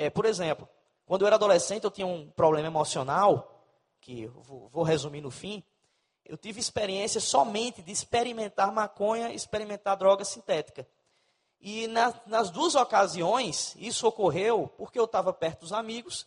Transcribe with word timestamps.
É, 0.00 0.08
por 0.08 0.24
exemplo, 0.24 0.66
quando 1.04 1.20
eu 1.20 1.26
era 1.26 1.36
adolescente, 1.36 1.84
eu 1.84 1.90
tinha 1.90 2.06
um 2.06 2.30
problema 2.30 2.66
emocional, 2.66 3.62
que 4.00 4.26
vou, 4.28 4.66
vou 4.70 4.82
resumir 4.82 5.20
no 5.20 5.30
fim. 5.30 5.62
Eu 6.24 6.38
tive 6.38 6.58
experiência 6.58 7.20
somente 7.20 7.82
de 7.82 7.92
experimentar 7.92 8.72
maconha, 8.72 9.30
experimentar 9.30 9.98
droga 9.98 10.24
sintética. 10.24 10.88
E 11.60 11.86
na, 11.88 12.14
nas 12.24 12.48
duas 12.48 12.74
ocasiões, 12.74 13.76
isso 13.78 14.06
ocorreu 14.06 14.72
porque 14.78 14.98
eu 14.98 15.04
estava 15.04 15.34
perto 15.34 15.60
dos 15.60 15.72
amigos. 15.74 16.26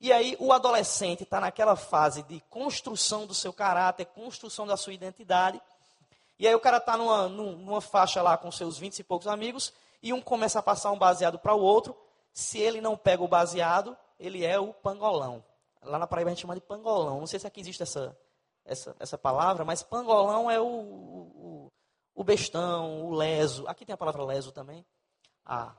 E 0.00 0.12
aí 0.12 0.36
o 0.40 0.52
adolescente 0.52 1.22
está 1.22 1.40
naquela 1.40 1.76
fase 1.76 2.24
de 2.24 2.40
construção 2.50 3.24
do 3.24 3.34
seu 3.34 3.52
caráter, 3.52 4.06
construção 4.06 4.66
da 4.66 4.76
sua 4.76 4.94
identidade. 4.94 5.62
E 6.40 6.48
aí 6.48 6.54
o 6.56 6.60
cara 6.60 6.78
está 6.78 6.96
numa, 6.96 7.28
numa 7.28 7.80
faixa 7.80 8.20
lá 8.20 8.36
com 8.36 8.50
seus 8.50 8.78
20 8.78 8.98
e 8.98 9.04
poucos 9.04 9.28
amigos, 9.28 9.72
e 10.02 10.12
um 10.12 10.20
começa 10.20 10.58
a 10.58 10.62
passar 10.62 10.90
um 10.90 10.98
baseado 10.98 11.38
para 11.38 11.54
o 11.54 11.60
outro. 11.60 11.96
Se 12.32 12.58
ele 12.58 12.80
não 12.80 12.96
pega 12.96 13.22
o 13.22 13.28
baseado, 13.28 13.96
ele 14.18 14.44
é 14.44 14.58
o 14.58 14.72
pangolão. 14.72 15.44
Lá 15.82 15.98
na 15.98 16.06
Paraíba 16.06 16.30
a 16.30 16.32
gente 16.32 16.42
chama 16.42 16.54
de 16.54 16.60
pangolão. 16.60 17.20
Não 17.20 17.26
sei 17.26 17.38
se 17.38 17.46
aqui 17.46 17.60
existe 17.60 17.82
essa, 17.82 18.16
essa, 18.64 18.96
essa 18.98 19.18
palavra, 19.18 19.64
mas 19.64 19.82
pangolão 19.82 20.50
é 20.50 20.60
o, 20.60 20.66
o, 20.66 21.72
o 22.14 22.24
bestão, 22.24 23.06
o 23.06 23.12
leso. 23.12 23.66
Aqui 23.66 23.84
tem 23.84 23.94
a 23.94 23.98
palavra 23.98 24.24
leso 24.24 24.52
também? 24.52 24.86
Ah, 25.44 25.74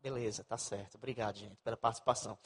beleza, 0.00 0.42
tá 0.44 0.56
certo. 0.56 0.96
Obrigado, 0.96 1.36
gente, 1.36 1.56
pela 1.62 1.76
participação. 1.76 2.38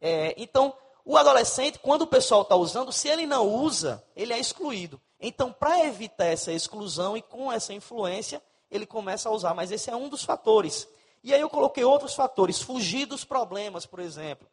É, 0.00 0.34
então, 0.36 0.74
o 1.04 1.16
adolescente, 1.16 1.78
quando 1.78 2.02
o 2.02 2.06
pessoal 2.06 2.42
está 2.42 2.56
usando, 2.56 2.92
se 2.92 3.08
ele 3.08 3.26
não 3.26 3.46
usa, 3.48 4.02
ele 4.16 4.32
é 4.32 4.38
excluído. 4.38 5.00
Então, 5.20 5.52
para 5.52 5.84
evitar 5.84 6.26
essa 6.26 6.52
exclusão 6.52 7.16
e 7.16 7.22
com 7.22 7.52
essa 7.52 7.72
influência, 7.72 8.42
ele 8.70 8.86
começa 8.86 9.28
a 9.28 9.32
usar. 9.32 9.54
Mas 9.54 9.70
esse 9.70 9.90
é 9.90 9.96
um 9.96 10.08
dos 10.08 10.24
fatores. 10.24 10.88
E 11.22 11.32
aí 11.32 11.40
eu 11.40 11.48
coloquei 11.48 11.84
outros 11.84 12.14
fatores, 12.14 12.60
fugir 12.60 13.06
dos 13.06 13.24
problemas, 13.24 13.86
por 13.86 14.00
exemplo. 14.00 14.48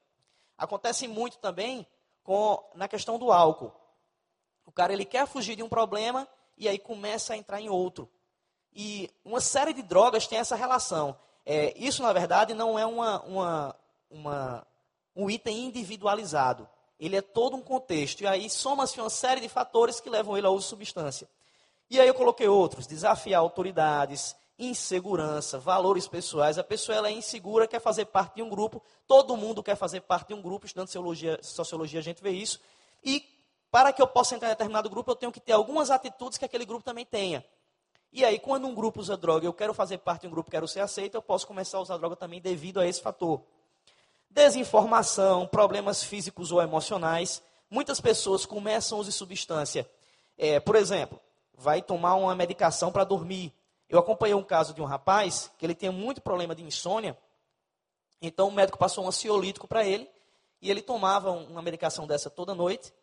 Acontece 0.57 1.07
muito 1.07 1.37
também 1.39 1.87
com, 2.23 2.63
na 2.75 2.87
questão 2.87 3.17
do 3.17 3.31
álcool. 3.31 3.73
O 4.65 4.71
cara 4.71 4.93
ele 4.93 5.05
quer 5.05 5.25
fugir 5.27 5.55
de 5.55 5.63
um 5.63 5.69
problema 5.69 6.27
e 6.57 6.67
aí 6.67 6.77
começa 6.77 7.33
a 7.33 7.37
entrar 7.37 7.59
em 7.59 7.69
outro. 7.69 8.09
E 8.71 9.09
uma 9.25 9.41
série 9.41 9.73
de 9.73 9.81
drogas 9.81 10.27
tem 10.27 10.37
essa 10.37 10.55
relação. 10.55 11.17
É, 11.45 11.73
isso, 11.75 12.03
na 12.03 12.13
verdade, 12.13 12.53
não 12.53 12.77
é 12.77 12.85
uma, 12.85 13.21
uma, 13.23 13.75
uma, 14.09 14.67
um 15.15 15.29
item 15.29 15.65
individualizado. 15.65 16.69
Ele 16.99 17.15
é 17.15 17.21
todo 17.21 17.55
um 17.55 17.61
contexto. 17.61 18.21
E 18.21 18.27
aí 18.27 18.49
soma-se 18.49 18.99
uma 18.99 19.09
série 19.09 19.41
de 19.41 19.49
fatores 19.49 19.99
que 19.99 20.09
levam 20.09 20.37
ele 20.37 20.45
ao 20.45 20.53
uso 20.53 20.65
de 20.65 20.69
substância. 20.69 21.27
E 21.89 21.99
aí 21.99 22.07
eu 22.07 22.13
coloquei 22.13 22.47
outros: 22.47 22.85
desafiar 22.85 23.41
autoridades, 23.41 24.35
insegurança, 24.59 25.57
valores 25.57 26.07
pessoais. 26.07 26.57
A 26.57 26.63
pessoa 26.63 26.97
ela 26.97 27.07
é 27.07 27.11
insegura, 27.11 27.67
quer 27.67 27.79
fazer 27.79 28.05
parte 28.05 28.35
de 28.35 28.43
um 28.43 28.49
grupo. 28.49 28.83
Todo 29.07 29.37
mundo 29.37 29.63
quer 29.63 29.75
fazer 29.75 30.01
parte 30.01 30.27
de 30.27 30.33
um 30.33 30.41
grupo. 30.41 30.65
Estudando 30.65 30.87
sociologia, 30.87 31.39
sociologia 31.41 31.99
a 31.99 32.03
gente 32.03 32.21
vê 32.21 32.31
isso. 32.31 32.59
E 33.03 33.25
para 33.71 33.93
que 33.93 34.01
eu 34.01 34.07
possa 34.07 34.35
entrar 34.35 34.49
em 34.49 34.51
determinado 34.51 34.89
grupo, 34.89 35.11
eu 35.11 35.15
tenho 35.15 35.31
que 35.31 35.39
ter 35.39 35.53
algumas 35.53 35.89
atitudes 35.89 36.37
que 36.37 36.45
aquele 36.45 36.65
grupo 36.65 36.83
também 36.83 37.05
tenha. 37.05 37.45
E 38.11 38.25
aí, 38.25 38.39
quando 38.39 38.67
um 38.67 38.73
grupo 38.73 38.99
usa 38.99 39.15
droga, 39.15 39.45
eu 39.45 39.53
quero 39.53 39.73
fazer 39.73 39.99
parte 39.99 40.21
de 40.21 40.27
um 40.27 40.31
grupo, 40.31 40.49
quero 40.49 40.67
ser 40.67 40.79
aceito, 40.79 41.15
eu 41.15 41.21
posso 41.21 41.45
começar 41.45 41.77
a 41.77 41.81
usar 41.81 41.97
droga 41.97 42.15
também 42.15 42.41
devido 42.41 42.79
a 42.79 42.87
esse 42.87 43.01
fator. 43.01 43.41
Desinformação, 44.29 45.47
problemas 45.47 46.03
físicos 46.03 46.51
ou 46.51 46.61
emocionais. 46.61 47.41
Muitas 47.69 48.01
pessoas 48.01 48.45
começam 48.45 48.97
a 48.97 49.01
usar 49.01 49.11
substância. 49.11 49.89
É, 50.37 50.59
por 50.59 50.75
exemplo, 50.75 51.19
vai 51.55 51.81
tomar 51.81 52.15
uma 52.15 52.33
medicação 52.33 52.91
para 52.91 53.03
dormir. 53.03 53.53
Eu 53.89 53.97
acompanhei 53.97 54.35
um 54.35 54.43
caso 54.43 54.73
de 54.73 54.81
um 54.81 54.85
rapaz 54.85 55.51
que 55.57 55.65
ele 55.65 55.73
tinha 55.73 55.91
muito 55.91 56.21
problema 56.21 56.53
de 56.53 56.63
insônia. 56.63 57.17
Então 58.21 58.47
o 58.47 58.51
médico 58.51 58.77
passou 58.77 59.03
um 59.03 59.07
ansiolítico 59.07 59.67
para 59.67 59.83
ele 59.83 60.09
e 60.61 60.69
ele 60.69 60.81
tomava 60.81 61.31
uma 61.31 61.61
medicação 61.61 62.05
dessa 62.05 62.29
toda 62.29 62.53
noite. 62.53 62.93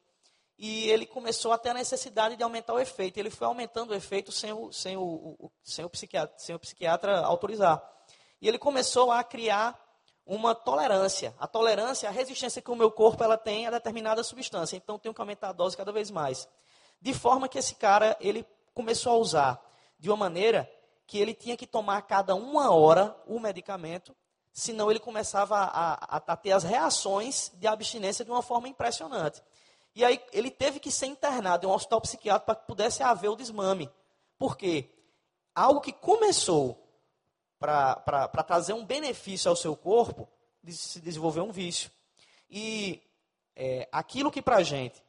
E 0.58 0.88
ele 0.88 1.04
começou 1.04 1.52
a 1.52 1.58
ter 1.58 1.70
a 1.70 1.74
necessidade 1.74 2.36
de 2.36 2.42
aumentar 2.42 2.72
o 2.72 2.80
efeito. 2.80 3.18
Ele 3.18 3.30
foi 3.30 3.46
aumentando 3.46 3.90
o 3.90 3.94
efeito 3.94 4.30
sem 4.30 4.52
o, 4.52 4.72
sem 4.72 4.96
o, 4.96 5.02
o 5.02 5.50
sem 5.62 5.84
o, 5.84 5.90
psiquiatra, 5.90 6.34
sem 6.38 6.54
o 6.54 6.58
psiquiatra 6.58 7.18
autorizar. 7.20 7.82
E 8.40 8.48
ele 8.48 8.58
começou 8.58 9.10
a 9.10 9.22
criar 9.24 9.78
uma 10.24 10.54
tolerância. 10.54 11.34
A 11.38 11.46
tolerância, 11.46 12.08
a 12.08 12.12
resistência 12.12 12.62
que 12.62 12.70
o 12.70 12.76
meu 12.76 12.90
corpo 12.90 13.22
ela 13.22 13.36
tem 13.36 13.66
a 13.66 13.70
determinada 13.70 14.22
substância. 14.24 14.76
Então, 14.76 14.98
tenho 14.98 15.14
que 15.14 15.20
aumentar 15.20 15.50
a 15.50 15.52
dose 15.52 15.76
cada 15.76 15.92
vez 15.92 16.10
mais. 16.10 16.48
De 17.00 17.12
forma 17.12 17.48
que 17.48 17.58
esse 17.58 17.74
cara, 17.74 18.16
ele 18.20 18.46
começou 18.72 19.12
a 19.12 19.16
usar 19.16 19.62
de 19.98 20.08
uma 20.10 20.16
maneira 20.16 20.70
que 21.06 21.18
ele 21.18 21.34
tinha 21.34 21.56
que 21.56 21.66
tomar 21.66 22.02
cada 22.02 22.34
uma 22.34 22.70
hora 22.70 23.16
o 23.26 23.38
medicamento, 23.38 24.14
senão 24.52 24.90
ele 24.90 24.98
começava 24.98 25.56
a, 25.56 26.16
a, 26.16 26.16
a 26.16 26.36
ter 26.36 26.52
as 26.52 26.64
reações 26.64 27.52
de 27.54 27.66
abstinência 27.66 28.24
de 28.24 28.30
uma 28.30 28.42
forma 28.42 28.68
impressionante. 28.68 29.42
E 29.94 30.04
aí 30.04 30.20
ele 30.32 30.50
teve 30.50 30.80
que 30.80 30.90
ser 30.90 31.06
internado 31.06 31.66
em 31.66 31.70
um 31.70 31.72
hospital 31.72 32.00
psiquiátrico 32.00 32.46
para 32.46 32.56
que 32.56 32.66
pudesse 32.66 33.02
haver 33.02 33.28
o 33.28 33.36
desmame. 33.36 33.90
Por 34.38 34.56
quê? 34.56 34.90
Algo 35.54 35.80
que 35.80 35.92
começou 35.92 36.82
para 37.58 38.44
trazer 38.46 38.72
um 38.74 38.84
benefício 38.84 39.48
ao 39.48 39.56
seu 39.56 39.74
corpo, 39.74 40.28
se 40.68 41.00
desenvolveu 41.00 41.44
um 41.44 41.52
vício. 41.52 41.90
E 42.50 43.02
é, 43.54 43.88
aquilo 43.90 44.30
que 44.30 44.42
para 44.42 44.56
a 44.56 44.62
gente 44.62 45.02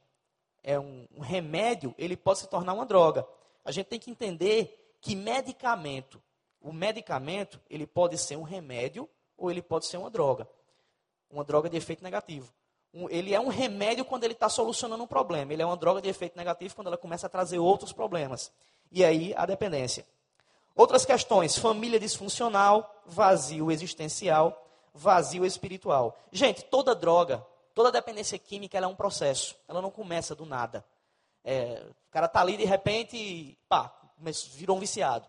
é 0.64 0.80
um, 0.80 1.08
um 1.16 1.22
remédio, 1.22 1.94
ele 1.98 2.16
pode 2.16 2.40
se 2.40 2.48
tornar 2.48 2.74
uma 2.74 2.86
droga. 2.86 3.28
A 3.66 3.72
gente 3.72 3.88
tem 3.88 4.00
que 4.00 4.10
entender 4.10 4.87
que 5.08 5.16
medicamento, 5.16 6.22
o 6.62 6.74
medicamento, 6.74 7.62
ele 7.70 7.88
pode 7.88 8.18
ser 8.18 8.36
um 8.36 8.44
remédio 8.44 9.10
ou 9.38 9.50
ele 9.50 9.62
pode 9.62 9.86
ser 9.86 9.98
uma 9.98 10.10
droga. 10.10 10.48
Uma 11.30 11.44
droga 11.44 11.70
de 11.70 11.78
efeito 11.78 12.04
negativo 12.04 12.52
um, 12.94 13.10
ele 13.10 13.34
é 13.34 13.40
um 13.40 13.48
remédio 13.48 14.04
quando 14.04 14.24
ele 14.24 14.34
está 14.34 14.50
solucionando 14.50 15.04
um 15.04 15.08
problema. 15.08 15.54
Ele 15.54 15.62
é 15.62 15.66
uma 15.66 15.78
droga 15.78 16.02
de 16.02 16.10
efeito 16.10 16.36
negativo 16.36 16.76
quando 16.76 16.88
ela 16.88 16.98
começa 16.98 17.28
a 17.28 17.30
trazer 17.30 17.60
outros 17.60 17.94
problemas. 17.94 18.52
E 18.92 19.06
aí 19.06 19.34
a 19.36 19.46
dependência. 19.46 20.06
Outras 20.76 21.06
questões: 21.06 21.58
família 21.58 22.00
disfuncional, 22.00 23.04
vazio 23.06 23.72
existencial, 23.72 24.66
vazio 24.94 25.46
espiritual. 25.46 26.18
Gente, 26.32 26.64
toda 26.66 26.96
droga, 26.96 27.46
toda 27.74 27.92
dependência 27.92 28.38
química, 28.40 28.78
é 28.78 28.88
um 28.88 28.96
processo. 28.96 29.56
Ela 29.68 29.82
não 29.82 29.92
começa 29.92 30.34
do 30.34 30.46
nada. 30.46 30.84
É, 31.44 31.82
o 32.08 32.12
cara 32.12 32.26
está 32.26 32.42
ali 32.42 32.58
de 32.58 32.66
repente, 32.66 33.58
pá, 33.70 33.97
virou 34.56 34.78
um 34.78 34.80
viciado. 34.80 35.28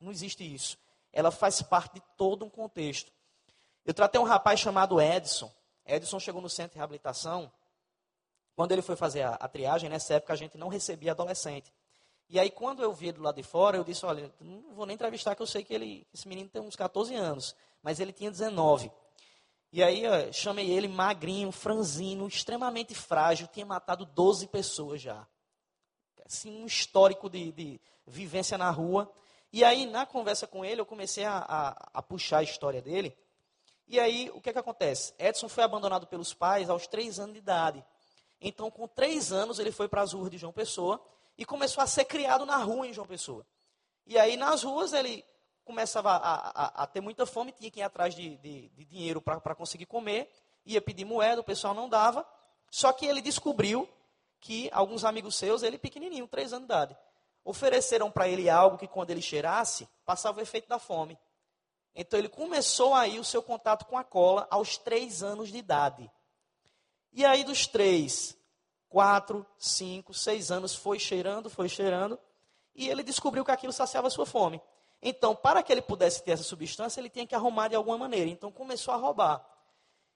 Não 0.00 0.10
existe 0.10 0.42
isso. 0.44 0.78
Ela 1.12 1.30
faz 1.30 1.62
parte 1.62 1.94
de 1.94 2.02
todo 2.16 2.44
um 2.44 2.50
contexto. 2.50 3.10
Eu 3.84 3.94
tratei 3.94 4.20
um 4.20 4.24
rapaz 4.24 4.60
chamado 4.60 5.00
Edson. 5.00 5.52
Edson 5.84 6.18
chegou 6.18 6.42
no 6.42 6.50
centro 6.50 6.72
de 6.72 6.78
reabilitação. 6.78 7.50
Quando 8.54 8.72
ele 8.72 8.82
foi 8.82 8.96
fazer 8.96 9.22
a, 9.22 9.34
a 9.34 9.48
triagem, 9.48 9.88
nessa 9.88 10.14
época 10.14 10.32
a 10.32 10.36
gente 10.36 10.58
não 10.58 10.68
recebia 10.68 11.12
adolescente. 11.12 11.72
E 12.28 12.40
aí, 12.40 12.50
quando 12.50 12.82
eu 12.82 12.92
vi 12.92 13.12
do 13.12 13.22
lado 13.22 13.36
de 13.36 13.42
fora, 13.42 13.76
eu 13.76 13.84
disse: 13.84 14.04
Olha, 14.04 14.32
não 14.40 14.74
vou 14.74 14.84
nem 14.84 14.94
entrevistar, 14.94 15.36
que 15.36 15.42
eu 15.42 15.46
sei 15.46 15.62
que 15.62 15.72
ele, 15.72 16.06
esse 16.12 16.26
menino 16.26 16.48
tem 16.48 16.60
uns 16.60 16.74
14 16.74 17.14
anos, 17.14 17.54
mas 17.82 18.00
ele 18.00 18.12
tinha 18.12 18.30
19. 18.30 18.90
E 19.72 19.82
aí, 19.82 20.04
ó, 20.06 20.32
chamei 20.32 20.70
ele 20.70 20.88
magrinho, 20.88 21.52
franzino, 21.52 22.26
extremamente 22.26 22.94
frágil, 22.94 23.46
tinha 23.46 23.64
matado 23.64 24.04
12 24.06 24.48
pessoas 24.48 25.00
já. 25.00 25.26
Assim, 26.26 26.62
um 26.62 26.66
histórico 26.66 27.30
de, 27.30 27.52
de 27.52 27.80
vivência 28.06 28.58
na 28.58 28.70
rua. 28.70 29.10
E 29.52 29.64
aí, 29.64 29.86
na 29.86 30.04
conversa 30.04 30.46
com 30.46 30.64
ele, 30.64 30.80
eu 30.80 30.86
comecei 30.86 31.24
a, 31.24 31.38
a, 31.38 31.88
a 31.94 32.02
puxar 32.02 32.38
a 32.38 32.42
história 32.42 32.82
dele. 32.82 33.16
E 33.88 34.00
aí, 34.00 34.30
o 34.34 34.40
que, 34.40 34.50
é 34.50 34.52
que 34.52 34.58
acontece? 34.58 35.14
Edson 35.18 35.48
foi 35.48 35.62
abandonado 35.62 36.06
pelos 36.06 36.34
pais 36.34 36.68
aos 36.68 36.86
três 36.86 37.20
anos 37.20 37.34
de 37.34 37.38
idade. 37.38 37.84
Então, 38.40 38.70
com 38.70 38.88
três 38.88 39.32
anos, 39.32 39.58
ele 39.58 39.70
foi 39.70 39.88
para 39.88 40.02
as 40.02 40.12
ruas 40.12 40.30
de 40.30 40.38
João 40.38 40.52
Pessoa 40.52 41.00
e 41.38 41.44
começou 41.44 41.82
a 41.82 41.86
ser 41.86 42.04
criado 42.04 42.44
na 42.44 42.56
rua 42.56 42.86
em 42.86 42.92
João 42.92 43.06
Pessoa. 43.06 43.46
E 44.04 44.18
aí, 44.18 44.36
nas 44.36 44.62
ruas, 44.62 44.92
ele 44.92 45.24
começava 45.64 46.10
a, 46.10 46.34
a, 46.48 46.82
a 46.82 46.86
ter 46.86 47.00
muita 47.00 47.26
fome, 47.26 47.52
tinha 47.52 47.70
que 47.70 47.80
ir 47.80 47.82
atrás 47.82 48.14
de, 48.14 48.36
de, 48.38 48.68
de 48.68 48.84
dinheiro 48.84 49.20
para 49.20 49.54
conseguir 49.54 49.86
comer, 49.86 50.30
ia 50.64 50.80
pedir 50.80 51.04
moeda, 51.04 51.40
o 51.40 51.44
pessoal 51.44 51.74
não 51.74 51.88
dava. 51.88 52.26
Só 52.70 52.92
que 52.92 53.06
ele 53.06 53.20
descobriu 53.20 53.88
que 54.40 54.68
alguns 54.72 55.04
amigos 55.04 55.36
seus, 55.36 55.62
ele 55.62 55.78
pequenininho, 55.78 56.26
três 56.28 56.52
anos 56.52 56.66
de 56.66 56.72
idade, 56.72 56.96
ofereceram 57.44 58.10
para 58.10 58.28
ele 58.28 58.50
algo 58.50 58.78
que, 58.78 58.88
quando 58.88 59.10
ele 59.10 59.22
cheirasse, 59.22 59.88
passava 60.04 60.38
o 60.38 60.42
efeito 60.42 60.68
da 60.68 60.78
fome. 60.78 61.18
Então 61.94 62.18
ele 62.18 62.28
começou 62.28 62.94
aí 62.94 63.18
o 63.18 63.24
seu 63.24 63.42
contato 63.42 63.86
com 63.86 63.96
a 63.96 64.04
cola 64.04 64.46
aos 64.50 64.76
três 64.76 65.22
anos 65.22 65.48
de 65.48 65.58
idade. 65.58 66.10
E 67.12 67.24
aí 67.24 67.42
dos 67.42 67.66
três, 67.66 68.36
quatro, 68.88 69.46
cinco, 69.58 70.12
seis 70.12 70.50
anos 70.50 70.74
foi 70.74 70.98
cheirando, 70.98 71.48
foi 71.48 71.68
cheirando, 71.68 72.18
e 72.74 72.88
ele 72.88 73.02
descobriu 73.02 73.44
que 73.44 73.50
aquilo 73.50 73.72
saciava 73.72 74.10
sua 74.10 74.26
fome. 74.26 74.60
Então, 75.00 75.34
para 75.34 75.62
que 75.62 75.72
ele 75.72 75.82
pudesse 75.82 76.22
ter 76.22 76.32
essa 76.32 76.42
substância, 76.42 77.00
ele 77.00 77.08
tinha 77.08 77.26
que 77.26 77.34
arrumar 77.34 77.68
de 77.68 77.76
alguma 77.76 77.96
maneira. 77.96 78.28
Então 78.30 78.50
começou 78.50 78.92
a 78.92 78.96
roubar. 78.96 79.44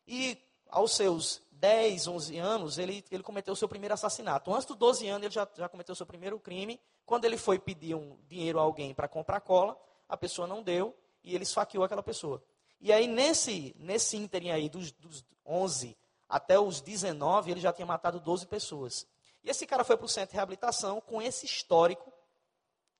E 0.06 0.37
aos 0.69 0.93
seus 0.93 1.43
10, 1.60 2.08
11 2.08 2.38
anos, 2.38 2.78
ele, 2.78 3.04
ele 3.10 3.22
cometeu 3.22 3.52
o 3.52 3.56
seu 3.56 3.68
primeiro 3.68 3.92
assassinato. 3.92 4.52
Antes 4.52 4.66
dos 4.66 4.76
12 4.76 5.06
anos, 5.08 5.26
ele 5.26 5.34
já, 5.34 5.46
já 5.54 5.68
cometeu 5.68 5.92
o 5.92 5.96
seu 5.96 6.06
primeiro 6.06 6.40
crime. 6.40 6.80
Quando 7.04 7.26
ele 7.26 7.36
foi 7.36 7.58
pedir 7.58 7.94
um 7.94 8.16
dinheiro 8.26 8.58
a 8.58 8.62
alguém 8.62 8.94
para 8.94 9.06
comprar 9.06 9.40
cola, 9.40 9.78
a 10.08 10.16
pessoa 10.16 10.48
não 10.48 10.62
deu, 10.62 10.96
e 11.22 11.34
ele 11.34 11.44
esfaqueou 11.44 11.84
aquela 11.84 12.02
pessoa. 12.02 12.42
E 12.80 12.90
aí, 12.90 13.06
nesse, 13.06 13.76
nesse 13.78 14.16
ínterim 14.16 14.50
aí, 14.50 14.70
dos, 14.70 14.90
dos 14.92 15.22
11 15.44 15.96
até 16.26 16.58
os 16.58 16.80
19, 16.80 17.50
ele 17.50 17.60
já 17.60 17.72
tinha 17.72 17.84
matado 17.84 18.18
12 18.18 18.46
pessoas. 18.46 19.06
E 19.44 19.50
esse 19.50 19.66
cara 19.66 19.84
foi 19.84 19.98
para 19.98 20.06
o 20.06 20.08
centro 20.08 20.30
de 20.30 20.36
reabilitação 20.36 20.98
com 21.00 21.20
esse 21.20 21.44
histórico, 21.44 22.10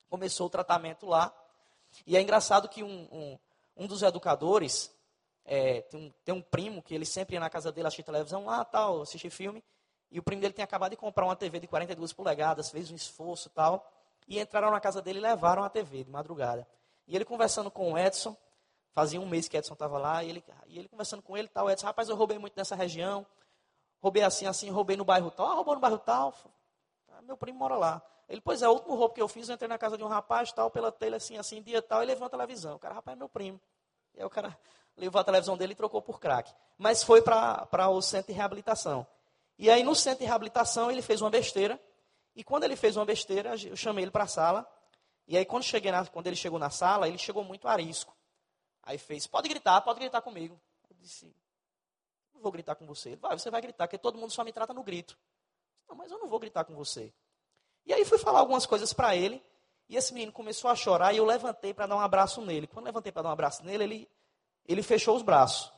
começou 0.07 0.45
o 0.45 0.49
tratamento 0.49 1.07
lá. 1.07 1.33
E 2.05 2.15
é 2.15 2.21
engraçado 2.21 2.69
que 2.69 2.83
um, 2.83 3.07
um, 3.11 3.39
um 3.75 3.87
dos 3.87 4.03
educadores, 4.03 4.93
é, 5.53 5.81
tem, 5.81 5.99
um, 5.99 6.11
tem 6.23 6.33
um 6.33 6.41
primo 6.41 6.81
que 6.81 6.95
ele 6.95 7.05
sempre 7.05 7.35
ia 7.35 7.39
na 7.41 7.49
casa 7.49 7.73
dele 7.73 7.85
assistir 7.85 8.03
televisão 8.03 8.45
lá, 8.45 8.63
tal, 8.63 9.01
assistir 9.01 9.29
filme. 9.29 9.61
E 10.09 10.17
o 10.17 10.23
primo 10.23 10.41
dele 10.41 10.53
tinha 10.53 10.63
acabado 10.63 10.91
de 10.91 10.95
comprar 10.95 11.25
uma 11.25 11.35
TV 11.35 11.59
de 11.59 11.67
42 11.67 12.13
polegadas, 12.13 12.71
fez 12.71 12.89
um 12.89 12.95
esforço 12.95 13.49
tal. 13.49 13.85
E 14.29 14.39
entraram 14.39 14.71
na 14.71 14.79
casa 14.79 15.01
dele 15.01 15.19
e 15.19 15.21
levaram 15.21 15.61
a 15.61 15.69
TV 15.69 16.05
de 16.05 16.09
madrugada. 16.09 16.65
E 17.05 17.17
ele 17.17 17.25
conversando 17.25 17.69
com 17.69 17.91
o 17.91 17.97
Edson, 17.97 18.33
fazia 18.93 19.19
um 19.19 19.27
mês 19.27 19.49
que 19.49 19.57
Edson 19.57 19.73
estava 19.73 19.97
lá, 19.97 20.23
e 20.23 20.29
ele, 20.29 20.43
e 20.67 20.79
ele 20.79 20.87
conversando 20.87 21.21
com 21.21 21.37
ele 21.37 21.49
tal, 21.49 21.69
Edson, 21.69 21.85
rapaz, 21.85 22.07
eu 22.07 22.15
roubei 22.15 22.39
muito 22.39 22.55
nessa 22.55 22.73
região, 22.73 23.27
roubei 24.01 24.23
assim, 24.23 24.45
assim, 24.45 24.69
roubei 24.69 24.95
no 24.95 25.03
bairro 25.03 25.31
tal, 25.31 25.47
ah, 25.47 25.53
roubou 25.55 25.75
no 25.75 25.81
bairro 25.81 25.99
tal, 25.99 26.33
ah, 27.09 27.21
meu 27.23 27.35
primo 27.35 27.59
mora 27.59 27.75
lá. 27.75 28.01
Ele, 28.29 28.39
pois 28.39 28.61
é, 28.61 28.69
o 28.69 28.71
último 28.71 28.95
roubo 28.95 29.13
que 29.13 29.21
eu 29.21 29.27
fiz, 29.27 29.49
eu 29.49 29.55
entrei 29.55 29.67
na 29.67 29.77
casa 29.77 29.97
de 29.97 30.03
um 30.05 30.07
rapaz, 30.07 30.53
tal, 30.53 30.71
pela 30.71 30.93
telha, 30.93 31.17
assim, 31.17 31.37
assim, 31.37 31.61
dia 31.61 31.81
tal, 31.81 32.01
e 32.01 32.05
levou 32.05 32.25
a 32.25 32.29
televisão. 32.29 32.75
O 32.75 32.79
cara, 32.79 32.95
rapaz, 32.95 33.17
é 33.17 33.19
meu 33.19 33.27
primo. 33.27 33.59
E 34.15 34.19
aí 34.19 34.25
o 34.25 34.29
cara 34.29 34.57
levou 35.01 35.19
a 35.19 35.23
televisão 35.23 35.57
dele 35.57 35.73
e 35.73 35.75
trocou 35.75 36.01
por 36.01 36.19
crack. 36.19 36.53
Mas 36.77 37.03
foi 37.03 37.21
para 37.21 37.89
o 37.89 38.01
centro 38.01 38.31
de 38.31 38.37
reabilitação. 38.37 39.05
E 39.57 39.69
aí 39.69 39.83
no 39.83 39.95
centro 39.95 40.19
de 40.19 40.25
reabilitação 40.25 40.91
ele 40.91 41.01
fez 41.01 41.21
uma 41.21 41.29
besteira. 41.29 41.81
E 42.35 42.43
quando 42.43 42.63
ele 42.63 42.75
fez 42.75 42.95
uma 42.95 43.05
besteira, 43.05 43.55
eu 43.67 43.75
chamei 43.75 44.03
ele 44.03 44.11
para 44.11 44.23
a 44.23 44.27
sala. 44.27 44.65
E 45.27 45.35
aí 45.37 45.43
quando, 45.43 45.63
cheguei 45.63 45.91
na, 45.91 46.05
quando 46.05 46.27
ele 46.27 46.35
chegou 46.35 46.59
na 46.59 46.69
sala, 46.69 47.07
ele 47.07 47.17
chegou 47.17 47.43
muito 47.43 47.67
arisco. 47.67 48.15
Aí 48.83 48.97
fez, 48.97 49.27
pode 49.27 49.49
gritar, 49.49 49.81
pode 49.81 49.99
gritar 49.99 50.21
comigo. 50.21 50.59
Eu 50.89 50.95
disse, 50.99 51.35
não 52.33 52.41
vou 52.41 52.51
gritar 52.51 52.75
com 52.75 52.85
você. 52.85 53.09
Ele, 53.09 53.17
vai, 53.17 53.37
você 53.37 53.49
vai 53.49 53.61
gritar, 53.61 53.87
porque 53.87 53.97
todo 53.97 54.17
mundo 54.17 54.31
só 54.31 54.43
me 54.43 54.53
trata 54.53 54.73
no 54.73 54.83
grito. 54.83 55.17
Não, 55.89 55.95
mas 55.95 56.11
eu 56.11 56.19
não 56.19 56.27
vou 56.27 56.39
gritar 56.39 56.63
com 56.63 56.75
você. 56.75 57.13
E 57.85 57.93
aí 57.93 58.05
fui 58.05 58.17
falar 58.17 58.39
algumas 58.39 58.65
coisas 58.65 58.93
para 58.93 59.15
ele. 59.15 59.43
E 59.89 59.97
esse 59.97 60.13
menino 60.13 60.31
começou 60.31 60.71
a 60.71 60.75
chorar 60.75 61.11
e 61.11 61.17
eu 61.17 61.25
levantei 61.25 61.73
para 61.73 61.85
dar 61.85 61.95
um 61.95 61.99
abraço 61.99 62.41
nele. 62.41 62.67
Quando 62.67 62.85
levantei 62.85 63.11
para 63.11 63.23
dar 63.23 63.29
um 63.29 63.33
abraço 63.33 63.63
nele, 63.65 63.83
ele, 63.83 64.09
ele 64.65 64.83
fechou 64.83 65.15
os 65.15 65.21
braços. 65.21 65.71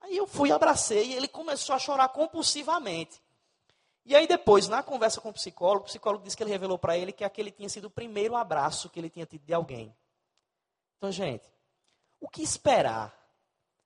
Aí 0.00 0.16
eu 0.16 0.26
fui, 0.26 0.52
abracei 0.52 1.08
e 1.08 1.14
ele 1.14 1.28
começou 1.28 1.74
a 1.74 1.78
chorar 1.78 2.08
compulsivamente. 2.10 3.20
E 4.04 4.16
aí 4.16 4.26
depois, 4.26 4.68
na 4.68 4.82
conversa 4.82 5.20
com 5.20 5.28
o 5.28 5.34
psicólogo, 5.34 5.82
o 5.82 5.84
psicólogo 5.84 6.24
disse 6.24 6.36
que 6.36 6.42
ele 6.42 6.50
revelou 6.50 6.78
para 6.78 6.96
ele 6.96 7.12
que 7.12 7.24
aquele 7.24 7.50
tinha 7.50 7.68
sido 7.68 7.86
o 7.86 7.90
primeiro 7.90 8.36
abraço 8.36 8.88
que 8.88 8.98
ele 8.98 9.10
tinha 9.10 9.26
tido 9.26 9.44
de 9.44 9.52
alguém. 9.52 9.94
Então, 10.96 11.12
gente, 11.12 11.46
o 12.20 12.28
que 12.28 12.42
esperar 12.42 13.14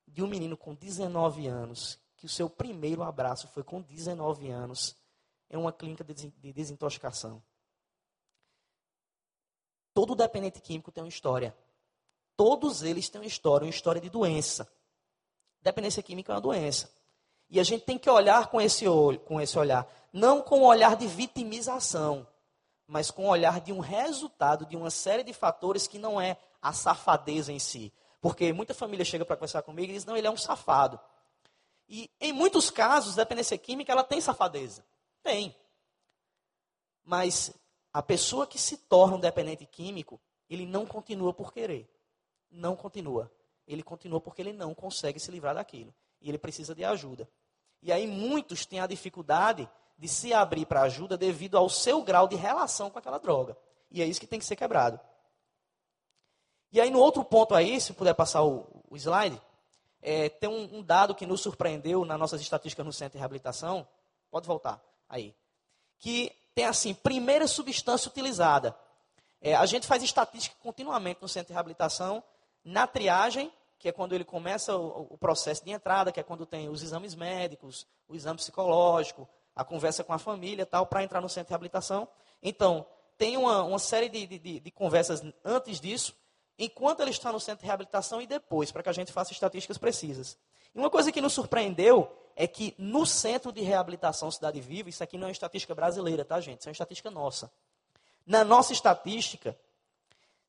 de 0.07 0.23
um 0.23 0.29
menino 0.29 0.57
com 0.57 0.75
19 0.75 1.47
anos, 1.47 1.99
que 2.17 2.27
o 2.27 2.29
seu 2.29 2.49
primeiro 2.49 3.03
abraço 3.03 3.49
foi 3.49 3.65
com 3.65 3.83
19 3.83 4.49
anos, 4.49 4.97
em 5.51 5.57
uma 5.57 5.73
clínica 5.73 6.05
de 6.05 6.53
desintoxicação? 6.53 7.43
Todo 9.93 10.15
dependente 10.15 10.61
químico 10.61 10.93
tem 10.93 11.03
uma 11.03 11.09
história. 11.09 11.55
Todos 12.37 12.83
eles 12.83 13.09
têm 13.09 13.21
uma 13.21 13.27
história, 13.27 13.65
uma 13.65 13.71
história 13.71 14.01
de 14.01 14.11
doença. 14.11 14.71
Dependência 15.61 16.03
química 16.03 16.33
é 16.33 16.35
uma 16.35 16.41
doença. 16.41 16.91
E 17.49 17.61
a 17.61 17.63
gente 17.63 17.85
tem 17.85 17.99
que 17.99 18.09
olhar 18.09 18.49
com 18.49 18.61
esse 18.61 18.89
olho, 18.89 19.21
com 19.21 19.41
esse 19.41 19.59
olhar, 19.59 19.87
não 20.13 20.41
com 20.41 20.61
o 20.61 20.67
olhar 20.67 20.97
de 20.97 21.07
vitimização, 21.07 22.27
mas 22.87 23.11
com 23.11 23.27
o 23.27 23.29
olhar 23.29 23.61
de 23.61 23.73
um 23.73 23.79
resultado 23.79 24.65
de 24.65 24.77
uma 24.77 24.91
série 24.91 25.23
de 25.23 25.33
fatores 25.33 25.87
que 25.87 25.99
não 25.99 26.21
é 26.21 26.39
a 26.61 26.73
safadeza 26.73 27.53
em 27.53 27.59
si. 27.59 27.93
Porque 28.21 28.53
muita 28.53 28.73
família 28.73 29.05
chega 29.05 29.25
para 29.25 29.37
conversar 29.37 29.63
comigo 29.63 29.91
e 29.91 29.95
diz: 29.95 30.05
"Não, 30.05 30.17
ele 30.17 30.27
é 30.27 30.31
um 30.31 30.37
safado". 30.37 30.99
E 31.89 32.11
em 32.19 32.33
muitos 32.33 32.71
casos, 32.71 33.17
dependência 33.17 33.59
química, 33.59 33.93
ela 33.93 34.03
tem 34.03 34.21
safadeza. 34.21 34.83
Tem. 35.23 35.55
Mas 37.05 37.53
a 37.93 38.03
pessoa 38.03 38.47
que 38.47 38.59
se 38.59 38.79
torna 38.79 39.17
um 39.17 39.21
dependente 39.21 39.67
químico, 39.67 40.19
ele 40.49 40.65
não 40.65 40.87
continua 40.87 41.35
por 41.35 41.53
querer. 41.53 41.92
Não 42.53 42.77
continua 42.77 43.29
ele 43.67 43.83
continua 43.83 44.21
porque 44.21 44.43
ele 44.43 44.53
não 44.53 44.75
consegue 44.75 45.19
se 45.21 45.31
livrar 45.31 45.55
daquilo. 45.55 45.95
E 46.21 46.29
ele 46.29 46.39
precisa 46.39 46.75
de 46.75 46.85
ajuda. 46.85 47.29
E 47.81 47.93
aí 47.93 48.07
muitos 48.07 48.67
têm 48.67 48.81
a 48.81 48.87
dificuldade 48.87 49.69
de 49.99 50.09
se 50.09 50.33
abrir 50.33 50.67
para 50.67 50.83
ajuda 50.83 51.17
devido 51.17 51.57
ao 51.57 51.69
seu 51.69 52.03
grau 52.03 52.29
de 52.29 52.37
relação 52.37 52.91
com 52.91 52.99
aquela 52.99 53.19
droga. 53.19 53.57
E 53.91 54.03
é 54.03 54.07
isso 54.07 54.21
que 54.21 54.27
tem 54.27 54.39
que 54.39 54.45
ser 54.45 54.57
quebrado. 54.57 54.99
E 56.71 56.81
aí 56.81 56.91
no 56.91 56.99
outro 56.99 57.25
ponto 57.25 57.55
aí, 57.55 57.81
se 57.81 57.93
puder 57.93 58.15
passar 58.15 58.43
o, 58.43 58.67
o 58.89 58.97
slide, 58.97 59.41
é, 60.01 60.29
tem 60.29 60.49
um, 60.49 60.79
um, 60.79 60.83
dado 60.83 61.15
que 61.15 61.27
nos 61.27 61.41
surpreendeu 61.41 62.05
nas 62.05 62.19
nossas 62.19 62.41
estatísticas 62.41 62.85
no 62.85 62.93
centro 62.93 63.13
de 63.13 63.19
reabilitação. 63.19 63.87
Pode 64.31 64.47
voltar 64.47 64.83
aí. 65.09 65.35
Que 65.99 66.33
tem 66.55 66.65
assim, 66.65 66.95
primeira 66.95 67.47
substância 67.47 68.09
utilizada. 68.09 68.77
É, 69.41 69.55
a 69.55 69.67
gente 69.67 69.87
faz 69.87 70.03
estatística 70.03 70.57
continuamente 70.63 71.21
no 71.21 71.29
centro 71.29 71.49
de 71.49 71.53
reabilitação 71.53 72.23
na 72.65 72.87
triagem, 72.87 73.53
que 73.79 73.89
é 73.89 73.93
quando 73.93 74.15
ele 74.15 74.25
começa 74.25 74.77
o, 74.77 75.09
o 75.11 75.19
processo 75.19 75.65
de 75.65 75.73
entrada, 75.73 76.13
que 76.13 76.21
é 76.21 76.23
quando 76.23 76.47
tem 76.47 76.69
os 76.69 76.83
exames 76.83 77.15
médicos, 77.15 77.87
o 78.09 78.15
exame 78.15 78.37
psicológico, 78.37 79.29
a 79.55 79.65
conversa 79.65 80.05
com 80.05 80.13
a 80.13 80.19
família 80.19 80.65
tal, 80.65 80.87
para 80.87 81.03
entrar 81.03 81.21
no 81.21 81.29
centro 81.29 81.49
de 81.49 81.51
reabilitação. 81.51 82.09
Então, 82.43 82.87
tem 83.19 83.37
uma, 83.37 83.63
uma 83.63 83.79
série 83.79 84.09
de, 84.09 84.27
de, 84.27 84.61
de, 84.61 84.71
conversas 84.71 85.23
antes 85.45 85.81
disso, 85.81 86.15
enquanto 86.59 87.01
ele 87.01 87.11
está 87.11 87.33
no 87.33 87.41
centro 87.41 87.61
de 87.61 87.67
reabilitação 87.67 88.21
e 88.21 88.27
depois, 88.27 88.73
para 88.73 88.83
que 88.83 88.89
a 88.89 88.93
gente 88.93 89.13
faça 89.13 89.33
estatísticas 89.33 89.79
precisas. 89.79 90.39
E 90.75 90.79
uma 90.79 90.91
coisa 90.91 91.13
que 91.13 91.21
nos 91.21 91.33
surpreendeu 91.33 92.11
é 92.35 92.47
que 92.47 92.75
no 92.79 93.05
centro 93.05 93.53
de 93.53 93.61
reabilitação 93.61 94.31
Cidade 94.31 94.61
Viva, 94.61 94.89
isso 94.89 95.03
aqui 95.05 95.19
não 95.19 95.29
é 95.29 95.31
estatística 95.31 95.75
brasileira, 95.75 96.25
tá, 96.25 96.41
gente? 96.41 96.61
Isso 96.61 96.69
é 96.69 96.71
uma 96.71 96.73
estatística 96.73 97.11
nossa. 97.11 97.51
Na 98.27 98.45
nossa 98.45 98.73
estatística, 98.73 99.57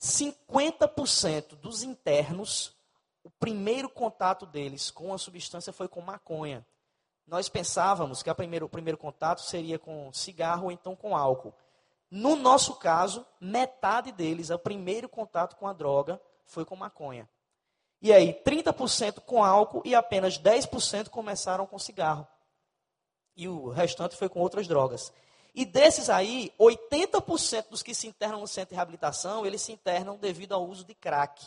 50% 0.03 1.55
dos 1.55 1.81
internos, 1.81 2.75
o 3.23 3.29
primeiro 3.29 3.87
contato 3.87 4.45
deles 4.45 4.91
com 4.91 5.13
a 5.13 5.17
substância 5.17 5.71
foi 5.71 5.87
com 5.87 6.01
maconha. 6.01 6.65
Nós 7.25 7.47
pensávamos 7.47 8.21
que 8.21 8.33
primeiro, 8.33 8.65
o 8.65 8.69
primeiro 8.69 8.97
contato 8.97 9.39
seria 9.39 9.79
com 9.79 10.11
cigarro 10.11 10.65
ou 10.65 10.71
então 10.73 10.93
com 10.93 11.15
álcool. 11.15 11.53
No 12.11 12.35
nosso 12.35 12.75
caso, 12.75 13.25
metade 13.39 14.11
deles, 14.11 14.49
o 14.49 14.59
primeiro 14.59 15.07
contato 15.07 15.55
com 15.55 15.67
a 15.67 15.73
droga 15.73 16.21
foi 16.45 16.65
com 16.65 16.75
maconha. 16.75 17.27
E 18.01 18.11
aí, 18.11 18.33
30% 18.33 19.21
com 19.21 19.41
álcool 19.41 19.81
e 19.85 19.95
apenas 19.95 20.37
10% 20.37 21.07
começaram 21.07 21.65
com 21.65 21.79
cigarro. 21.79 22.27
E 23.37 23.47
o 23.47 23.69
restante 23.69 24.17
foi 24.17 24.27
com 24.27 24.41
outras 24.41 24.67
drogas. 24.67 25.13
E 25.53 25.65
desses 25.65 26.09
aí, 26.09 26.51
80% 26.59 27.69
dos 27.69 27.83
que 27.83 27.93
se 27.93 28.07
internam 28.07 28.41
no 28.41 28.47
centro 28.47 28.69
de 28.69 28.75
reabilitação, 28.75 29.45
eles 29.45 29.61
se 29.61 29.71
internam 29.71 30.17
devido 30.17 30.53
ao 30.53 30.67
uso 30.67 30.83
de 30.83 30.95
crack. 30.95 31.45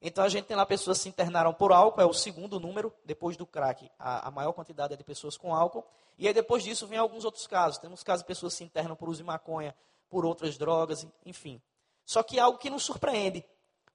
Então 0.00 0.22
a 0.22 0.28
gente 0.28 0.44
tem 0.44 0.56
lá 0.56 0.64
pessoas 0.64 0.98
que 0.98 1.04
se 1.04 1.08
internaram 1.08 1.52
por 1.52 1.72
álcool, 1.72 2.00
é 2.00 2.04
o 2.04 2.12
segundo 2.12 2.60
número, 2.60 2.92
depois 3.04 3.36
do 3.36 3.44
crack, 3.44 3.90
a, 3.98 4.28
a, 4.28 4.30
maior 4.30 4.52
quantidade 4.52 4.94
é 4.94 4.96
de 4.96 5.02
pessoas 5.02 5.36
com 5.36 5.52
álcool. 5.52 5.84
E 6.16 6.28
aí 6.28 6.34
depois 6.34 6.62
disso 6.62 6.86
vem 6.86 6.98
alguns 6.98 7.24
outros 7.24 7.46
casos. 7.46 7.78
Temos 7.78 8.04
casos 8.04 8.22
de 8.22 8.28
pessoas 8.28 8.52
que 8.52 8.58
se 8.58 8.64
internam 8.64 8.94
por 8.94 9.08
uso 9.08 9.18
de 9.18 9.24
maconha, 9.24 9.74
por 10.08 10.24
outras 10.24 10.56
drogas, 10.56 11.04
enfim. 11.24 11.60
Só 12.04 12.22
que 12.22 12.38
é 12.38 12.42
algo 12.42 12.58
que 12.58 12.70
nos 12.70 12.84
surpreende, 12.84 13.44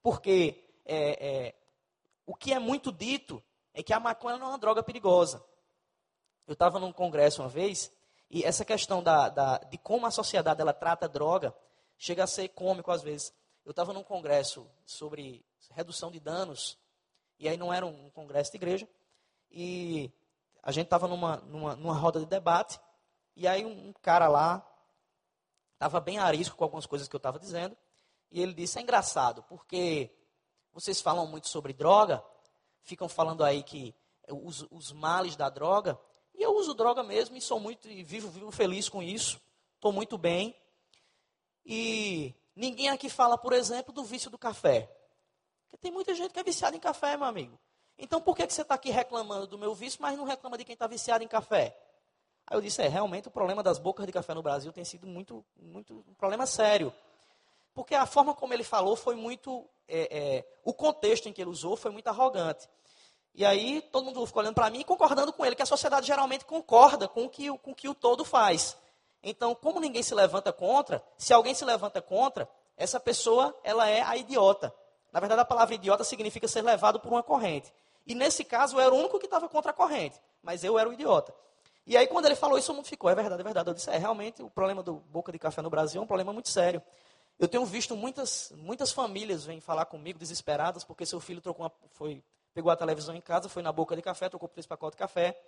porque 0.02 0.62
é, 0.84 1.46
é, 1.46 1.54
o 2.26 2.34
que 2.34 2.52
é 2.52 2.58
muito 2.58 2.92
dito 2.92 3.42
é 3.72 3.82
que 3.82 3.94
a 3.94 4.00
maconha 4.00 4.36
não 4.36 4.48
é 4.48 4.50
uma 4.50 4.58
droga 4.58 4.82
perigosa. 4.82 5.42
Eu 6.46 6.52
estava 6.52 6.78
num 6.78 6.92
congresso 6.92 7.40
uma 7.40 7.48
vez 7.48 7.90
e 8.32 8.42
essa 8.44 8.64
questão 8.64 9.02
da, 9.02 9.28
da, 9.28 9.58
de 9.58 9.76
como 9.76 10.06
a 10.06 10.10
sociedade 10.10 10.62
ela 10.62 10.72
trata 10.72 11.04
a 11.04 11.08
droga 11.08 11.54
chega 11.98 12.24
a 12.24 12.26
ser 12.26 12.48
cômico 12.48 12.90
às 12.90 13.02
vezes. 13.02 13.30
Eu 13.62 13.72
estava 13.72 13.92
num 13.92 14.02
congresso 14.02 14.66
sobre 14.86 15.44
redução 15.70 16.10
de 16.10 16.18
danos, 16.18 16.78
e 17.38 17.46
aí 17.46 17.58
não 17.58 17.70
era 17.70 17.84
um 17.84 18.10
congresso 18.10 18.50
de 18.50 18.56
igreja, 18.56 18.88
e 19.50 20.10
a 20.62 20.72
gente 20.72 20.86
estava 20.86 21.06
numa, 21.06 21.36
numa, 21.36 21.76
numa 21.76 21.94
roda 21.94 22.20
de 22.20 22.26
debate, 22.26 22.80
e 23.36 23.46
aí 23.46 23.66
um 23.66 23.92
cara 24.00 24.28
lá 24.28 24.66
estava 25.74 26.00
bem 26.00 26.18
arisco 26.18 26.56
com 26.56 26.64
algumas 26.64 26.86
coisas 26.86 27.08
que 27.08 27.14
eu 27.14 27.18
estava 27.18 27.38
dizendo, 27.38 27.76
e 28.30 28.40
ele 28.40 28.54
disse, 28.54 28.78
é 28.78 28.82
engraçado, 28.82 29.42
porque 29.42 30.10
vocês 30.72 31.02
falam 31.02 31.26
muito 31.26 31.48
sobre 31.48 31.74
droga, 31.74 32.24
ficam 32.80 33.08
falando 33.08 33.44
aí 33.44 33.62
que 33.62 33.94
os, 34.28 34.66
os 34.70 34.90
males 34.90 35.36
da 35.36 35.50
droga, 35.50 36.00
e 36.34 36.42
eu 36.42 36.54
uso 36.54 36.74
droga 36.74 37.02
mesmo 37.02 37.36
e 37.36 37.40
sou 37.40 37.60
muito 37.60 37.88
e 37.88 38.02
vivo, 38.02 38.30
vivo 38.30 38.50
feliz 38.50 38.88
com 38.88 39.02
isso. 39.02 39.40
Estou 39.74 39.92
muito 39.92 40.16
bem. 40.16 40.56
E 41.64 42.34
ninguém 42.54 42.88
aqui 42.88 43.08
fala, 43.08 43.36
por 43.36 43.52
exemplo, 43.52 43.92
do 43.92 44.04
vício 44.04 44.30
do 44.30 44.38
café. 44.38 44.90
Porque 45.64 45.76
tem 45.76 45.92
muita 45.92 46.14
gente 46.14 46.32
que 46.32 46.40
é 46.40 46.42
viciada 46.42 46.76
em 46.76 46.80
café, 46.80 47.16
meu 47.16 47.26
amigo. 47.26 47.58
Então 47.98 48.20
por 48.20 48.36
que, 48.36 48.46
que 48.46 48.52
você 48.52 48.62
está 48.62 48.74
aqui 48.74 48.90
reclamando 48.90 49.46
do 49.46 49.58
meu 49.58 49.74
vício, 49.74 50.00
mas 50.00 50.16
não 50.16 50.24
reclama 50.24 50.58
de 50.58 50.64
quem 50.64 50.72
está 50.72 50.86
viciado 50.86 51.22
em 51.22 51.28
café? 51.28 51.76
Aí 52.46 52.56
eu 52.56 52.60
disse, 52.60 52.82
é, 52.82 52.88
realmente 52.88 53.28
o 53.28 53.30
problema 53.30 53.62
das 53.62 53.78
bocas 53.78 54.06
de 54.06 54.12
café 54.12 54.34
no 54.34 54.42
Brasil 54.42 54.72
tem 54.72 54.84
sido 54.84 55.06
muito, 55.06 55.44
muito 55.56 56.04
um 56.08 56.14
problema 56.14 56.46
sério. 56.46 56.92
Porque 57.74 57.94
a 57.94 58.04
forma 58.04 58.34
como 58.34 58.52
ele 58.52 58.64
falou 58.64 58.96
foi 58.96 59.14
muito 59.14 59.68
é, 59.88 60.18
é, 60.18 60.58
o 60.64 60.74
contexto 60.74 61.28
em 61.28 61.32
que 61.32 61.40
ele 61.40 61.50
usou 61.50 61.76
foi 61.76 61.90
muito 61.90 62.08
arrogante. 62.08 62.68
E 63.34 63.44
aí 63.44 63.80
todo 63.90 64.04
mundo 64.04 64.26
ficou 64.26 64.42
olhando 64.42 64.54
para 64.54 64.68
mim 64.68 64.80
e 64.80 64.84
concordando 64.84 65.32
com 65.32 65.44
ele, 65.44 65.56
que 65.56 65.62
a 65.62 65.66
sociedade 65.66 66.06
geralmente 66.06 66.44
concorda 66.44 67.08
com 67.08 67.24
o 67.24 67.28
que, 67.28 67.48
com 67.58 67.70
o 67.70 67.74
que 67.74 67.88
o 67.88 67.94
todo 67.94 68.24
faz. 68.24 68.76
Então, 69.22 69.54
como 69.54 69.80
ninguém 69.80 70.02
se 70.02 70.14
levanta 70.14 70.52
contra, 70.52 71.02
se 71.16 71.32
alguém 71.32 71.54
se 71.54 71.64
levanta 71.64 72.02
contra, 72.02 72.48
essa 72.76 72.98
pessoa 72.98 73.56
ela 73.62 73.88
é 73.88 74.02
a 74.02 74.16
idiota. 74.16 74.74
Na 75.12 75.20
verdade, 75.20 75.40
a 75.40 75.44
palavra 75.44 75.74
idiota 75.74 76.04
significa 76.04 76.48
ser 76.48 76.62
levado 76.62 76.98
por 76.98 77.10
uma 77.10 77.22
corrente. 77.22 77.72
E 78.06 78.14
nesse 78.14 78.44
caso, 78.44 78.76
eu 78.76 78.80
era 78.80 78.92
o 78.92 78.98
único 78.98 79.18
que 79.18 79.26
estava 79.26 79.48
contra 79.48 79.70
a 79.70 79.74
corrente, 79.74 80.20
mas 80.42 80.64
eu 80.64 80.78
era 80.78 80.88
o 80.88 80.92
idiota. 80.92 81.34
E 81.86 81.96
aí, 81.96 82.06
quando 82.06 82.26
ele 82.26 82.34
falou 82.34 82.58
isso, 82.58 82.72
o 82.72 82.74
mundo 82.74 82.86
ficou, 82.86 83.10
é 83.10 83.14
verdade, 83.14 83.40
é 83.40 83.44
verdade. 83.44 83.70
Eu 83.70 83.74
disse, 83.74 83.90
é, 83.90 83.98
realmente, 83.98 84.42
o 84.42 84.50
problema 84.50 84.82
do 84.82 84.94
boca 84.94 85.32
de 85.32 85.38
café 85.38 85.62
no 85.62 85.70
Brasil 85.70 86.00
é 86.00 86.04
um 86.04 86.06
problema 86.06 86.32
muito 86.32 86.48
sério. 86.48 86.82
Eu 87.38 87.48
tenho 87.48 87.64
visto 87.64 87.96
muitas, 87.96 88.52
muitas 88.56 88.92
famílias 88.92 89.44
vêm 89.44 89.60
falar 89.60 89.84
comigo 89.86 90.18
desesperadas 90.18 90.84
porque 90.84 91.04
seu 91.04 91.18
filho 91.18 91.40
trocou 91.40 91.64
uma, 91.64 91.72
foi, 91.90 92.22
pegou 92.54 92.70
a 92.70 92.76
televisão 92.76 93.14
em 93.14 93.20
casa, 93.20 93.48
foi 93.48 93.62
na 93.62 93.72
boca 93.72 93.96
de 93.96 94.02
café, 94.02 94.28
trocou 94.28 94.48
por 94.48 94.54
três 94.54 94.66
pacotes 94.66 94.96
de 94.96 94.98
café. 94.98 95.40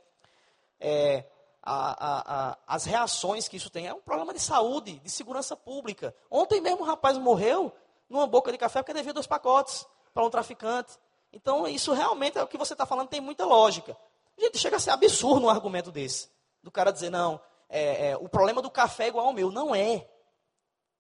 É, 0.81 1.25
a, 1.63 1.93
a, 1.93 2.51
a, 2.51 2.59
as 2.67 2.85
reações 2.85 3.49
que 3.49 3.57
isso 3.57 3.71
tem 3.71 3.87
é 3.87 3.95
um 3.95 4.01
problema 4.01 4.33
de 4.35 4.41
saúde, 4.41 4.99
de 4.99 5.11
segurança 5.11 5.57
pública. 5.57 6.15
Ontem 6.31 6.61
mesmo 6.61 6.83
um 6.83 6.87
rapaz 6.87 7.17
morreu 7.17 7.73
numa 8.09 8.27
boca 8.27 8.53
de 8.53 8.59
café 8.59 8.83
porque 8.83 8.93
devia 8.93 9.13
dois 9.13 9.27
pacotes 9.27 9.87
para 10.13 10.25
um 10.25 10.31
traficante. 10.31 10.99
Então, 11.33 11.67
isso 11.67 11.93
realmente 11.93 12.39
é 12.39 12.43
o 12.43 12.47
que 12.47 12.59
você 12.59 12.75
está 12.75 12.87
falando, 12.87 13.09
tem 13.09 13.21
muita 13.21 13.45
lógica. 13.45 13.97
Gente, 14.39 14.59
chega 14.59 14.77
a 14.77 14.81
ser 14.81 14.91
absurdo 14.91 15.47
um 15.47 15.51
argumento 15.51 15.91
desse. 15.91 16.29
Do 16.63 16.71
cara 16.71 16.91
dizer, 16.91 17.11
não, 17.11 17.41
é, 17.69 18.11
é, 18.11 18.17
o 18.17 18.29
problema 18.29 18.63
do 18.63 18.71
café 18.71 19.05
é 19.05 19.09
igual 19.09 19.27
ao 19.27 19.33
meu. 19.33 19.51
Não 19.51 19.75
é 19.75 20.09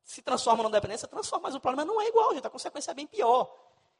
se 0.04 0.20
transforma 0.20 0.62
numa 0.62 0.72
dependência, 0.72 1.08
transforma, 1.08 1.44
mas 1.44 1.54
o 1.54 1.60
problema 1.60 1.84
não 1.90 2.00
é 2.00 2.06
igual, 2.08 2.34
gente, 2.34 2.46
a 2.46 2.50
consequência 2.50 2.90
é 2.90 2.94
bem 2.94 3.06
pior. 3.06 3.50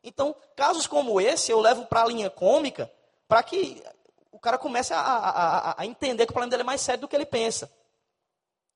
Então, 0.05 0.37
casos 0.55 0.87
como 0.87 1.19
esse, 1.19 1.51
eu 1.51 1.61
levo 1.61 1.87
para 1.87 2.03
a 2.03 2.07
linha 2.07 2.29
cômica, 2.29 2.93
para 3.27 3.43
que 3.43 3.83
o 4.31 4.39
cara 4.39 4.59
comece 4.59 4.93
a, 4.93 5.01
a, 5.01 5.81
a, 5.81 5.87
entender 5.87 6.27
que 6.27 6.31
o 6.31 6.35
problema 6.35 6.51
dele 6.51 6.63
é 6.63 6.67
mais 6.67 6.83
sério 6.83 7.01
do 7.01 7.09
que 7.09 7.17
ele 7.17 7.25
pensa. 7.25 7.73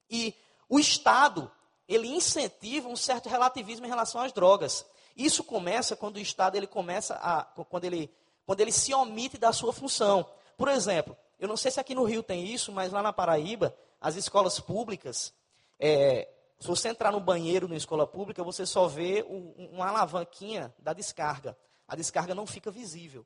E 0.08 0.34
o 0.66 0.80
Estado, 0.80 1.52
ele 1.86 2.08
incentiva 2.08 2.88
um 2.88 2.96
certo 2.96 3.28
relativismo 3.28 3.84
em 3.84 3.88
relação 3.90 4.22
às 4.22 4.32
drogas. 4.32 4.86
Isso 5.14 5.44
começa 5.44 5.94
quando 5.94 6.16
o 6.16 6.20
Estado 6.20 6.56
ele 6.56 6.66
começa 6.66 7.14
a, 7.16 7.44
quando 7.64 7.84
ele, 7.84 8.10
quando 8.46 8.60
ele 8.60 8.72
se 8.72 8.94
omite 8.94 9.36
da 9.36 9.52
sua 9.52 9.72
função. 9.72 10.26
Por 10.56 10.68
exemplo, 10.68 11.14
eu 11.38 11.46
não 11.46 11.58
sei 11.58 11.70
se 11.70 11.78
aqui 11.78 11.94
no 11.94 12.04
Rio 12.04 12.22
tem 12.22 12.46
isso, 12.46 12.72
mas 12.72 12.90
lá 12.90 13.02
na 13.02 13.12
Paraíba, 13.12 13.76
as 14.00 14.16
escolas 14.16 14.58
públicas, 14.58 15.34
é, 15.78 16.26
se 16.58 16.66
você 16.66 16.88
entrar 16.88 17.12
no 17.12 17.20
banheiro 17.20 17.68
na 17.68 17.76
escola 17.76 18.06
pública, 18.06 18.42
você 18.42 18.66
só 18.66 18.88
vê 18.88 19.24
um, 19.28 19.70
uma 19.72 19.88
alavanquinha 19.88 20.74
da 20.78 20.92
descarga. 20.92 21.56
A 21.86 21.94
descarga 21.94 22.34
não 22.34 22.46
fica 22.46 22.70
visível. 22.70 23.24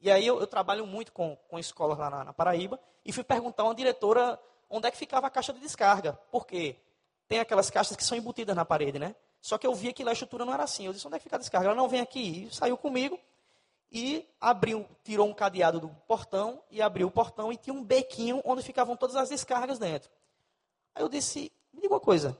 E 0.00 0.10
aí 0.10 0.26
eu, 0.26 0.40
eu 0.40 0.46
trabalho 0.46 0.86
muito 0.86 1.12
com, 1.12 1.36
com 1.48 1.58
escolas 1.58 1.96
lá 1.96 2.10
na, 2.10 2.24
na, 2.24 2.32
Paraíba 2.32 2.78
e 3.04 3.12
fui 3.12 3.24
perguntar 3.24 3.62
a 3.62 3.66
uma 3.66 3.74
diretora 3.74 4.38
onde 4.68 4.88
é 4.88 4.90
que 4.90 4.96
ficava 4.96 5.28
a 5.28 5.30
caixa 5.30 5.52
de 5.52 5.60
descarga. 5.60 6.14
Por 6.30 6.46
quê? 6.46 6.76
Tem 7.28 7.38
aquelas 7.38 7.70
caixas 7.70 7.96
que 7.96 8.04
são 8.04 8.18
embutidas 8.18 8.54
na 8.54 8.64
parede, 8.64 8.98
né? 8.98 9.14
Só 9.40 9.56
que 9.56 9.66
eu 9.66 9.74
via 9.74 9.92
que 9.92 10.02
lá 10.02 10.10
a 10.10 10.12
estrutura 10.12 10.44
não 10.44 10.52
era 10.52 10.64
assim. 10.64 10.86
Eu 10.86 10.92
disse, 10.92 11.06
onde 11.06 11.16
é 11.16 11.18
que 11.18 11.24
fica 11.24 11.36
a 11.36 11.38
descarga? 11.38 11.68
Ela 11.68 11.76
não 11.76 11.88
vem 11.88 12.00
aqui. 12.00 12.44
E 12.44 12.54
saiu 12.54 12.76
comigo 12.76 13.18
e 13.90 14.28
abriu, 14.40 14.84
tirou 15.04 15.28
um 15.28 15.32
cadeado 15.32 15.78
do 15.78 15.88
portão 16.08 16.60
e 16.70 16.82
abriu 16.82 17.06
o 17.06 17.10
portão 17.10 17.52
e 17.52 17.56
tinha 17.56 17.72
um 17.72 17.84
bequinho 17.84 18.42
onde 18.44 18.62
ficavam 18.62 18.96
todas 18.96 19.14
as 19.14 19.28
descargas 19.28 19.78
dentro. 19.78 20.10
Aí 20.94 21.02
eu 21.02 21.08
disse, 21.08 21.52
me 21.72 21.80
diga 21.80 21.94
uma 21.94 22.00
coisa, 22.00 22.36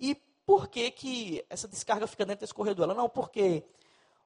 e 0.00 0.14
por 0.46 0.68
que, 0.68 0.90
que 0.90 1.44
essa 1.48 1.68
descarga 1.68 2.06
fica 2.06 2.24
dentro 2.24 2.40
desse 2.40 2.54
corredor? 2.54 2.84
Ela, 2.84 2.94
não, 2.94 3.08
porque 3.08 3.64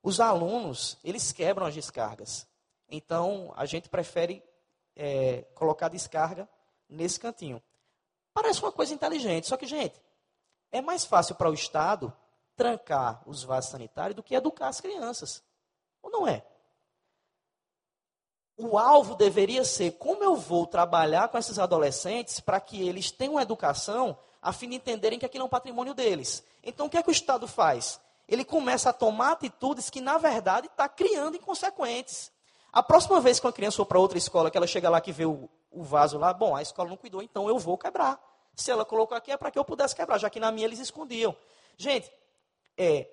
os 0.02 0.20
alunos, 0.20 0.98
eles 1.02 1.32
quebram 1.32 1.66
as 1.66 1.74
descargas. 1.74 2.46
Então, 2.88 3.52
a 3.56 3.66
gente 3.66 3.88
prefere 3.88 4.42
é, 4.94 5.42
colocar 5.54 5.86
a 5.86 5.90
descarga 5.90 6.48
nesse 6.88 7.18
cantinho. 7.18 7.62
Parece 8.32 8.60
uma 8.60 8.72
coisa 8.72 8.94
inteligente, 8.94 9.46
só 9.46 9.56
que, 9.56 9.66
gente, 9.66 10.00
é 10.70 10.80
mais 10.80 11.04
fácil 11.04 11.34
para 11.34 11.50
o 11.50 11.54
Estado 11.54 12.14
trancar 12.56 13.22
os 13.26 13.42
vasos 13.42 13.70
sanitários 13.70 14.14
do 14.14 14.22
que 14.22 14.34
educar 14.34 14.68
as 14.68 14.80
crianças. 14.80 15.42
Ou 16.02 16.10
não 16.10 16.26
é? 16.28 16.44
O 18.56 18.78
alvo 18.78 19.16
deveria 19.16 19.64
ser 19.64 19.92
como 19.92 20.22
eu 20.22 20.36
vou 20.36 20.66
trabalhar 20.66 21.28
com 21.28 21.36
esses 21.36 21.58
adolescentes 21.58 22.38
para 22.38 22.60
que 22.60 22.86
eles 22.86 23.10
tenham 23.10 23.40
educação 23.40 24.16
a 24.40 24.52
fim 24.52 24.68
de 24.68 24.76
entenderem 24.76 25.18
que 25.18 25.26
aquilo 25.26 25.42
é 25.42 25.46
um 25.46 25.50
patrimônio 25.50 25.94
deles. 25.94 26.44
Então, 26.62 26.86
o 26.86 26.90
que 26.90 26.96
é 26.96 27.02
que 27.02 27.08
o 27.08 27.12
Estado 27.12 27.48
faz? 27.48 28.00
Ele 28.28 28.44
começa 28.44 28.90
a 28.90 28.92
tomar 28.92 29.32
atitudes 29.32 29.90
que, 29.90 30.00
na 30.00 30.18
verdade, 30.18 30.66
está 30.66 30.88
criando 30.88 31.36
inconsequentes. 31.36 32.30
A 32.72 32.82
próxima 32.82 33.20
vez 33.20 33.40
que 33.40 33.46
uma 33.46 33.52
criança 33.52 33.76
for 33.78 33.86
para 33.86 33.98
outra 33.98 34.18
escola, 34.18 34.50
que 34.50 34.56
ela 34.56 34.66
chega 34.66 34.90
lá 34.90 35.00
que 35.00 35.12
vê 35.12 35.24
o, 35.24 35.48
o 35.70 35.82
vaso 35.82 36.18
lá, 36.18 36.32
bom, 36.32 36.54
a 36.54 36.62
escola 36.62 36.88
não 36.88 36.96
cuidou, 36.96 37.22
então 37.22 37.48
eu 37.48 37.58
vou 37.58 37.78
quebrar. 37.78 38.20
Se 38.54 38.70
ela 38.70 38.84
colocou 38.84 39.16
aqui, 39.16 39.32
é 39.32 39.36
para 39.36 39.50
que 39.50 39.58
eu 39.58 39.64
pudesse 39.64 39.96
quebrar, 39.96 40.18
já 40.18 40.30
que 40.30 40.38
na 40.38 40.52
minha 40.52 40.66
eles 40.66 40.78
escondiam. 40.78 41.34
Gente, 41.76 42.10
é, 42.76 43.08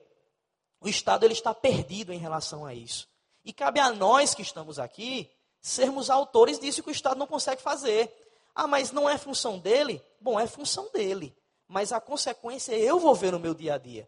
o 0.79 0.88
Estado 0.88 1.25
ele 1.25 1.33
está 1.33 1.53
perdido 1.53 2.12
em 2.12 2.17
relação 2.17 2.65
a 2.65 2.74
isso. 2.74 3.07
E 3.43 3.51
cabe 3.51 3.79
a 3.79 3.91
nós 3.91 4.33
que 4.33 4.41
estamos 4.41 4.79
aqui 4.79 5.29
sermos 5.62 6.10
autores 6.10 6.60
disso 6.60 6.81
que 6.81 6.89
o 6.89 6.91
Estado 6.91 7.17
não 7.17 7.27
consegue 7.27 7.62
fazer. 7.62 8.12
Ah, 8.53 8.67
mas 8.67 8.91
não 8.91 9.10
é 9.10 9.17
função 9.17 9.60
dele? 9.60 10.03
Bom, 10.19 10.39
é 10.39 10.48
função 10.48 10.89
dele. 10.91 11.36
Mas 11.67 11.93
a 11.93 12.01
consequência 12.01 12.74
eu 12.74 13.00
vou 13.00 13.15
ver 13.15 13.31
no 13.31 13.39
meu 13.39 13.53
dia 13.53 13.75
a 13.75 13.77
dia. 13.77 14.07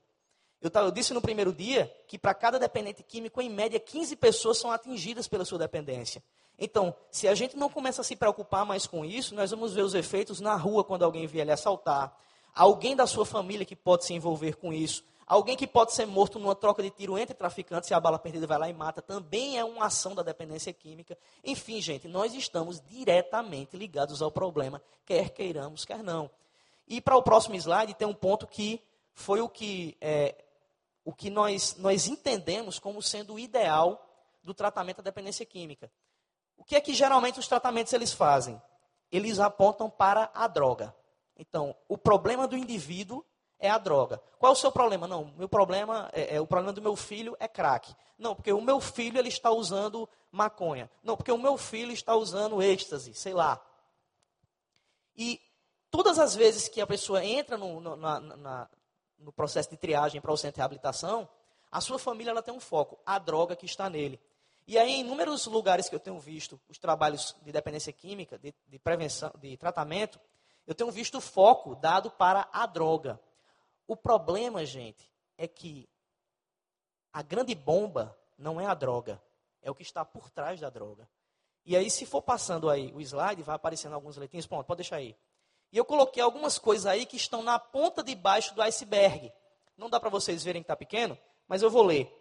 Eu, 0.61 0.71
eu 0.73 0.91
disse 0.91 1.13
no 1.13 1.21
primeiro 1.21 1.53
dia 1.53 1.93
que 2.07 2.17
para 2.17 2.33
cada 2.33 2.57
dependente 2.57 3.03
químico, 3.03 3.41
em 3.41 3.49
média, 3.49 3.79
15 3.79 4.15
pessoas 4.15 4.57
são 4.57 4.71
atingidas 4.71 5.27
pela 5.27 5.45
sua 5.45 5.59
dependência. 5.59 6.23
Então, 6.57 6.95
se 7.11 7.27
a 7.27 7.35
gente 7.35 7.57
não 7.57 7.69
começa 7.69 8.01
a 8.01 8.03
se 8.03 8.15
preocupar 8.15 8.65
mais 8.65 8.85
com 8.85 9.03
isso, 9.03 9.33
nós 9.35 9.51
vamos 9.51 9.73
ver 9.73 9.81
os 9.81 9.93
efeitos 9.93 10.39
na 10.39 10.55
rua 10.55 10.83
quando 10.83 11.03
alguém 11.03 11.25
vier 11.27 11.45
lhe 11.45 11.51
assaltar. 11.51 12.15
Alguém 12.55 12.95
da 12.95 13.07
sua 13.07 13.25
família 13.25 13.65
que 13.65 13.75
pode 13.75 14.05
se 14.05 14.13
envolver 14.13 14.55
com 14.55 14.71
isso. 14.71 15.03
Alguém 15.25 15.55
que 15.55 15.65
pode 15.65 15.93
ser 15.93 16.05
morto 16.05 16.37
numa 16.37 16.55
troca 16.55 16.83
de 16.83 16.89
tiro 16.89 17.17
entre 17.17 17.33
traficantes 17.33 17.89
e 17.89 17.93
a 17.93 17.99
bala 17.99 18.19
perdida 18.19 18.45
vai 18.45 18.57
lá 18.57 18.69
e 18.69 18.73
mata, 18.73 19.01
também 19.01 19.57
é 19.57 19.63
uma 19.63 19.85
ação 19.85 20.13
da 20.13 20.21
dependência 20.21 20.73
química. 20.73 21.17
Enfim, 21.43 21.81
gente, 21.81 22.07
nós 22.07 22.33
estamos 22.33 22.81
diretamente 22.81 23.77
ligados 23.77 24.21
ao 24.21 24.31
problema, 24.31 24.81
quer 25.05 25.29
queiramos, 25.29 25.85
quer 25.85 26.03
não. 26.03 26.29
E 26.87 26.99
para 26.99 27.15
o 27.15 27.23
próximo 27.23 27.55
slide 27.55 27.93
tem 27.93 28.07
um 28.07 28.13
ponto 28.13 28.45
que 28.45 28.81
foi 29.13 29.39
o 29.41 29.47
que, 29.47 29.97
é, 30.01 30.35
o 31.05 31.13
que 31.13 31.29
nós, 31.29 31.75
nós 31.77 32.07
entendemos 32.07 32.77
como 32.77 33.01
sendo 33.01 33.35
o 33.35 33.39
ideal 33.39 34.05
do 34.43 34.53
tratamento 34.53 34.97
da 34.97 35.03
dependência 35.03 35.45
química. 35.45 35.89
O 36.57 36.63
que 36.63 36.75
é 36.75 36.81
que 36.81 36.93
geralmente 36.93 37.39
os 37.39 37.47
tratamentos 37.47 37.93
eles 37.93 38.11
fazem? 38.11 38.61
Eles 39.11 39.39
apontam 39.39 39.89
para 39.89 40.29
a 40.33 40.47
droga. 40.47 40.93
Então, 41.37 41.75
o 41.87 41.97
problema 41.97 42.47
do 42.47 42.57
indivíduo 42.57 43.25
é 43.59 43.69
a 43.69 43.77
droga. 43.77 44.21
Qual 44.39 44.51
é 44.51 44.53
o 44.53 44.57
seu 44.57 44.71
problema? 44.71 45.07
Não, 45.07 45.33
meu 45.37 45.47
problema 45.47 46.09
é, 46.13 46.35
é, 46.35 46.41
o 46.41 46.47
problema 46.47 46.73
do 46.73 46.81
meu 46.81 46.95
filho 46.95 47.35
é 47.39 47.47
crack. 47.47 47.93
Não, 48.17 48.35
porque 48.35 48.51
o 48.51 48.61
meu 48.61 48.79
filho 48.79 49.17
ele 49.17 49.29
está 49.29 49.51
usando 49.51 50.07
maconha. 50.31 50.89
Não, 51.03 51.15
porque 51.15 51.31
o 51.31 51.37
meu 51.37 51.57
filho 51.57 51.91
está 51.91 52.15
usando 52.15 52.61
êxtase, 52.61 53.13
sei 53.13 53.33
lá. 53.33 53.63
E 55.15 55.39
todas 55.89 56.19
as 56.19 56.35
vezes 56.35 56.67
que 56.67 56.81
a 56.81 56.87
pessoa 56.87 57.23
entra 57.23 57.57
no, 57.57 57.79
no, 57.79 57.95
na, 57.95 58.19
na, 58.19 58.69
no 59.17 59.31
processo 59.31 59.69
de 59.69 59.77
triagem 59.77 60.19
para 60.19 60.31
o 60.31 60.37
centro 60.37 60.55
de 60.55 60.59
reabilitação, 60.59 61.27
a 61.71 61.81
sua 61.81 61.97
família 61.97 62.31
ela 62.31 62.43
tem 62.43 62.53
um 62.53 62.59
foco, 62.59 62.99
a 63.05 63.17
droga 63.17 63.55
que 63.55 63.65
está 63.65 63.89
nele. 63.89 64.19
E 64.65 64.77
aí, 64.77 64.91
em 64.91 65.01
inúmeros 65.01 65.45
lugares 65.45 65.89
que 65.89 65.95
eu 65.95 65.99
tenho 65.99 66.17
visto 66.19 66.59
os 66.69 66.77
trabalhos 66.77 67.35
de 67.41 67.51
dependência 67.51 67.91
química, 67.91 68.37
de, 68.37 68.53
de 68.67 68.79
prevenção, 68.79 69.31
de 69.39 69.57
tratamento, 69.57 70.19
eu 70.65 70.73
tenho 70.73 70.89
visto 70.91 71.17
o 71.17 71.21
foco 71.21 71.75
dado 71.75 72.09
para 72.09 72.47
a 72.51 72.65
droga. 72.65 73.19
O 73.93 73.95
problema, 73.95 74.65
gente, 74.65 75.07
é 75.37 75.47
que 75.47 75.87
a 77.13 77.21
grande 77.21 77.53
bomba 77.53 78.17
não 78.39 78.59
é 78.59 78.65
a 78.65 78.73
droga, 78.73 79.21
é 79.61 79.69
o 79.69 79.75
que 79.75 79.83
está 79.83 80.03
por 80.03 80.31
trás 80.31 80.59
da 80.59 80.67
droga. 80.67 81.07
E 81.63 81.77
aí, 81.77 81.91
se 81.91 82.03
for 82.03 82.23
passando 82.23 82.71
aí 82.71 82.91
o 82.95 82.99
slide, 82.99 83.43
vai 83.43 83.55
aparecendo 83.55 83.93
alguns 83.93 84.17
letrinhos, 84.17 84.47
pronto, 84.47 84.65
pode 84.65 84.77
deixar 84.77 84.95
aí. 84.95 85.15
E 85.71 85.77
eu 85.77 85.85
coloquei 85.85 86.23
algumas 86.23 86.57
coisas 86.57 86.87
aí 86.87 87.05
que 87.05 87.17
estão 87.17 87.43
na 87.43 87.59
ponta 87.59 88.01
de 88.01 88.15
baixo 88.15 88.55
do 88.55 88.63
iceberg. 88.63 89.31
Não 89.77 89.91
dá 89.91 89.99
para 89.99 90.09
vocês 90.09 90.43
verem 90.43 90.63
que 90.63 90.65
está 90.65 90.75
pequeno, 90.75 91.15
mas 91.47 91.61
eu 91.61 91.69
vou 91.69 91.83
ler. 91.83 92.11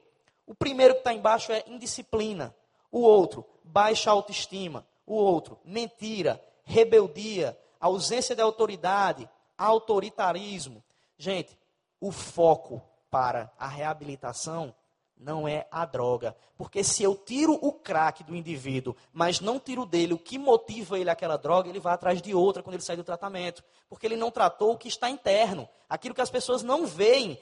O 0.45 0.55
primeiro 0.55 0.93
que 0.93 1.01
está 1.01 1.15
embaixo 1.15 1.53
é 1.53 1.65
indisciplina. 1.67 2.55
O 2.91 3.01
outro, 3.01 3.47
baixa 3.65 4.11
autoestima. 4.11 4.87
O 5.07 5.15
outro, 5.15 5.59
mentira, 5.65 6.39
rebeldia, 6.65 7.59
ausência 7.81 8.37
de 8.37 8.43
autoridade, 8.43 9.27
autoritarismo, 9.57 10.85
Gente, 11.23 11.57
o 12.03 12.11
foco 12.11 12.83
para 13.09 13.53
a 13.57 13.69
reabilitação 13.69 14.75
não 15.17 15.47
é 15.47 15.69
a 15.71 15.87
droga. 15.87 16.37
Porque 16.59 16.83
se 16.83 17.05
eu 17.05 17.15
tiro 17.15 17.53
o 17.63 17.73
crack 17.73 18.25
do 18.25 18.35
indivíduo, 18.35 18.97
mas 19.13 19.39
não 19.39 19.61
tiro 19.61 19.87
dele 19.87 20.13
o 20.13 20.19
que 20.19 20.37
motiva 20.37 20.99
ele 20.99 21.09
àquela 21.09 21.37
droga, 21.37 21.69
ele 21.69 21.79
vai 21.79 21.95
atrás 21.95 22.21
de 22.21 22.35
outra 22.35 22.61
quando 22.61 22.75
ele 22.75 22.83
sair 22.83 22.97
do 22.97 23.05
tratamento. 23.05 23.63
Porque 23.89 24.05
ele 24.05 24.17
não 24.17 24.33
tratou 24.33 24.73
o 24.73 24.77
que 24.77 24.89
está 24.89 25.09
interno. 25.09 25.69
Aquilo 25.89 26.13
que 26.13 26.21
as 26.21 26.31
pessoas 26.31 26.65
não 26.65 26.85
veem. 26.89 27.39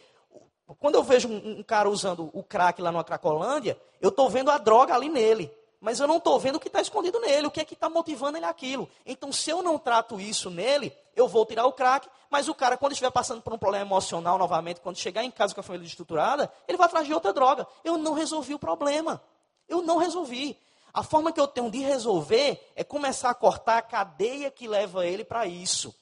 quando 0.79 0.97
eu 0.97 1.03
vejo 1.03 1.27
um, 1.27 1.61
um 1.61 1.63
cara 1.63 1.89
usando 1.89 2.29
o 2.35 2.43
crack 2.43 2.83
lá 2.83 2.93
na 2.93 3.03
Cracolândia, 3.03 3.81
eu 3.99 4.11
estou 4.11 4.29
vendo 4.29 4.51
a 4.51 4.59
droga 4.59 4.95
ali 4.95 5.09
nele. 5.09 5.51
Mas 5.81 5.99
eu 5.99 6.07
não 6.07 6.19
estou 6.19 6.39
vendo 6.39 6.57
o 6.57 6.61
que 6.61 6.69
está 6.69 6.81
escondido 6.81 7.19
nele, 7.21 7.47
o 7.47 7.51
que 7.51 7.61
é 7.61 7.65
que 7.65 7.73
está 7.73 7.89
motivando 7.89 8.37
ele 8.37 8.45
aquilo. 8.45 8.89
Então, 9.07 9.33
se 9.33 9.49
eu 9.49 9.63
não 9.63 9.79
trato 9.79 10.21
isso 10.21 10.51
nele, 10.51 10.93
eu 11.17 11.27
vou 11.27 11.47
tirar 11.47 11.65
o 11.65 11.73
crack, 11.73 12.07
mas 12.29 12.49
o 12.49 12.55
cara, 12.55 12.77
quando 12.77 12.93
estiver 12.93 13.11
passando 13.11 13.41
por 13.41 13.53
um 13.55 13.59
problema 13.59 13.87
emocional 13.87 14.37
novamente, 14.37 14.81
quando 14.81 14.97
chegar 14.97 15.25
em 15.25 15.31
casa 15.31 15.55
com 15.55 15.61
a 15.61 15.65
família 15.65 15.87
estruturada, 15.87 16.53
ele 16.69 16.77
vai 16.77 16.87
atrás 16.87 17.07
de 17.07 17.15
outra 17.15 17.33
droga. 17.33 17.67
Eu 17.83 17.97
não 17.97 18.13
resolvi 18.13 18.53
o 18.53 18.59
problema. 18.59 19.23
Eu 19.67 19.81
não 19.81 19.97
resolvi. 19.97 20.59
A 20.93 21.03
forma 21.03 21.33
que 21.33 21.41
eu 21.41 21.47
tenho 21.47 21.71
de 21.71 21.79
resolver 21.79 22.61
é 22.77 22.85
começar 22.85 23.31
a 23.31 23.35
cortar 23.35 23.79
a 23.79 23.83
cadeia 23.83 24.51
que 24.51 24.69
leva 24.69 25.07
ele 25.07 25.25
para 25.25 25.47
isso. 25.47 25.95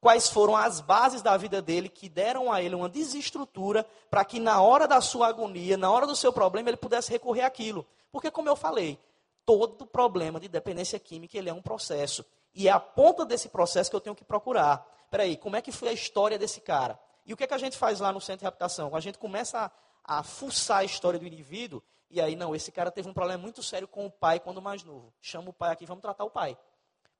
Quais 0.00 0.28
foram 0.28 0.56
as 0.56 0.80
bases 0.80 1.22
da 1.22 1.36
vida 1.36 1.60
dele 1.60 1.88
que 1.88 2.08
deram 2.08 2.50
a 2.50 2.62
ele 2.62 2.74
uma 2.74 2.88
desestrutura 2.88 3.86
para 4.10 4.24
que 4.24 4.40
na 4.40 4.60
hora 4.60 4.88
da 4.88 5.00
sua 5.00 5.28
agonia, 5.28 5.76
na 5.76 5.90
hora 5.90 6.06
do 6.06 6.16
seu 6.16 6.32
problema, 6.32 6.70
ele 6.70 6.78
pudesse 6.78 7.10
recorrer 7.10 7.42
àquilo. 7.42 7.86
Porque, 8.10 8.30
como 8.30 8.48
eu 8.48 8.56
falei, 8.56 8.98
todo 9.44 9.86
problema 9.86 10.38
de 10.38 10.48
dependência 10.48 10.98
química 10.98 11.36
ele 11.36 11.48
é 11.48 11.52
um 11.52 11.62
processo. 11.62 12.24
E 12.54 12.68
é 12.68 12.70
a 12.70 12.80
ponta 12.80 13.24
desse 13.24 13.48
processo 13.48 13.90
que 13.90 13.96
eu 13.96 14.00
tenho 14.00 14.16
que 14.16 14.24
procurar. 14.24 14.86
Peraí, 15.10 15.36
como 15.36 15.56
é 15.56 15.62
que 15.62 15.72
foi 15.72 15.88
a 15.88 15.92
história 15.92 16.38
desse 16.38 16.60
cara? 16.60 16.98
E 17.24 17.32
o 17.32 17.36
que, 17.36 17.44
é 17.44 17.46
que 17.46 17.54
a 17.54 17.58
gente 17.58 17.76
faz 17.76 18.00
lá 18.00 18.12
no 18.12 18.20
centro 18.20 18.38
de 18.38 18.44
reabilitação? 18.44 18.94
A 18.94 19.00
gente 19.00 19.18
começa 19.18 19.72
a, 20.04 20.18
a 20.18 20.22
fuçar 20.22 20.78
a 20.78 20.84
história 20.84 21.18
do 21.18 21.26
indivíduo, 21.26 21.82
e 22.10 22.20
aí, 22.20 22.34
não, 22.34 22.56
esse 22.56 22.72
cara 22.72 22.90
teve 22.90 23.08
um 23.08 23.12
problema 23.12 23.40
muito 23.40 23.62
sério 23.62 23.86
com 23.86 24.04
o 24.04 24.10
pai 24.10 24.40
quando 24.40 24.60
mais 24.60 24.82
novo. 24.82 25.14
Chama 25.20 25.50
o 25.50 25.52
pai 25.52 25.72
aqui, 25.72 25.86
vamos 25.86 26.02
tratar 26.02 26.24
o 26.24 26.30
pai. 26.30 26.58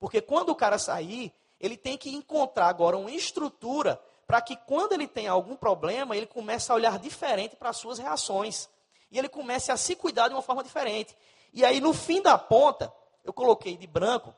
Porque 0.00 0.20
quando 0.20 0.48
o 0.48 0.56
cara 0.56 0.78
sair, 0.78 1.32
ele 1.60 1.76
tem 1.76 1.96
que 1.96 2.10
encontrar 2.10 2.66
agora 2.66 2.96
uma 2.96 3.10
estrutura 3.12 4.00
para 4.26 4.40
que 4.40 4.56
quando 4.56 4.92
ele 4.92 5.06
tem 5.06 5.28
algum 5.28 5.54
problema, 5.54 6.16
ele 6.16 6.26
comece 6.26 6.72
a 6.72 6.74
olhar 6.74 6.98
diferente 6.98 7.54
para 7.54 7.70
as 7.70 7.76
suas 7.76 7.98
reações. 7.98 8.68
E 9.12 9.18
ele 9.18 9.28
comece 9.28 9.70
a 9.70 9.76
se 9.76 9.94
cuidar 9.94 10.26
de 10.26 10.34
uma 10.34 10.42
forma 10.42 10.64
diferente. 10.64 11.16
E 11.52 11.64
aí, 11.64 11.80
no 11.80 11.92
fim 11.92 12.22
da 12.22 12.38
ponta, 12.38 12.92
eu 13.24 13.32
coloquei 13.32 13.76
de 13.76 13.86
branco, 13.86 14.34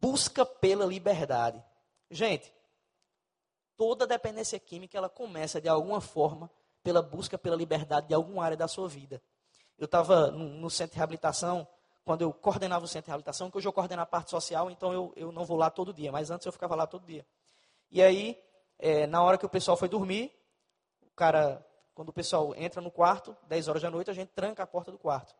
busca 0.00 0.44
pela 0.44 0.84
liberdade. 0.84 1.62
Gente, 2.10 2.52
toda 3.76 4.06
dependência 4.06 4.58
química, 4.58 4.96
ela 4.96 5.08
começa 5.08 5.60
de 5.60 5.68
alguma 5.68 6.00
forma 6.00 6.50
pela 6.82 7.02
busca 7.02 7.38
pela 7.38 7.56
liberdade 7.56 8.08
de 8.08 8.14
alguma 8.14 8.44
área 8.44 8.56
da 8.56 8.68
sua 8.68 8.88
vida. 8.88 9.22
Eu 9.78 9.86
estava 9.86 10.30
no, 10.30 10.48
no, 10.48 10.70
centro 10.70 10.92
de 10.92 10.98
reabilitação, 10.98 11.66
quando 12.04 12.22
eu 12.22 12.32
coordenava 12.32 12.84
o 12.84 12.88
centro 12.88 13.06
de 13.06 13.10
reabilitação, 13.10 13.50
que 13.50 13.58
hoje 13.58 13.68
eu 13.68 13.72
coordeno 13.72 14.02
a 14.02 14.06
parte 14.06 14.30
social, 14.30 14.70
então 14.70 14.92
eu, 14.92 15.12
eu 15.16 15.32
não 15.32 15.44
vou 15.44 15.56
lá 15.56 15.70
todo 15.70 15.92
dia, 15.92 16.10
mas 16.10 16.30
antes 16.30 16.46
eu 16.46 16.52
ficava 16.52 16.74
lá 16.74 16.86
todo 16.86 17.06
dia. 17.06 17.26
E 17.90 18.02
aí, 18.02 18.40
é, 18.78 19.06
na 19.06 19.22
hora 19.22 19.38
que 19.38 19.46
o 19.46 19.48
pessoal 19.48 19.76
foi 19.76 19.88
dormir, 19.88 20.32
o 21.02 21.10
cara 21.10 21.64
quando 21.94 22.08
o 22.08 22.12
pessoal 22.12 22.54
entra 22.56 22.80
no 22.80 22.90
quarto, 22.90 23.36
10 23.44 23.68
horas 23.68 23.82
da 23.82 23.90
noite, 23.90 24.10
a 24.10 24.14
gente 24.14 24.30
tranca 24.30 24.62
a 24.62 24.66
porta 24.66 24.90
do 24.90 24.98
quarto. 24.98 25.34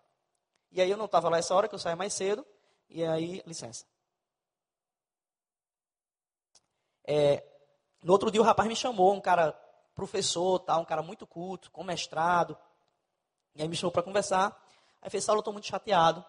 E 0.71 0.80
aí 0.80 0.90
eu 0.90 0.97
não 0.97 1.06
estava 1.06 1.28
lá 1.28 1.38
essa 1.38 1.54
hora, 1.54 1.68
que 1.68 1.75
eu 1.75 1.78
saio 1.78 1.97
mais 1.97 2.12
cedo, 2.14 2.47
e 2.88 3.04
aí, 3.04 3.42
licença. 3.47 3.87
É, 7.04 7.42
no 8.02 8.12
outro 8.12 8.30
dia 8.30 8.40
o 8.40 8.44
rapaz 8.44 8.68
me 8.68 8.76
chamou, 8.76 9.14
um 9.14 9.21
cara 9.21 9.52
professor, 9.94 10.59
tá, 10.61 10.76
um 10.78 10.85
cara 10.85 11.02
muito 11.02 11.26
culto, 11.26 11.71
com 11.71 11.85
mestrado. 11.85 12.56
E 13.54 13.62
aí 13.62 13.68
me 13.68 13.76
chamou 13.76 13.92
para 13.92 14.02
conversar. 14.02 14.59
Aí 15.00 15.11
fez, 15.11 15.25
Saulo, 15.25 15.38
eu 15.38 15.42
estou 15.42 15.52
muito 15.52 15.66
chateado. 15.66 16.25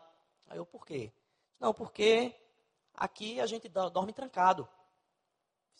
Aí 0.48 0.58
eu, 0.58 0.66
por 0.66 0.86
quê? 0.86 1.12
Não, 1.60 1.74
porque 1.74 2.36
aqui 2.94 3.40
a 3.40 3.46
gente 3.46 3.70
dorme 3.70 4.14
trancado. 4.14 4.68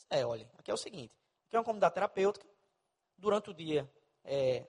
É, 0.10 0.26
olha, 0.26 0.50
aqui 0.58 0.70
é 0.70 0.74
o 0.74 0.78
seguinte, 0.78 1.16
aqui 1.48 1.56
é 1.56 1.60
uma 1.60 1.66
comunidade 1.66 1.94
terapêutica, 1.94 2.46
durante 3.18 3.50
o 3.50 3.54
dia 3.54 3.90
é, 4.24 4.66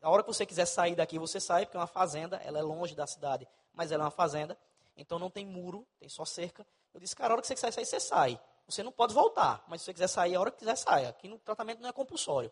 a 0.00 0.10
hora 0.10 0.22
que 0.22 0.28
você 0.28 0.46
quiser 0.46 0.66
sair 0.66 0.94
daqui, 0.94 1.18
você 1.18 1.40
sai, 1.40 1.64
porque 1.66 1.76
é 1.76 1.80
uma 1.80 1.86
fazenda, 1.86 2.36
ela 2.44 2.58
é 2.58 2.62
longe 2.62 2.94
da 2.94 3.06
cidade, 3.06 3.48
mas 3.72 3.90
ela 3.90 4.04
é 4.04 4.06
uma 4.06 4.10
fazenda, 4.10 4.58
então 4.96 5.18
não 5.18 5.30
tem 5.30 5.44
muro, 5.44 5.86
tem 5.98 6.08
só 6.08 6.24
cerca. 6.24 6.66
Eu 6.94 7.00
disse, 7.00 7.14
cara, 7.14 7.32
a 7.32 7.34
hora 7.34 7.42
que 7.42 7.48
você 7.48 7.54
quiser 7.54 7.72
sair, 7.72 7.84
você 7.84 8.00
sai. 8.00 8.40
Você 8.66 8.82
não 8.82 8.90
pode 8.90 9.14
voltar, 9.14 9.64
mas 9.68 9.80
se 9.80 9.86
você 9.86 9.92
quiser 9.92 10.08
sair, 10.08 10.34
a 10.34 10.40
hora 10.40 10.50
que 10.50 10.58
quiser, 10.58 10.76
saia. 10.76 11.08
Aqui 11.08 11.28
no 11.28 11.38
tratamento 11.38 11.80
não 11.80 11.88
é 11.88 11.92
compulsório. 11.92 12.50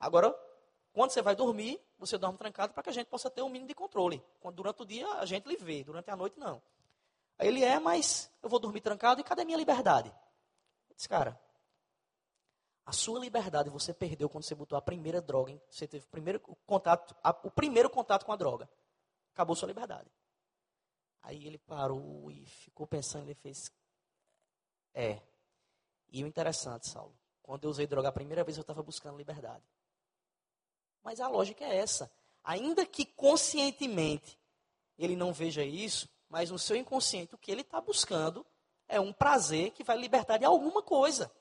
Agora, 0.00 0.34
quando 0.92 1.10
você 1.10 1.20
vai 1.20 1.34
dormir, 1.34 1.80
você 1.98 2.16
dorme 2.16 2.38
trancado 2.38 2.72
para 2.72 2.82
que 2.82 2.90
a 2.90 2.92
gente 2.92 3.08
possa 3.08 3.28
ter 3.28 3.42
um 3.42 3.48
mínimo 3.48 3.68
de 3.68 3.74
controle. 3.74 4.24
Quando, 4.40 4.56
durante 4.56 4.82
o 4.82 4.86
dia, 4.86 5.06
a 5.14 5.26
gente 5.26 5.48
lhe 5.48 5.56
vê, 5.56 5.82
durante 5.84 6.10
a 6.10 6.16
noite, 6.16 6.38
não. 6.38 6.62
Aí 7.38 7.48
ele 7.48 7.64
é, 7.64 7.78
mas 7.78 8.30
eu 8.42 8.48
vou 8.48 8.58
dormir 8.58 8.80
trancado 8.80 9.20
e 9.20 9.24
cadê 9.24 9.44
minha 9.44 9.58
liberdade? 9.58 10.08
Eu 10.88 10.94
disse, 10.94 11.08
cara, 11.08 11.38
a 12.86 12.92
sua 12.92 13.18
liberdade 13.18 13.70
você 13.70 13.94
perdeu 13.94 14.28
quando 14.28 14.44
você 14.44 14.54
botou 14.54 14.76
a 14.76 14.82
primeira 14.82 15.20
droga, 15.22 15.50
hein? 15.50 15.62
você 15.70 15.86
teve 15.88 16.04
o 16.04 16.08
primeiro 16.08 16.40
contato, 16.66 17.16
a, 17.22 17.30
o 17.30 17.50
primeiro 17.50 17.88
contato 17.88 18.26
com 18.26 18.32
a 18.32 18.36
droga. 18.36 18.68
Acabou 19.32 19.56
sua 19.56 19.68
liberdade. 19.68 20.10
Aí 21.22 21.46
ele 21.46 21.58
parou 21.58 22.30
e 22.30 22.44
ficou 22.44 22.86
pensando, 22.86 23.24
ele 23.24 23.34
fez. 23.34 23.72
É. 24.92 25.20
E 26.10 26.22
o 26.22 26.26
interessante, 26.26 26.88
Saulo, 26.88 27.16
quando 27.42 27.64
eu 27.64 27.70
usei 27.70 27.86
droga 27.86 28.08
a 28.08 28.12
primeira 28.12 28.44
vez, 28.44 28.56
eu 28.58 28.60
estava 28.60 28.82
buscando 28.82 29.16
liberdade. 29.16 29.64
Mas 31.02 31.20
a 31.20 31.28
lógica 31.28 31.64
é 31.64 31.76
essa. 31.76 32.12
Ainda 32.44 32.84
que 32.84 33.06
conscientemente 33.06 34.38
ele 34.98 35.16
não 35.16 35.32
veja 35.32 35.64
isso, 35.64 36.08
mas 36.28 36.50
no 36.50 36.58
seu 36.58 36.76
inconsciente 36.76 37.34
o 37.34 37.38
que 37.38 37.50
ele 37.50 37.62
está 37.62 37.80
buscando 37.80 38.46
é 38.86 39.00
um 39.00 39.12
prazer 39.12 39.70
que 39.70 39.82
vai 39.82 39.96
libertar 39.96 40.36
de 40.36 40.44
alguma 40.44 40.82
coisa. 40.82 41.32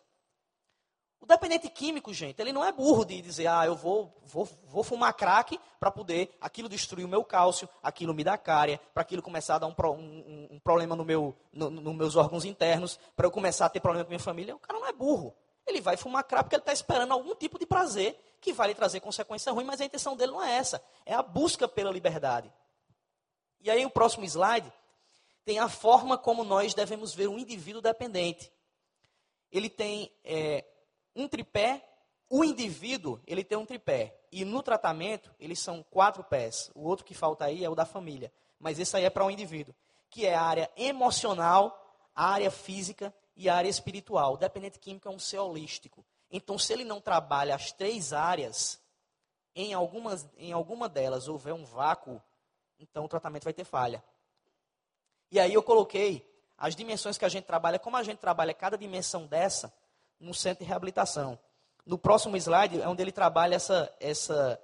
O 1.24 1.26
dependente 1.26 1.70
químico, 1.70 2.14
gente, 2.14 2.42
ele 2.42 2.52
não 2.52 2.66
é 2.66 2.70
burro 2.74 3.06
de 3.06 3.22
dizer, 3.22 3.48
ah, 3.48 3.66
eu 3.66 3.78
vou, 3.78 4.14
vou, 4.26 4.44
vou 4.66 4.84
fumar 4.84 5.14
crack 5.14 5.58
para 5.80 5.90
poder 5.90 6.36
aquilo 6.42 6.68
destruir 6.68 7.06
o 7.06 7.08
meu 7.08 7.24
cálcio, 7.24 7.70
aquilo 7.82 8.14
me 8.14 8.26
dar 8.26 8.38
cária, 8.38 8.78
para 8.94 9.04
aquilo 9.04 9.22
começar 9.22 9.56
a 9.56 9.60
dar 9.60 9.68
um, 9.68 9.74
um, 9.90 10.48
um 10.52 10.60
problema 10.60 10.98
no 10.98 11.06
meu, 11.06 11.34
no, 11.54 11.70
nos 11.70 11.96
meus 11.96 12.16
órgãos 12.18 12.44
internos, 12.44 13.00
para 13.16 13.26
eu 13.26 13.32
começar 13.32 13.68
a 13.68 13.70
ter 13.70 13.80
problema 13.80 14.04
com 14.04 14.10
minha 14.10 14.20
família. 14.20 14.54
O 14.54 14.60
cara 14.60 14.78
não 14.78 14.86
é 14.86 14.92
burro. 14.92 15.34
Ele 15.66 15.80
vai 15.80 15.96
fumar 15.96 16.26
crack 16.26 16.44
porque 16.44 16.58
ele 16.58 16.62
está 16.62 16.74
esperando 16.74 17.14
algum 17.14 17.34
tipo 17.34 17.58
de 17.58 17.66
prazer 17.66 18.20
que 18.42 18.52
vai 18.52 18.68
lhe 18.68 18.76
trazer 18.76 19.00
consequência 19.00 19.50
ruim, 19.54 19.64
mas 19.64 19.80
a 19.80 19.86
intenção 19.86 20.18
dele 20.18 20.34
não 20.34 20.44
é 20.44 20.52
essa. 20.58 20.84
É 21.06 21.14
a 21.14 21.24
busca 21.24 21.70
pela 21.70 21.90
liberdade. 21.90 22.52
E 23.62 23.72
aí 23.72 23.86
o 23.86 23.90
próximo 23.90 24.26
slide 24.26 24.70
tem 25.46 25.58
a 25.58 25.70
forma 25.70 26.18
como 26.18 26.44
nós 26.44 26.74
devemos 26.74 27.14
ver 27.14 27.30
um 27.30 27.40
indivíduo 27.40 27.82
dependente. 27.82 28.52
Ele 29.50 29.70
tem 29.70 30.12
é, 30.26 30.66
um 31.16 31.28
tripé, 31.28 31.88
o 32.30 32.44
indivíduo, 32.44 33.20
ele 33.28 33.44
tem 33.44 33.58
um 33.58 33.66
tripé. 33.66 34.20
E 34.32 34.44
no 34.44 34.64
tratamento, 34.64 35.34
eles 35.40 35.60
são 35.60 35.84
quatro 35.84 36.24
pés. 36.24 36.72
O 36.74 36.88
outro 36.88 37.06
que 37.06 37.14
falta 37.14 37.46
aí 37.46 37.64
é 37.64 37.70
o 37.70 37.76
da 37.76 37.86
família. 37.86 38.32
Mas 38.60 38.80
esse 38.80 38.96
aí 38.98 39.06
é 39.06 39.10
para 39.10 39.24
o 39.24 39.28
um 39.28 39.32
indivíduo. 39.32 39.76
Que 40.10 40.26
é 40.26 40.34
a 40.34 40.42
área 40.42 40.72
emocional, 40.76 41.80
a 42.16 42.30
área 42.30 42.50
física 42.50 43.14
e 43.36 43.50
a 43.50 43.56
área 43.56 43.70
espiritual. 43.70 44.34
O 44.34 44.38
dependente 44.38 44.80
químico 44.80 45.08
é 45.08 45.12
um 45.12 45.20
ser 45.20 45.40
holístico. 45.40 46.06
Então, 46.32 46.58
se 46.58 46.74
ele 46.74 46.84
não 46.84 47.00
trabalha 47.00 47.54
as 47.54 47.72
três 47.72 48.14
áreas, 48.14 48.82
em, 49.56 49.74
algumas, 49.74 50.28
em 50.38 50.52
alguma 50.52 50.90
delas 50.90 51.28
houver 51.28 51.54
um 51.54 51.64
vácuo, 51.64 52.22
então 52.80 53.06
o 53.06 53.08
tratamento 53.08 53.44
vai 53.44 53.54
ter 53.54 53.64
falha. 53.64 54.04
E 55.32 55.40
aí 55.40 55.54
eu 55.54 55.62
coloquei 55.62 56.28
as 56.58 56.76
dimensões 56.76 57.18
que 57.18 57.26
a 57.26 57.30
gente 57.30 57.46
trabalha, 57.46 57.78
como 57.78 57.98
a 57.98 58.04
gente 58.04 58.20
trabalha 58.20 58.54
cada 58.54 58.78
dimensão 58.78 59.28
dessa, 59.28 59.74
no 60.24 60.34
centro 60.34 60.64
de 60.64 60.70
reabilitação. 60.70 61.38
No 61.86 61.98
próximo 61.98 62.38
slide 62.38 62.82
é 62.82 62.88
onde 62.88 63.02
ele 63.02 63.12
trabalha 63.12 63.56
essa, 63.56 63.94
essa, 64.00 64.60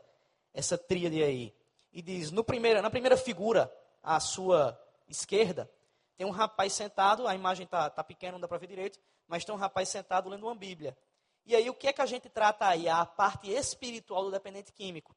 essa 0.54 0.78
tríade 0.78 1.22
aí. 1.22 1.54
E 1.91 2.02
diz, 2.02 2.32
no 2.32 2.43
primeiro, 2.43 2.82
na 2.82 2.89
primeira 2.89 3.17
figura, 3.17 3.72
à 4.02 4.19
sua 4.19 4.80
esquerda, 5.08 5.69
tem 6.17 6.26
um 6.26 6.32
rapaz 6.32 6.74
sentado, 6.74 7.28
a 7.28 7.36
imagem 7.36 7.65
está 7.65 7.89
tá 7.89 8.04
pequena, 8.04 8.34
não 8.34 8.39
dá 8.39 8.48
para 8.48 8.58
ver 8.58 8.67
direito, 8.67 9.00
mas 9.28 9.43
tem 9.43 9.54
um 9.54 9.58
rapaz 9.58 9.89
sentado 9.89 10.30
lendo 10.30 10.45
uma 10.45 10.56
Bíblia. 10.56 10.98
E 11.45 11.56
aí 11.56 11.69
o 11.69 11.74
que 11.74 11.88
é 11.88 11.93
que 11.93 12.02
a 12.02 12.06
gente 12.06 12.30
trata 12.30 12.67
aí? 12.67 12.88
A 12.88 13.06
parte 13.06 13.50
espiritual 13.52 14.24
do 14.24 14.32
dependente 14.32 14.72
químico. 14.72 15.15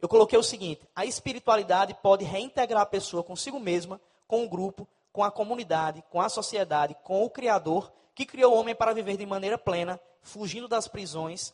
Eu 0.00 0.08
coloquei 0.08 0.38
o 0.38 0.42
seguinte: 0.42 0.86
a 0.94 1.04
espiritualidade 1.04 1.94
pode 1.94 2.24
reintegrar 2.24 2.82
a 2.82 2.86
pessoa 2.86 3.22
consigo 3.22 3.58
mesma, 3.58 4.00
com 4.26 4.44
o 4.44 4.48
grupo, 4.48 4.88
com 5.12 5.22
a 5.24 5.30
comunidade, 5.30 6.02
com 6.10 6.20
a 6.20 6.28
sociedade, 6.28 6.96
com 7.02 7.24
o 7.24 7.30
Criador 7.30 7.92
que 8.14 8.24
criou 8.24 8.54
o 8.54 8.58
homem 8.58 8.74
para 8.74 8.92
viver 8.92 9.16
de 9.16 9.26
maneira 9.26 9.58
plena, 9.58 10.00
fugindo 10.22 10.68
das 10.68 10.86
prisões 10.88 11.52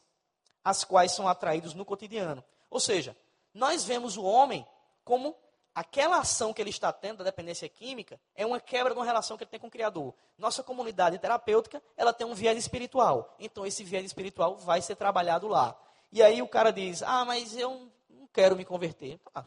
às 0.63 0.85
quais 0.85 1.13
são 1.13 1.27
atraídos 1.27 1.75
no 1.75 1.85
cotidiano. 1.85 2.45
Ou 2.69 2.79
seja, 2.79 3.17
nós 3.55 3.85
vemos 3.85 4.17
o 4.17 4.23
homem 4.23 4.67
como 5.05 5.35
aquela 5.75 6.19
ação 6.19 6.53
que 6.53 6.61
ele 6.61 6.71
está 6.71 6.93
tendo 6.93 7.19
da 7.19 7.25
dependência 7.25 7.69
química 7.69 8.21
é 8.35 8.45
uma 8.45 8.61
quebra 8.61 8.93
de 8.93 8.99
uma 8.99 9.05
relação 9.05 9.37
que 9.37 9.45
ele 9.45 9.51
tem 9.51 9.61
com 9.61 9.69
o 9.69 9.71
Criador. 9.71 10.15
Nossa 10.37 10.63
comunidade 10.63 11.19
terapêutica, 11.19 11.83
ela 11.97 12.13
tem 12.13 12.27
um 12.27 12.35
viés 12.35 12.59
espiritual. 12.59 13.35
Então, 13.39 13.67
esse 13.67 13.83
viés 13.83 14.05
espiritual 14.05 14.57
vai 14.57 14.83
ser 14.83 14.97
trabalhado 14.97 15.49
lá. 15.49 15.77
E 16.13 16.23
aí 16.23 16.43
o 16.43 16.49
cara 16.49 16.71
diz, 16.71 17.03
ah, 17.03 17.25
mas 17.25 17.57
eu 17.57 17.91
não 18.09 18.27
quero 18.33 18.57
me 18.57 18.65
converter. 18.65 19.19
Ah, 19.35 19.45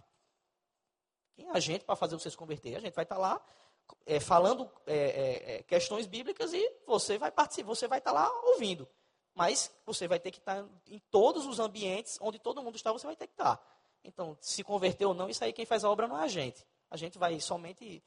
quem 1.36 1.48
é 1.48 1.52
a 1.52 1.60
gente 1.60 1.84
para 1.84 1.96
fazer 1.96 2.16
você 2.16 2.30
se 2.30 2.38
converter? 2.38 2.76
A 2.76 2.80
gente 2.80 2.94
vai 2.94 3.04
estar 3.04 3.18
lá 3.18 3.42
é, 4.06 4.20
falando 4.20 4.70
é, 4.86 4.96
é, 4.96 5.56
é, 5.56 5.64
questões 5.64 6.06
bíblicas 6.06 6.54
e 6.54 6.72
você 6.86 7.18
vai 7.18 7.32
participar, 7.32 7.68
você 7.68 7.88
vai 7.88 8.00
estar 8.00 8.12
lá 8.12 8.30
ouvindo. 8.46 8.88
Mas 9.36 9.72
você 9.86 10.08
vai 10.08 10.20
ter 10.20 10.32
que 10.32 10.38
estar 10.38 10.64
em 10.88 11.00
todos 11.10 11.46
os 11.46 11.60
ambientes 11.60 12.18
onde 12.22 12.38
todo 12.38 12.62
mundo 12.62 12.76
está, 12.76 12.92
você 12.92 13.08
vai 13.08 13.16
ter 13.16 13.28
que 13.28 13.34
estar. 13.34 13.60
Então, 14.04 14.38
se 14.42 14.64
converter 14.64 15.06
ou 15.06 15.14
não, 15.14 15.30
isso 15.30 15.44
aí 15.44 15.54
quem 15.54 15.66
faz 15.66 15.84
a 15.84 15.90
obra 15.90 16.08
não 16.08 16.20
é 16.20 16.26
a 16.26 16.28
gente. 16.28 16.66
A 16.92 16.98
gente 16.98 17.18
vai 17.18 17.40
somente 17.40 18.04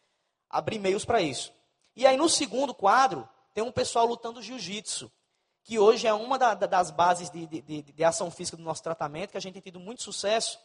abrir 0.49 0.79
meios 0.79 1.05
para 1.05 1.21
isso. 1.21 1.53
E 1.97 2.07
aí, 2.07 2.17
no 2.17 2.29
segundo 2.29 2.75
quadro, 2.75 3.29
tem 3.55 3.65
um 3.65 3.73
pessoal 3.73 4.07
lutando 4.07 4.43
jiu-jitsu, 4.43 5.11
que 5.65 5.79
hoje 5.79 6.07
é 6.07 6.13
uma 6.13 6.39
da, 6.39 6.55
da, 6.55 6.67
das 6.67 6.91
bases 6.91 7.31
de, 7.31 7.47
de, 7.47 7.63
de, 7.63 7.83
de, 7.83 8.05
ação 8.05 8.31
física 8.31 8.57
do 8.57 8.63
nosso 8.63 8.83
tratamento, 8.83 9.31
que 9.31 9.37
a 9.37 9.41
gente 9.41 9.55
tem 9.55 9.63
tido 9.63 9.81
muito 9.81 10.03
sucesso. 10.03 10.61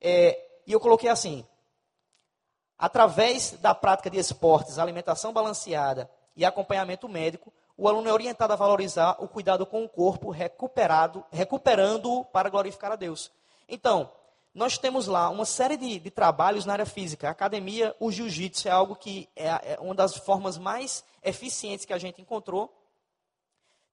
É, 0.00 0.60
e 0.66 0.72
eu 0.72 0.80
coloquei 0.80 1.10
assim: 1.10 1.46
através 2.78 3.52
da 3.60 3.74
prática 3.74 4.08
de 4.08 4.18
esportes, 4.18 4.78
alimentação 4.78 5.32
balanceada 5.32 6.08
e 6.36 6.44
acompanhamento 6.44 7.08
médico, 7.08 7.52
o 7.76 7.88
aluno 7.88 8.08
é 8.08 8.12
orientado 8.12 8.52
a 8.52 8.56
valorizar 8.56 9.16
o 9.18 9.28
cuidado 9.28 9.66
com 9.66 9.84
o 9.84 9.88
corpo, 9.88 10.30
recuperado, 10.30 11.24
recuperando-o 11.30 12.24
para 12.24 12.48
glorificar 12.48 12.92
a 12.92 12.96
Deus. 12.96 13.30
Então, 13.68 14.10
nós 14.54 14.78
temos 14.78 15.06
lá 15.06 15.28
uma 15.28 15.44
série 15.44 15.76
de, 15.76 15.98
de 15.98 16.10
trabalhos 16.10 16.64
na 16.64 16.72
área 16.72 16.86
física. 16.86 17.28
A 17.28 17.30
academia, 17.30 17.94
o 18.00 18.10
jiu-jitsu 18.10 18.66
é 18.66 18.70
algo 18.70 18.96
que 18.96 19.28
é, 19.36 19.46
é, 19.46 19.78
uma 19.80 19.94
das 19.94 20.16
formas 20.16 20.58
mais 20.58 21.04
eficientes 21.22 21.84
que 21.84 21.92
a 21.92 21.98
gente 21.98 22.20
encontrou. 22.20 22.72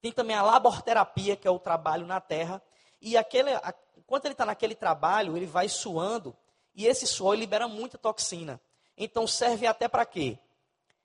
Tem 0.01 0.11
também 0.11 0.35
a 0.35 0.41
laborterapia, 0.41 1.35
que 1.35 1.47
é 1.47 1.51
o 1.51 1.59
trabalho 1.59 2.07
na 2.07 2.19
terra. 2.19 2.61
E 3.01 3.15
aquele, 3.17 3.53
a, 3.53 3.73
enquanto 3.97 4.25
ele 4.25 4.33
está 4.33 4.45
naquele 4.45 4.73
trabalho, 4.73 5.37
ele 5.37 5.45
vai 5.45 5.69
suando, 5.69 6.35
e 6.73 6.87
esse 6.87 7.05
suor 7.05 7.35
libera 7.35 7.67
muita 7.67 7.97
toxina. 7.97 8.59
Então 8.97 9.27
serve 9.27 9.67
até 9.67 9.87
para 9.87 10.05
quê? 10.05 10.37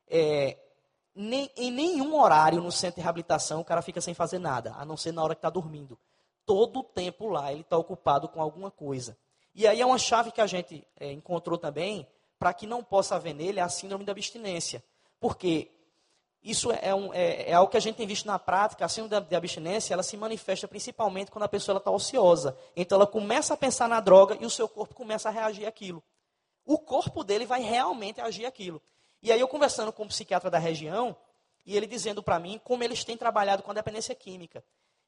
É, 0.09 0.57
nem, 1.15 1.51
em 1.57 1.71
nenhum 1.71 2.19
horário 2.21 2.61
no 2.61 2.71
centro 2.71 2.97
de 2.97 3.03
reabilitação 3.03 3.61
o 3.61 3.65
cara 3.65 3.83
fica 3.83 4.01
sem 4.01 4.15
fazer 4.15 4.39
nada, 4.39 4.75
a 4.77 4.85
não 4.85 4.97
ser 4.97 5.13
na 5.13 5.23
hora 5.23 5.35
que 5.35 5.39
está 5.39 5.51
dormindo. 5.51 5.99
Todo 6.47 6.81
o 6.81 6.85
tempo 6.85 7.29
lá 7.29 7.53
ele 7.53 7.63
está 7.63 7.77
ocupado 7.77 8.29
com 8.29 8.41
alguma 8.41 8.71
coisa. 8.71 9.17
E 9.55 9.67
aí 9.67 9.81
é 9.81 9.87
uma 9.87 9.99
chave 9.99 10.31
que 10.31 10.41
a 10.41 10.47
gente 10.47 10.87
é, 10.99 11.13
encontrou 11.13 11.59
também 11.59 12.07
para 12.39 12.55
que 12.55 12.67
não 12.67 12.83
possa 12.83 13.17
haver 13.17 13.35
nele 13.35 13.61
a 13.61 13.69
síndrome 13.69 14.05
da 14.05 14.13
abstinência. 14.13 14.83
Porque 15.19 15.71
isso 16.43 16.73
é, 16.73 16.95
um, 16.95 17.13
é, 17.13 17.51
é, 17.51 17.53
algo 17.53 17.71
que 17.71 17.77
a 17.77 17.81
gente 17.81 17.97
tem 17.97 18.07
visto 18.07 18.25
na 18.27 18.39
prática, 18.39 18.85
a 18.85 18.89
síndrome 18.89 19.27
da, 19.29 19.37
abstinência, 19.37 19.93
ela 19.93 20.03
se 20.03 20.17
manifesta 20.17 20.67
principalmente 20.67 21.31
quando 21.31 21.45
a 21.45 21.49
pessoa 21.49 21.77
está 21.77 21.91
ociosa. 21.91 22.57
Então 22.75 22.97
ela 22.97 23.07
começa 23.07 23.53
a 23.53 23.57
pensar 23.57 23.89
na 23.89 24.01
droga 24.01 24.39
e 24.41 24.47
o 24.47 24.51
seu 24.51 24.69
corpo 24.69 24.95
começa 24.95 25.29
a 25.29 25.33
reagir 25.33 25.67
àquilo. 25.67 26.03
O 26.65 26.79
corpo 26.79 27.25
dele 27.25 27.47
vai 27.47 27.63
realmente 27.63 28.21
agir 28.21 28.47
aquilo. 28.47 28.81
E 29.23 29.31
aí 29.31 29.41
eu 29.41 29.49
conversando 29.49 29.93
com 29.93 30.05
um 30.05 30.09
psiquiatra 30.09 30.51
da 30.51 30.59
região, 30.59 31.17
e 31.67 31.77
ele 31.77 31.87
dizendo 31.87 32.23
para 32.23 32.39
mim 32.39 32.61
como 32.63 32.83
eles 32.83 33.05
têm 33.05 33.17
trabalhado 33.17 33.63
com 33.63 33.71
a 33.71 33.75
dependência 33.75 34.15
química. 34.15 34.65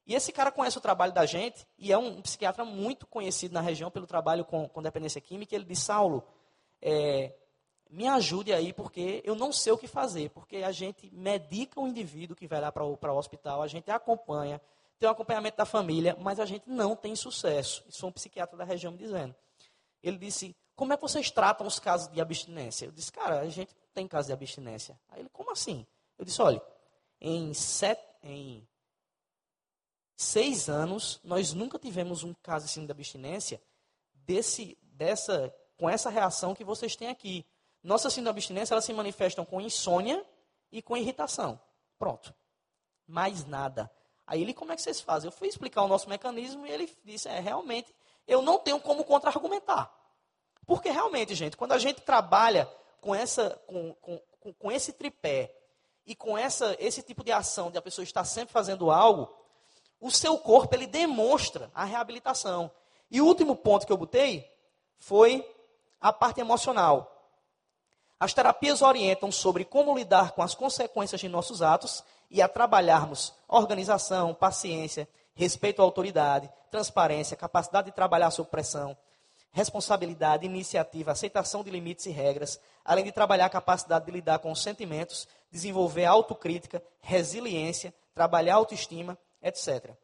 E 0.07 0.15
esse 0.15 0.33
cara 0.33 0.51
conhece 0.51 0.77
o 0.77 0.81
trabalho 0.81 1.13
da 1.13 1.25
gente, 1.25 1.67
e 1.79 1.93
é 1.93 1.99
um, 1.99 2.19
um 2.19 2.23
psiquiatra 2.23 2.65
muito 2.65 3.07
conhecido 3.07 3.53
na 3.53 3.61
região 3.61 3.91
pelo 3.91 4.07
trabalho 4.07 4.45
com, 4.45 4.69
com 4.69 4.83
dependência 4.83 5.21
química. 5.21 5.55
Ele 5.55 5.65
disse, 5.65 5.83
Saulo, 5.83 6.25
é, 6.81 7.33
me 7.89 8.09
ajude 8.09 8.53
aí, 8.53 8.73
porque 8.73 9.23
eu 9.25 9.35
não 9.35 9.53
sei 9.53 9.73
o 9.73 9.79
que 9.79 9.87
fazer. 9.87 10.31
Porque 10.31 10.57
a 10.57 10.73
gente 10.73 11.09
medica 11.15 11.81
o 11.81 11.87
indivíduo 11.87 12.35
que 12.35 12.49
vai 12.49 12.61
lá 12.61 12.73
para 12.73 12.85
o 12.85 13.17
hospital, 13.17 13.63
a 13.63 13.69
gente 13.69 13.91
acompanha, 13.91 14.61
tem 14.99 15.09
o 15.09 15.13
acompanhamento 15.13 15.57
da 15.57 15.65
família, 15.65 16.17
mas 16.21 16.41
a 16.41 16.45
gente 16.45 16.69
não 16.69 16.97
tem 16.97 17.15
sucesso. 17.15 17.85
Isso 17.89 18.01
foi 18.01 18.09
um 18.09 18.13
psiquiatra 18.13 18.57
da 18.57 18.65
região 18.65 18.93
me 18.93 18.99
dizendo. 18.99 19.35
Ele 20.03 20.19
disse, 20.19 20.57
como 20.75 20.93
é 20.93 20.97
que 20.97 21.03
vocês 21.03 21.31
tratam 21.31 21.67
os 21.67 21.79
casos 21.79 22.09
de 22.09 22.21
abstinência? 22.21 22.87
Eu 22.87 22.93
disse, 22.93 23.13
cara, 23.13 23.41
a 23.41 23.49
gente 23.49 23.75
tem 23.93 24.09
caso 24.09 24.29
de 24.29 24.33
abstinência. 24.33 24.99
Aí 25.09 25.21
ele, 25.21 25.29
como 25.29 25.51
assim? 25.51 25.87
Eu 26.19 26.25
disse, 26.25 26.41
olha, 26.41 26.63
em, 27.21 27.53
sete, 27.55 28.03
em 28.23 28.67
seis 30.17 30.69
anos, 30.69 31.21
nós 31.23 31.53
nunca 31.53 31.79
tivemos 31.79 32.25
um 32.25 32.35
caso 32.35 32.65
assim 32.65 32.85
de 32.87 32.93
abstinência 32.93 33.61
desse, 34.15 34.79
dessa, 34.83 35.55
com 35.77 35.89
essa 35.89 36.11
reação 36.11 36.55
que 36.55 36.65
vocês 36.65 36.97
têm 36.97 37.09
aqui. 37.09 37.45
Nossas 37.83 38.13
síndromes 38.13 38.45
de 38.45 38.53
abstinência, 38.53 38.75
elas 38.75 38.85
se 38.85 38.93
manifestam 38.93 39.45
com 39.45 39.61
insônia 39.61 40.25
e 40.71 40.81
com 40.81 40.97
irritação. 40.97 41.61
Pronto. 41.99 42.35
Mais 43.07 43.45
nada. 43.45 43.91
Aí 44.27 44.41
ele, 44.41 44.55
como 44.55 44.73
é 44.73 44.77
que 44.77 44.83
vocês 44.83 45.01
fazem? 45.01 45.29
Eu 45.29 45.33
fui 45.33 45.49
explicar 45.49 45.83
o 45.83 45.89
nosso 45.89 46.09
mecanismo 46.09 46.67
e 46.67 46.71
ele 46.71 46.97
disse, 47.05 47.29
é, 47.29 47.41
realmente, 47.41 47.95
eu 48.27 48.41
não 48.41 48.59
tenho 48.59 48.81
como 48.81 49.05
contra-argumentar. 49.05 49.93
Porque 50.67 50.91
realmente, 50.91 51.35
gente, 51.35 51.57
quando 51.57 51.73
a 51.73 51.79
gente 51.79 52.01
trabalha 52.01 52.69
com, 53.01 53.15
essa, 53.15 53.61
com, 53.67 53.95
com, 53.95 54.21
com 54.55 54.73
esse 54.73 54.93
tripé 54.93 55.55
e 56.07 56.15
com 56.15 56.37
essa, 56.37 56.77
esse 56.79 57.03
tipo 57.03 57.25
de 57.25 57.33
ação 57.33 57.71
de 57.71 57.79
a 57.79 57.83
pessoa 57.83 58.05
estar 58.05 58.25
sempre 58.25 58.53
fazendo 58.53 58.91
algo, 58.91 59.33
o 60.01 60.11
seu 60.11 60.37
corpo 60.39 60.75
ele 60.75 60.87
demonstra 60.87 61.71
a 61.75 61.85
reabilitação. 61.85 62.71
E 63.11 63.21
o 63.21 63.27
último 63.27 63.55
ponto 63.55 63.87
que 63.87 63.93
eu 63.93 63.97
botei 63.97 64.49
foi 64.99 65.49
a 66.01 66.13
parte 66.13 66.41
emocional. 66.41 67.09
As 68.19 68.33
terapias 68.33 68.83
orientam 68.83 69.31
sobre 69.33 69.65
como 69.65 69.97
lidar 69.97 70.33
com 70.33 70.43
as 70.43 70.55
consequências 70.55 71.21
de 71.21 71.29
nossos 71.29 71.61
atos 71.61 72.05
e 72.31 72.41
a 72.41 72.49
trabalharmos 72.49 73.35
organização, 73.49 74.33
paciência, 74.33 75.09
respeito 75.35 75.83
à 75.83 75.85
autoridade, 75.85 76.51
transparência, 76.71 77.37
capacidade 77.37 77.87
de 77.87 77.95
trabalhar 77.95 78.31
sob 78.31 78.49
pressão, 78.49 78.97
responsabilidade, 79.53 80.47
iniciativa, 80.47 81.13
aceitação 81.13 81.63
de 81.63 81.71
limites 81.71 82.07
e 82.07 82.11
regras, 82.11 82.59
além 82.85 83.05
de 83.05 83.13
trabalhar 83.13 83.47
a 83.47 83.51
capacidade 83.51 84.07
de 84.07 84.11
lidar 84.11 84.39
com 84.39 84.51
os 84.51 84.63
sentimentos, 84.63 85.29
desenvolver 85.51 86.07
autocrítica, 86.07 86.83
resiliência, 87.01 87.95
trabalhar 88.15 88.55
autoestima, 88.55 89.17
etc. 89.43 89.95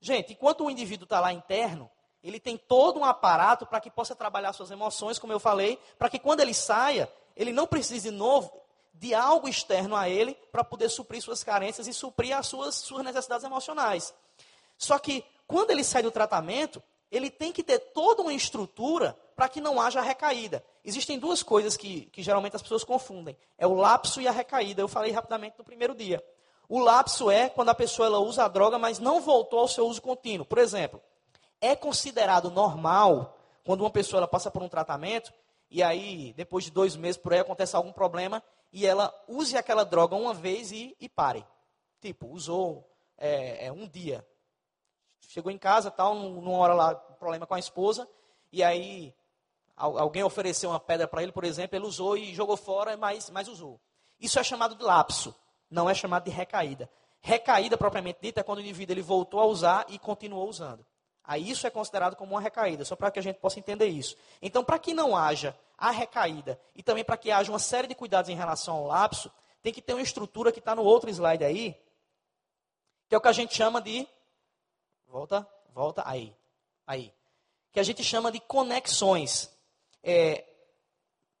Gente, 0.00 0.32
enquanto 0.32 0.64
o 0.64 0.70
indivíduo 0.70 1.04
está 1.04 1.20
lá 1.20 1.32
interno, 1.32 1.90
ele 2.22 2.40
tem 2.40 2.56
todo 2.56 2.98
um 2.98 3.04
aparato 3.04 3.66
para 3.66 3.80
que 3.80 3.90
possa 3.90 4.16
trabalhar 4.16 4.54
suas 4.54 4.70
emoções, 4.70 5.18
como 5.18 5.32
eu 5.32 5.38
falei, 5.38 5.78
para 5.98 6.08
que 6.08 6.18
quando 6.18 6.40
ele 6.40 6.54
saia, 6.54 7.12
ele 7.36 7.52
não 7.52 7.66
precise 7.66 8.10
de 8.10 8.16
novo 8.16 8.50
de 8.94 9.12
algo 9.12 9.48
externo 9.48 9.94
a 9.94 10.08
ele 10.08 10.34
para 10.50 10.64
poder 10.64 10.88
suprir 10.88 11.20
suas 11.20 11.44
carências 11.44 11.86
e 11.86 11.92
suprir 11.92 12.34
as 12.34 12.46
suas, 12.46 12.76
suas 12.76 13.04
necessidades 13.04 13.44
emocionais. 13.44 14.14
Só 14.78 14.98
que 14.98 15.24
quando 15.46 15.70
ele 15.70 15.84
sai 15.84 16.02
do 16.02 16.10
tratamento, 16.10 16.82
ele 17.10 17.30
tem 17.30 17.52
que 17.52 17.62
ter 17.62 17.78
toda 17.78 18.22
uma 18.22 18.32
estrutura 18.32 19.16
para 19.36 19.48
que 19.48 19.60
não 19.60 19.80
haja 19.80 20.00
recaída. 20.00 20.64
Existem 20.84 21.18
duas 21.18 21.42
coisas 21.42 21.76
que, 21.76 22.02
que 22.06 22.22
geralmente 22.22 22.56
as 22.56 22.62
pessoas 22.62 22.84
confundem: 22.84 23.36
é 23.58 23.66
o 23.66 23.74
lapso 23.74 24.20
e 24.20 24.28
a 24.28 24.32
recaída. 24.32 24.82
Eu 24.82 24.88
falei 24.88 25.12
rapidamente 25.12 25.56
no 25.58 25.64
primeiro 25.64 25.94
dia. 25.94 26.22
O 26.68 26.78
lapso 26.78 27.30
é 27.30 27.48
quando 27.48 27.68
a 27.68 27.74
pessoa 27.74 28.06
ela 28.06 28.18
usa 28.18 28.44
a 28.44 28.48
droga, 28.48 28.78
mas 28.78 28.98
não 28.98 29.20
voltou 29.20 29.60
ao 29.60 29.68
seu 29.68 29.86
uso 29.86 30.00
contínuo. 30.00 30.46
Por 30.46 30.58
exemplo, 30.58 31.00
é 31.60 31.76
considerado 31.76 32.50
normal 32.50 33.38
quando 33.64 33.82
uma 33.82 33.90
pessoa 33.90 34.20
ela 34.20 34.28
passa 34.28 34.50
por 34.50 34.62
um 34.62 34.68
tratamento 34.68 35.32
e 35.70 35.82
aí, 35.82 36.32
depois 36.36 36.64
de 36.64 36.70
dois 36.70 36.94
meses 36.94 37.16
por 37.16 37.32
aí, 37.32 37.40
acontece 37.40 37.74
algum 37.74 37.92
problema 37.92 38.42
e 38.72 38.86
ela 38.86 39.12
use 39.26 39.56
aquela 39.56 39.84
droga 39.84 40.14
uma 40.14 40.32
vez 40.32 40.70
e, 40.70 40.96
e 41.00 41.08
pare. 41.08 41.44
Tipo, 42.00 42.28
usou 42.28 42.88
é, 43.18 43.66
é, 43.66 43.72
um 43.72 43.88
dia, 43.88 44.26
Chegou 45.28 45.50
em 45.50 45.58
casa, 45.58 45.90
tal, 45.90 46.14
numa 46.14 46.58
hora 46.58 46.74
lá, 46.74 46.94
problema 46.94 47.46
com 47.46 47.54
a 47.54 47.58
esposa, 47.58 48.08
e 48.52 48.62
aí 48.62 49.14
alguém 49.76 50.22
ofereceu 50.22 50.70
uma 50.70 50.80
pedra 50.80 51.08
para 51.08 51.22
ele, 51.22 51.32
por 51.32 51.44
exemplo, 51.44 51.76
ele 51.76 51.86
usou 51.86 52.16
e 52.16 52.34
jogou 52.34 52.56
fora, 52.56 52.96
mas, 52.96 53.30
mas 53.30 53.48
usou. 53.48 53.80
Isso 54.20 54.38
é 54.38 54.44
chamado 54.44 54.74
de 54.74 54.82
lapso, 54.82 55.34
não 55.70 55.90
é 55.90 55.94
chamado 55.94 56.24
de 56.24 56.30
recaída. 56.30 56.88
Recaída, 57.20 57.76
propriamente 57.76 58.18
dita, 58.20 58.40
é 58.40 58.42
quando 58.42 58.58
o 58.58 58.60
indivíduo 58.60 58.94
ele 58.94 59.02
voltou 59.02 59.40
a 59.40 59.46
usar 59.46 59.86
e 59.88 59.98
continuou 59.98 60.48
usando. 60.48 60.84
Aí 61.24 61.50
isso 61.50 61.66
é 61.66 61.70
considerado 61.70 62.16
como 62.16 62.34
uma 62.34 62.40
recaída, 62.40 62.84
só 62.84 62.94
para 62.94 63.10
que 63.10 63.18
a 63.18 63.22
gente 63.22 63.36
possa 63.36 63.58
entender 63.58 63.86
isso. 63.86 64.14
Então, 64.42 64.62
para 64.62 64.78
que 64.78 64.92
não 64.92 65.16
haja 65.16 65.56
a 65.76 65.90
recaída 65.90 66.60
e 66.76 66.82
também 66.82 67.02
para 67.02 67.16
que 67.16 67.30
haja 67.30 67.50
uma 67.50 67.58
série 67.58 67.88
de 67.88 67.94
cuidados 67.94 68.28
em 68.28 68.36
relação 68.36 68.76
ao 68.76 68.86
lapso, 68.86 69.32
tem 69.62 69.72
que 69.72 69.80
ter 69.80 69.94
uma 69.94 70.02
estrutura 70.02 70.52
que 70.52 70.58
está 70.58 70.74
no 70.74 70.84
outro 70.84 71.08
slide 71.08 71.42
aí, 71.42 71.74
que 73.08 73.14
é 73.14 73.18
o 73.18 73.20
que 73.20 73.28
a 73.28 73.32
gente 73.32 73.54
chama 73.54 73.80
de 73.80 74.06
Volta, 75.14 75.48
volta, 75.72 76.02
aí. 76.04 76.34
Aí. 76.84 77.14
Que 77.70 77.78
a 77.78 77.84
gente 77.84 78.02
chama 78.02 78.32
de 78.32 78.40
conexões. 78.40 79.48
É, 80.02 80.44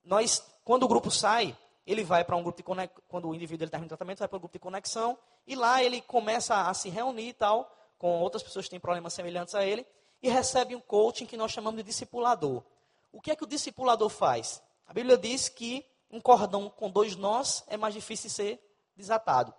nós, 0.04 0.46
quando 0.62 0.84
o 0.84 0.88
grupo 0.88 1.10
sai, 1.10 1.58
ele 1.84 2.04
vai 2.04 2.24
para 2.24 2.36
um 2.36 2.42
grupo 2.44 2.56
de 2.56 2.62
conexão, 2.62 3.02
quando 3.08 3.28
o 3.28 3.34
indivíduo 3.34 3.68
termina 3.68 3.86
o 3.86 3.88
tratamento, 3.88 4.20
vai 4.20 4.28
para 4.28 4.36
um 4.36 4.40
grupo 4.42 4.52
de 4.52 4.60
conexão, 4.60 5.18
e 5.44 5.56
lá 5.56 5.82
ele 5.82 6.00
começa 6.00 6.68
a 6.68 6.72
se 6.72 6.88
reunir 6.88 7.30
e 7.30 7.32
tal, 7.32 7.68
com 7.98 8.20
outras 8.20 8.44
pessoas 8.44 8.66
que 8.66 8.70
têm 8.70 8.78
problemas 8.78 9.12
semelhantes 9.12 9.56
a 9.56 9.64
ele, 9.66 9.84
e 10.22 10.28
recebe 10.28 10.76
um 10.76 10.80
coaching 10.80 11.26
que 11.26 11.36
nós 11.36 11.50
chamamos 11.50 11.78
de 11.78 11.82
discipulador. 11.82 12.62
O 13.10 13.20
que 13.20 13.32
é 13.32 13.34
que 13.34 13.42
o 13.42 13.48
discipulador 13.48 14.08
faz? 14.08 14.62
A 14.86 14.92
Bíblia 14.92 15.18
diz 15.18 15.48
que 15.48 15.84
um 16.12 16.20
cordão 16.20 16.70
com 16.70 16.88
dois 16.88 17.16
nós 17.16 17.64
é 17.66 17.76
mais 17.76 17.92
difícil 17.92 18.28
de 18.28 18.36
ser 18.36 18.76
desatado. 18.94 19.52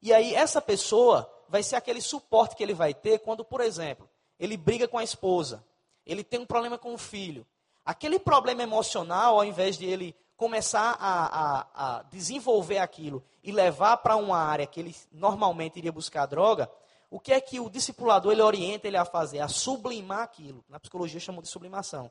E 0.00 0.14
aí 0.14 0.34
essa 0.34 0.62
pessoa, 0.62 1.30
vai 1.48 1.62
ser 1.62 1.76
aquele 1.76 2.00
suporte 2.00 2.56
que 2.56 2.62
ele 2.62 2.74
vai 2.74 2.94
ter 2.94 3.18
quando, 3.20 3.44
por 3.44 3.60
exemplo, 3.60 4.08
ele 4.38 4.56
briga 4.56 4.88
com 4.88 4.98
a 4.98 5.04
esposa, 5.04 5.64
ele 6.04 6.22
tem 6.24 6.40
um 6.40 6.46
problema 6.46 6.78
com 6.78 6.94
o 6.94 6.98
filho. 6.98 7.46
Aquele 7.84 8.18
problema 8.18 8.62
emocional, 8.62 9.36
ao 9.36 9.44
invés 9.44 9.76
de 9.76 9.84
ele 9.86 10.16
começar 10.36 10.96
a, 10.98 11.26
a, 11.26 11.98
a 11.98 12.02
desenvolver 12.04 12.78
aquilo 12.78 13.22
e 13.42 13.52
levar 13.52 13.98
para 13.98 14.16
uma 14.16 14.38
área 14.38 14.66
que 14.66 14.80
ele 14.80 14.96
normalmente 15.12 15.78
iria 15.78 15.92
buscar 15.92 16.26
droga, 16.26 16.70
o 17.10 17.20
que 17.20 17.32
é 17.32 17.40
que 17.40 17.60
o 17.60 17.70
discipulador 17.70 18.32
ele 18.32 18.42
orienta 18.42 18.88
ele 18.88 18.96
a 18.96 19.04
fazer? 19.04 19.38
A 19.38 19.48
sublimar 19.48 20.22
aquilo. 20.22 20.64
Na 20.68 20.80
psicologia 20.80 21.20
chamam 21.20 21.42
de 21.42 21.48
sublimação. 21.48 22.10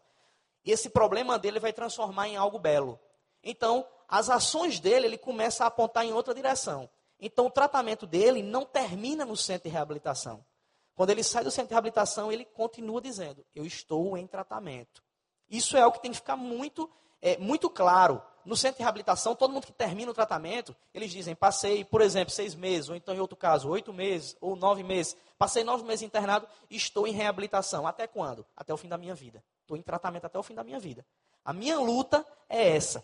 Esse 0.63 0.89
problema 0.89 1.38
dele 1.38 1.60
vai 1.60 1.74
transformar 1.74 2.30
em 2.30 2.38
algo 2.38 2.58
belo. 2.58 2.98
Então, 3.43 3.86
as 4.08 4.30
ações 4.30 4.80
dele, 4.80 5.08
ele 5.08 5.17
começa 5.17 5.63
a 5.63 5.67
apontar 5.67 6.06
em 6.06 6.13
outra 6.13 6.34
direção. 6.34 6.89
Então, 7.26 7.46
o 7.46 7.50
tratamento 7.50 8.06
dele 8.06 8.44
não 8.44 8.66
termina 8.66 9.24
no 9.24 9.38
centro 9.38 9.70
de 9.70 9.74
reabilitação. 9.74 10.46
Quando 10.94 11.10
ele 11.10 11.24
sai 11.24 11.42
do 11.42 11.50
centro 11.50 11.70
de 11.70 11.74
reabilitação, 11.74 12.30
ele 12.30 12.44
continua 12.44 13.02
dizendo: 13.02 13.46
Eu 13.56 13.66
estou 13.66 14.18
em 14.18 14.28
tratamento. 14.28 15.02
Isso 15.50 15.78
é 15.78 15.82
algo 15.82 15.96
que 15.96 16.02
tem 16.02 16.12
que 16.12 16.18
ficar 16.18 16.36
muito, 16.36 16.92
é, 17.22 17.38
muito 17.38 17.70
claro. 17.70 18.22
No 18.44 18.58
centro 18.58 18.80
de 18.80 18.84
reabilitação, 18.84 19.36
todo 19.36 19.54
mundo 19.54 19.66
que 19.66 19.72
termina 19.72 20.12
o 20.12 20.14
tratamento, 20.14 20.76
eles 20.94 21.12
dizem: 21.12 21.34
Passei, 21.34 21.86
por 21.86 22.02
exemplo, 22.02 22.34
seis 22.34 22.56
meses, 22.56 22.90
ou 22.90 22.96
então, 22.96 23.16
em 23.16 23.20
outro 23.20 23.38
caso, 23.38 23.70
oito 23.70 23.94
meses, 23.94 24.36
ou 24.42 24.58
nove 24.58 24.84
meses. 24.84 25.16
Passei 25.38 25.64
nove 25.64 25.86
meses 25.86 26.04
internado, 26.04 26.46
estou 26.70 27.08
em 27.08 27.12
reabilitação. 27.14 27.88
Até 27.88 28.06
quando? 28.06 28.46
Até 28.54 28.74
o 28.74 28.78
fim 28.78 28.90
da 28.90 28.98
minha 28.98 29.16
vida. 29.16 29.42
Estou 29.62 29.78
em 29.78 29.82
tratamento 29.82 30.26
até 30.26 30.38
o 30.38 30.44
fim 30.44 30.56
da 30.56 30.64
minha 30.64 30.80
vida. 30.80 31.06
A 31.46 31.54
minha 31.54 31.80
luta 31.80 32.26
é 32.50 32.76
essa. 32.76 33.04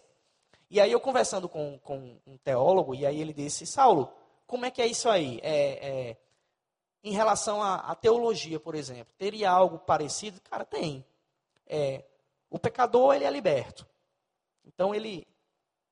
E 0.69 0.79
aí 0.79 0.91
eu 0.91 0.99
conversando 0.99 1.49
com, 1.49 1.79
com 1.79 2.19
um 2.27 2.37
teólogo, 2.37 2.93
e 2.93 3.05
aí 3.05 3.19
ele 3.19 3.33
disse, 3.33 3.65
Saulo, 3.65 4.13
como 4.45 4.65
é 4.65 4.71
que 4.71 4.81
é 4.81 4.85
isso 4.87 5.09
aí? 5.09 5.39
É, 5.41 6.09
é, 6.11 6.17
em 7.03 7.11
relação 7.11 7.61
à, 7.61 7.95
teologia, 7.95 8.59
por 8.59 8.75
exemplo, 8.75 9.13
teria 9.17 9.49
algo 9.49 9.79
parecido? 9.79 10.39
Cara, 10.41 10.65
tem. 10.65 11.03
É, 11.65 12.03
o 12.49 12.59
pecador, 12.59 13.15
ele 13.15 13.25
é 13.25 13.31
liberto. 13.31 13.87
Então, 14.65 14.93
ele, 14.93 15.27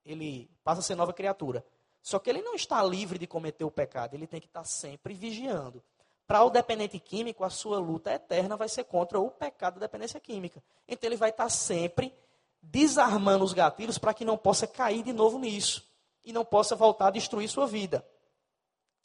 ele 0.05 0.49
passa 0.63 0.81
a 0.81 0.83
ser 0.83 0.95
nova 0.95 1.13
criatura. 1.13 1.65
Só 2.01 2.19
que 2.19 2.29
ele 2.29 2.41
não 2.41 2.55
está 2.55 2.83
livre 2.83 3.17
de 3.17 3.25
cometer 3.25 3.63
o 3.63 3.71
pecado, 3.71 4.13
ele 4.13 4.27
tem 4.27 4.39
que 4.39 4.47
estar 4.47 4.63
sempre 4.63 5.13
vigiando. 5.13 5.83
Para 6.25 6.43
o 6.43 6.49
dependente 6.49 6.99
químico, 6.99 7.43
a 7.43 7.49
sua 7.49 7.79
luta 7.79 8.11
eterna 8.11 8.57
vai 8.57 8.69
ser 8.69 8.83
contra 8.83 9.19
o 9.19 9.31
pecado 9.31 9.75
da 9.75 9.87
dependência 9.87 10.19
química. 10.19 10.61
Então, 10.87 11.07
ele 11.07 11.15
vai 11.15 11.29
estar 11.29 11.49
sempre 11.49 12.13
desarmando 12.61 13.43
os 13.43 13.53
gatilhos 13.53 13.97
para 13.97 14.13
que 14.13 14.25
não 14.25 14.37
possa 14.37 14.67
cair 14.67 15.03
de 15.03 15.13
novo 15.13 15.37
nisso 15.39 15.87
e 16.23 16.33
não 16.33 16.43
possa 16.43 16.75
voltar 16.75 17.07
a 17.07 17.11
destruir 17.11 17.47
sua 17.47 17.65
vida. 17.65 18.05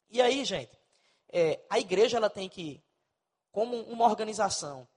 E 0.09 0.21
aí, 0.21 0.43
gente, 0.45 0.77
é, 1.31 1.65
a 1.69 1.79
igreja 1.79 2.17
ela 2.17 2.29
tem 2.29 2.49
que, 2.49 2.83
como 3.51 3.75
uma 3.83 4.05
organização 4.05 4.87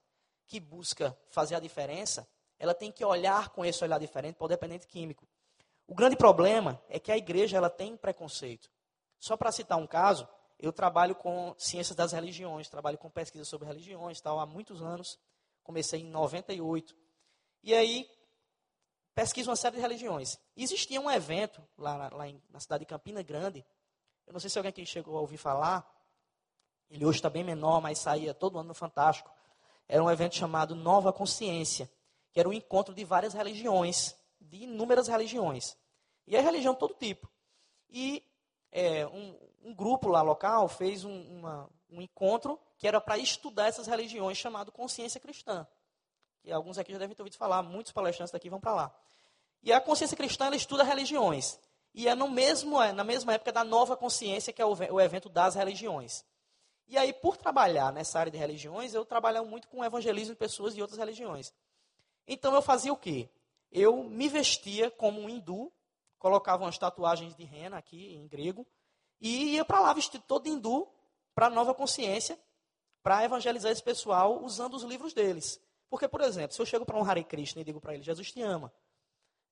que 0.45 0.59
busca 0.59 1.17
fazer 1.29 1.55
a 1.55 1.59
diferença, 1.59 2.27
ela 2.59 2.73
tem 2.73 2.91
que 2.91 3.03
olhar 3.03 3.49
com 3.49 3.63
esse 3.63 3.83
olhar 3.83 3.99
diferente 3.99 4.35
para 4.35 4.45
o 4.45 4.49
dependente 4.49 4.87
químico. 4.87 5.27
O 5.87 5.95
grande 5.95 6.15
problema 6.15 6.81
é 6.89 6.99
que 6.99 7.11
a 7.11 7.17
igreja 7.17 7.57
ela 7.57 7.69
tem 7.69 7.95
preconceito. 7.95 8.69
Só 9.19 9.37
para 9.37 9.51
citar 9.51 9.77
um 9.77 9.87
caso, 9.87 10.27
eu 10.59 10.73
trabalho 10.73 11.15
com 11.15 11.55
ciências 11.57 11.95
das 11.95 12.11
religiões, 12.11 12.67
trabalho 12.67 12.97
com 12.97 13.09
pesquisa 13.09 13.45
sobre 13.45 13.67
religiões, 13.67 14.19
tal, 14.19 14.39
há 14.39 14.45
muitos 14.45 14.81
anos. 14.81 15.19
Comecei 15.63 16.01
em 16.01 16.09
98. 16.09 16.95
E 17.63 17.73
aí, 17.73 18.09
pesquisa 19.17 19.49
uma 19.49 19.55
série 19.55 19.77
de 19.77 19.81
religiões. 19.81 20.37
Existia 20.55 21.01
um 21.01 21.09
evento 21.09 21.59
lá, 21.75 22.07
lá 22.13 22.27
em, 22.27 22.39
na 22.51 22.59
cidade 22.59 22.81
de 22.81 22.85
Campina 22.85 23.23
Grande. 23.23 23.65
Eu 24.27 24.33
não 24.33 24.39
sei 24.39 24.47
se 24.47 24.59
alguém 24.59 24.69
aqui 24.69 24.85
chegou 24.85 25.17
a 25.17 25.21
ouvir 25.21 25.37
falar. 25.37 25.91
Ele 26.87 27.03
hoje 27.03 27.17
está 27.17 27.27
bem 27.27 27.43
menor, 27.43 27.81
mas 27.81 27.97
saía 27.97 28.31
todo 28.31 28.59
ano 28.59 28.67
no 28.67 28.73
Fantástico. 28.75 29.31
Era 29.87 30.03
um 30.03 30.11
evento 30.11 30.35
chamado 30.35 30.75
Nova 30.75 31.11
Consciência, 31.11 31.91
que 32.31 32.39
era 32.39 32.47
um 32.47 32.53
encontro 32.53 32.93
de 32.93 33.03
várias 33.03 33.33
religiões, 33.33 34.15
de 34.39 34.65
inúmeras 34.65 35.07
religiões. 35.07 35.75
E 36.27 36.37
a 36.37 36.41
religião 36.41 36.75
todo 36.75 36.93
tipo. 36.93 37.27
E 37.89 38.23
é, 38.71 39.07
um, 39.07 39.35
um, 39.63 39.73
grupo 39.73 40.09
lá 40.09 40.21
local 40.21 40.67
fez 40.67 41.03
um, 41.03 41.39
uma, 41.39 41.67
um 41.89 42.03
encontro 42.03 42.59
que 42.77 42.87
era 42.87 43.01
para 43.01 43.17
estudar 43.17 43.65
essas 43.65 43.87
religiões, 43.87 44.37
chamado 44.37 44.71
Consciência 44.71 45.19
Cristã. 45.19 45.67
Alguns 46.51 46.77
aqui 46.77 46.91
já 46.91 46.97
devem 46.97 47.15
ter 47.15 47.21
ouvido 47.21 47.37
falar, 47.37 47.61
muitos 47.61 47.91
palestrantes 47.91 48.31
daqui 48.31 48.49
vão 48.49 48.59
para 48.59 48.73
lá. 48.73 48.95
E 49.63 49.73
a 49.73 49.81
consciência 49.81 50.15
cristã 50.15 50.45
ela 50.45 50.55
estuda 50.55 50.83
religiões. 50.83 51.59
E 51.93 52.07
é 52.07 52.15
no 52.15 52.29
mesmo, 52.29 52.81
é, 52.81 52.91
na 52.91 53.03
mesma 53.03 53.33
época 53.33 53.51
da 53.51 53.63
nova 53.63 53.97
consciência, 53.97 54.53
que 54.53 54.61
é 54.61 54.65
o, 54.65 54.73
o 54.73 55.01
evento 55.01 55.29
das 55.29 55.55
religiões. 55.55 56.23
E 56.87 56.97
aí, 56.97 57.11
por 57.11 57.35
trabalhar 57.35 57.91
nessa 57.91 58.19
área 58.19 58.31
de 58.31 58.37
religiões, 58.37 58.93
eu 58.93 59.03
trabalhava 59.03 59.45
muito 59.45 59.67
com 59.67 59.83
evangelismo 59.83 60.33
de 60.33 60.39
pessoas 60.39 60.73
de 60.73 60.81
outras 60.81 60.97
religiões. 60.97 61.53
Então 62.27 62.53
eu 62.53 62.61
fazia 62.61 62.93
o 62.93 62.97
quê? 62.97 63.29
Eu 63.71 64.03
me 64.03 64.29
vestia 64.29 64.89
como 64.91 65.19
um 65.19 65.29
hindu, 65.29 65.71
colocava 66.17 66.63
umas 66.63 66.77
tatuagens 66.77 67.35
de 67.35 67.43
rena 67.43 67.77
aqui 67.77 68.15
em 68.15 68.27
grego, 68.27 68.65
e 69.19 69.55
ia 69.55 69.65
para 69.65 69.79
lá 69.79 69.93
vestido 69.93 70.23
todo 70.25 70.47
hindu, 70.47 70.87
para 71.33 71.47
a 71.47 71.49
nova 71.49 71.73
consciência, 71.73 72.39
para 73.03 73.23
evangelizar 73.23 73.71
esse 73.71 73.83
pessoal 73.83 74.43
usando 74.43 74.75
os 74.75 74.83
livros 74.83 75.13
deles. 75.13 75.59
Porque, 75.89 76.07
por 76.07 76.21
exemplo, 76.21 76.53
se 76.53 76.61
eu 76.61 76.65
chego 76.65 76.85
para 76.85 76.97
um 76.97 77.03
Hare 77.03 77.23
Krishna 77.23 77.61
e 77.61 77.65
digo 77.65 77.79
para 77.79 77.93
ele, 77.93 78.03
Jesus 78.03 78.31
te 78.31 78.41
ama, 78.41 78.71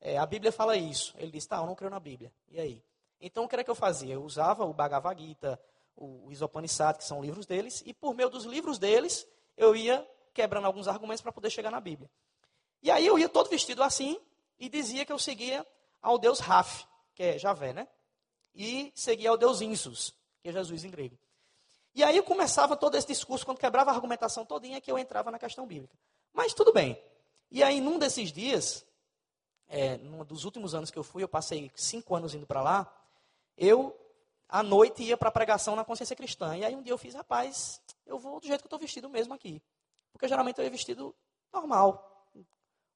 é, 0.02 0.18
a 0.18 0.26
Bíblia 0.26 0.52
fala 0.52 0.76
isso. 0.76 1.14
Ele 1.18 1.32
diz, 1.32 1.46
tá, 1.46 1.58
eu 1.58 1.66
não 1.66 1.76
creio 1.76 1.90
na 1.90 2.00
Bíblia. 2.00 2.32
E 2.50 2.60
aí? 2.60 2.84
Então, 3.20 3.46
o 3.46 3.48
que 3.48 3.56
era 3.56 3.64
que 3.64 3.72
eu 3.72 3.76
fazia? 3.76 4.14
Eu 4.14 4.24
usava 4.24 4.66
o 4.66 4.74
Bhagavad 4.74 5.22
Gita, 5.22 5.60
o 5.96 6.32
Isopanishad, 6.32 6.98
que 6.98 7.04
são 7.04 7.22
livros 7.22 7.46
deles, 7.46 7.82
e 7.86 7.94
por 7.94 8.14
meio 8.14 8.30
dos 8.30 8.44
livros 8.44 8.78
deles, 8.78 9.26
eu 9.56 9.76
ia 9.76 10.06
quebrando 10.34 10.66
alguns 10.66 10.88
argumentos 10.88 11.22
para 11.22 11.32
poder 11.32 11.50
chegar 11.50 11.72
na 11.72 11.80
Bíblia. 11.80 12.10
E 12.84 12.92
aí 12.92 13.08
eu 13.08 13.18
ia 13.18 13.30
todo 13.30 13.50
vestido 13.50 13.82
assim, 13.82 14.20
e 14.60 14.68
dizia 14.68 15.06
que 15.06 15.12
eu 15.12 15.20
seguia 15.20 15.66
ao 16.02 16.18
Deus 16.18 16.40
Raf, 16.40 16.86
que 17.14 17.24
é 17.24 17.40
Javé, 17.40 17.74
né? 17.74 17.88
E 18.54 18.92
seguia 18.94 19.30
ao 19.30 19.38
Deus 19.38 19.62
Insus, 19.62 20.14
que 20.42 20.50
é 20.50 20.52
Jesus 20.52 20.84
em 20.84 20.90
grego. 20.90 21.18
E 21.94 22.04
aí 22.04 22.22
começava 22.22 22.76
todo 22.76 22.96
esse 22.96 23.08
discurso, 23.08 23.46
quando 23.46 23.58
quebrava 23.58 23.90
a 23.90 23.94
argumentação 23.94 24.46
todinha, 24.46 24.82
que 24.82 24.92
eu 24.92 25.00
entrava 25.00 25.32
na 25.32 25.40
questão 25.40 25.66
bíblica. 25.66 25.98
Mas 26.36 26.54
tudo 26.54 26.74
bem. 26.74 27.02
E 27.50 27.64
aí, 27.64 27.80
num 27.80 27.98
desses 27.98 28.32
dias, 28.32 28.86
é, 29.70 29.98
num 29.98 30.26
dos 30.26 30.44
últimos 30.44 30.76
anos 30.76 30.92
que 30.92 31.00
eu 31.00 31.04
fui, 31.04 31.24
eu 31.24 31.30
passei 31.30 31.72
cinco 31.74 32.14
anos 32.14 32.36
indo 32.36 32.46
para 32.46 32.62
lá, 32.62 32.94
eu, 33.58 33.98
à 34.50 34.62
noite, 34.62 35.02
ia 35.02 35.16
para 35.16 35.30
a 35.30 35.32
pregação 35.32 35.78
na 35.78 35.86
consciência 35.86 36.16
cristã. 36.16 36.58
E 36.58 36.66
aí 36.66 36.76
um 36.76 36.84
dia 36.84 36.92
eu 36.92 36.98
fiz, 36.98 37.16
rapaz, 37.16 37.82
eu 38.06 38.20
vou 38.20 38.42
do 38.42 38.48
jeito 38.48 38.60
que 38.60 38.66
eu 38.66 38.68
estou 38.68 38.80
vestido 38.80 39.10
mesmo 39.10 39.34
aqui. 39.34 39.62
Porque 40.12 40.28
geralmente 40.28 40.58
eu 40.58 40.66
ia 40.66 40.70
vestido 40.70 41.16
normal, 41.54 42.28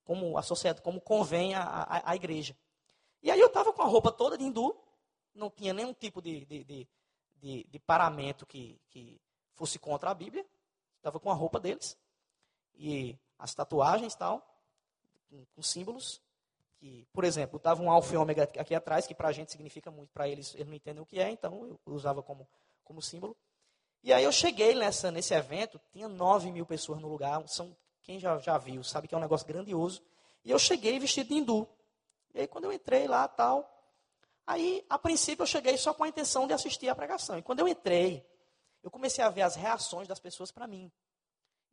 como 0.03 0.37
a 0.37 0.41
sociedade, 0.41 0.81
como 0.83 0.99
convém 0.99 1.53
a 1.55 2.13
igreja. 2.15 2.57
E 3.23 3.31
aí 3.31 3.39
eu 3.39 3.47
estava 3.47 3.71
com 3.71 3.81
a 3.81 3.85
roupa 3.85 4.11
toda 4.11 4.37
de 4.37 4.43
hindu, 4.43 4.75
não 5.33 5.49
tinha 5.49 5.73
nenhum 5.73 5.93
tipo 5.93 6.21
de, 6.21 6.43
de, 6.45 6.63
de, 6.65 6.87
de, 7.37 7.63
de 7.63 7.79
paramento 7.79 8.45
que, 8.45 8.81
que 8.89 9.21
fosse 9.55 9.79
contra 9.79 10.11
a 10.11 10.13
Bíblia. 10.13 10.45
Estava 10.97 11.21
com 11.21 11.31
a 11.31 11.33
roupa 11.33 11.57
deles. 11.57 11.97
E 12.75 13.17
as 13.39 13.55
tatuagens 13.55 14.13
tal, 14.13 14.45
com, 15.55 15.61
símbolos 15.63 16.21
que, 16.77 17.07
por 17.13 17.23
exemplo, 17.23 17.57
estava 17.57 17.81
um 17.81 17.89
alfa 17.89 18.13
e 18.13 18.17
ômega 18.17 18.43
aqui 18.43 18.75
atrás, 18.75 19.07
que 19.07 19.15
para 19.15 19.29
a 19.29 19.31
gente 19.31 19.51
significa 19.51 19.89
muito, 19.89 20.11
para 20.11 20.27
eles, 20.27 20.53
eles 20.55 20.67
não 20.67 20.73
entendem 20.73 21.01
o 21.01 21.05
que 21.05 21.19
é, 21.19 21.29
então 21.29 21.79
eu 21.85 21.93
usava 21.93 22.21
como, 22.21 22.47
como 22.83 23.01
símbolo. 23.01 23.35
E 24.01 24.13
aí 24.13 24.23
eu 24.23 24.31
cheguei 24.31 24.75
nessa, 24.75 25.11
nesse 25.11 25.33
evento, 25.33 25.79
tinha 25.91 26.07
9 26.07 26.51
mil 26.51 26.65
pessoas 26.65 27.01
no 27.01 27.07
lugar, 27.07 27.45
são, 27.47 27.75
quem 28.01 28.19
já, 28.19 28.37
já 28.39 28.57
viu 28.57 28.83
sabe 28.83 29.07
que 29.07 29.15
é 29.15 29.17
um 29.17 29.21
negócio 29.21 29.45
grandioso. 29.45 30.01
E 30.43 30.51
eu 30.51 30.59
cheguei 30.59 30.97
vestido 30.99 31.29
de 31.29 31.35
hindu. 31.35 31.67
E 32.33 32.41
aí 32.41 32.47
quando 32.47 32.65
eu 32.65 32.73
entrei 32.73 33.07
lá, 33.07 33.27
tal, 33.27 33.69
aí 34.47 34.85
a 34.89 34.97
princípio 34.97 35.43
eu 35.43 35.47
cheguei 35.47 35.77
só 35.77 35.93
com 35.93 36.05
a 36.05 36.07
intenção 36.07 36.47
de 36.47 36.53
assistir 36.53 36.87
a 36.87 36.95
pregação. 36.95 37.37
E 37.37 37.41
quando 37.41 37.59
eu 37.59 37.67
entrei, 37.67 38.25
eu 38.81 38.89
comecei 38.89 39.23
a 39.23 39.29
ver 39.29 39.41
as 39.41 39.55
reações 39.55 40.07
das 40.07 40.19
pessoas 40.19 40.49
para 40.49 40.65
mim. 40.65 40.89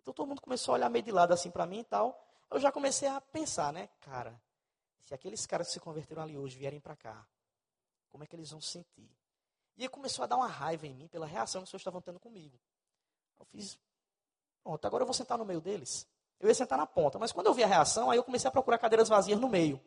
Então 0.07 0.15
todo 0.15 0.29
mundo 0.29 0.41
começou 0.41 0.73
a 0.73 0.75
olhar 0.77 0.89
meio 0.89 1.05
de 1.05 1.11
lado 1.11 1.33
assim 1.33 1.51
para 1.51 1.67
mim 1.67 1.81
e 1.81 1.85
tal. 1.85 2.17
Eu 2.49 2.61
já 2.61 2.71
comecei 2.71 3.09
a 3.09 3.21
pensar, 3.21 3.73
né, 3.73 3.89
cara, 4.03 4.41
se 5.01 5.13
aqueles 5.13 5.45
caras 5.47 5.67
que 5.67 5.73
se 5.73 5.81
converteram 5.81 6.23
ali 6.23 6.39
hoje 6.39 6.57
vierem 6.57 6.79
para 6.79 6.95
cá, 6.95 7.27
como 8.09 8.23
é 8.23 8.27
que 8.29 8.37
eles 8.37 8.53
vão 8.53 8.61
se 8.61 8.69
sentir? 8.69 9.11
E 9.77 9.83
aí 9.83 9.89
começou 9.89 10.23
a 10.23 10.29
dar 10.29 10.37
uma 10.37 10.47
raiva 10.47 10.87
em 10.87 10.95
mim 10.95 11.09
pela 11.09 11.27
reação 11.27 11.61
que 11.61 11.65
os 11.65 11.71
senhores 11.71 11.81
estavam 11.81 12.01
tendo 12.01 12.21
comigo. 12.21 12.57
Eu 13.37 13.45
fiz, 13.47 13.77
pronto, 14.63 14.87
agora 14.87 15.03
eu 15.03 15.07
vou 15.07 15.13
sentar 15.13 15.37
no 15.37 15.45
meio 15.45 15.61
deles. 15.61 16.07
Eu 16.39 16.47
ia 16.47 16.55
sentar 16.55 16.79
na 16.79 16.87
ponta, 16.87 17.19
mas 17.19 17.33
quando 17.33 17.49
eu 17.49 17.55
vi 17.55 17.65
a 17.65 17.67
reação, 17.67 18.09
aí 18.09 18.17
eu 18.17 18.23
comecei 18.23 18.47
a 18.47 18.53
procurar 18.53 18.79
cadeiras 18.79 19.09
vazias 19.09 19.41
no 19.41 19.49
meio. 19.49 19.81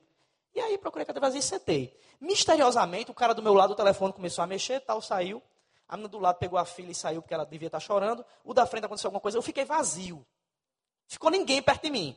E 0.54 0.60
aí 0.60 0.78
procurei 0.78 1.06
cadeira 1.06 1.28
vazia 1.28 1.40
e 1.40 1.44
sentei. 1.44 1.98
Misteriosamente, 2.20 3.10
o 3.10 3.14
cara 3.14 3.34
do 3.34 3.42
meu 3.42 3.54
lado, 3.54 3.72
o 3.72 3.76
telefone 3.76 4.12
começou 4.12 4.44
a 4.44 4.48
mexer, 4.48 4.82
tal, 4.82 5.02
saiu. 5.02 5.42
A 5.90 5.98
menina 5.98 6.08
do 6.08 6.20
lado 6.20 6.38
pegou 6.38 6.58
a 6.58 6.66
filha 6.66 6.92
e 6.92 6.96
saiu 6.96 7.22
porque 7.22 7.34
ela 7.34 7.46
devia 7.46 7.68
estar 7.68 7.80
chorando. 7.80 8.24
O 8.44 8.54
da 8.54 8.66
frente 8.66 8.86
aconteceu 8.86 9.08
alguma 9.08 9.20
coisa, 9.20 9.38
eu 9.38 9.42
fiquei 9.42 9.66
vazio. 9.66 10.26
Ficou 11.08 11.32
ninguém 11.32 11.62
perto 11.62 11.82
de 11.82 11.90
mim, 11.90 12.16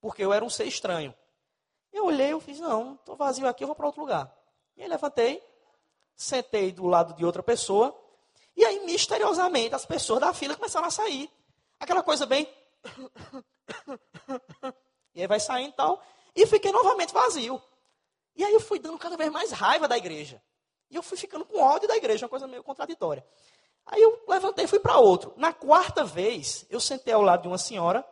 porque 0.00 0.24
eu 0.24 0.32
era 0.32 0.44
um 0.44 0.48
ser 0.48 0.64
estranho. 0.64 1.14
Eu 1.92 2.06
olhei, 2.06 2.32
eu 2.32 2.40
fiz, 2.40 2.58
não, 2.58 2.94
estou 2.94 3.14
vazio 3.14 3.46
aqui, 3.46 3.62
eu 3.62 3.68
vou 3.68 3.76
para 3.76 3.86
outro 3.86 4.00
lugar. 4.00 4.34
E 4.74 4.82
aí 4.82 4.88
levantei, 4.88 5.44
sentei 6.16 6.72
do 6.72 6.86
lado 6.86 7.14
de 7.14 7.22
outra 7.22 7.42
pessoa, 7.42 7.94
e 8.56 8.64
aí, 8.64 8.84
misteriosamente, 8.84 9.74
as 9.74 9.84
pessoas 9.84 10.20
da 10.20 10.32
fila 10.32 10.54
começaram 10.54 10.86
a 10.86 10.90
sair. 10.90 11.30
Aquela 11.80 12.02
coisa 12.02 12.26
bem. 12.26 12.46
e 15.14 15.20
aí 15.20 15.26
vai 15.26 15.40
saindo 15.40 15.70
e 15.70 15.76
tal. 15.76 16.02
E 16.34 16.46
fiquei 16.46 16.70
novamente 16.70 17.12
vazio. 17.12 17.62
E 18.36 18.44
aí 18.44 18.52
eu 18.52 18.60
fui 18.60 18.78
dando 18.78 18.98
cada 18.98 19.16
vez 19.16 19.30
mais 19.30 19.52
raiva 19.52 19.88
da 19.88 19.96
igreja. 19.96 20.42
E 20.92 20.96
eu 20.96 21.02
fui 21.02 21.16
ficando 21.16 21.46
com 21.46 21.58
ódio 21.58 21.88
da 21.88 21.96
igreja, 21.96 22.26
uma 22.26 22.28
coisa 22.28 22.46
meio 22.46 22.62
contraditória. 22.62 23.26
Aí 23.86 24.00
eu 24.00 24.22
levantei 24.28 24.66
e 24.66 24.68
fui 24.68 24.78
para 24.78 24.98
outro. 24.98 25.32
Na 25.38 25.50
quarta 25.50 26.04
vez, 26.04 26.66
eu 26.68 26.78
sentei 26.78 27.14
ao 27.14 27.22
lado 27.22 27.42
de 27.42 27.48
uma 27.48 27.56
senhora, 27.56 28.06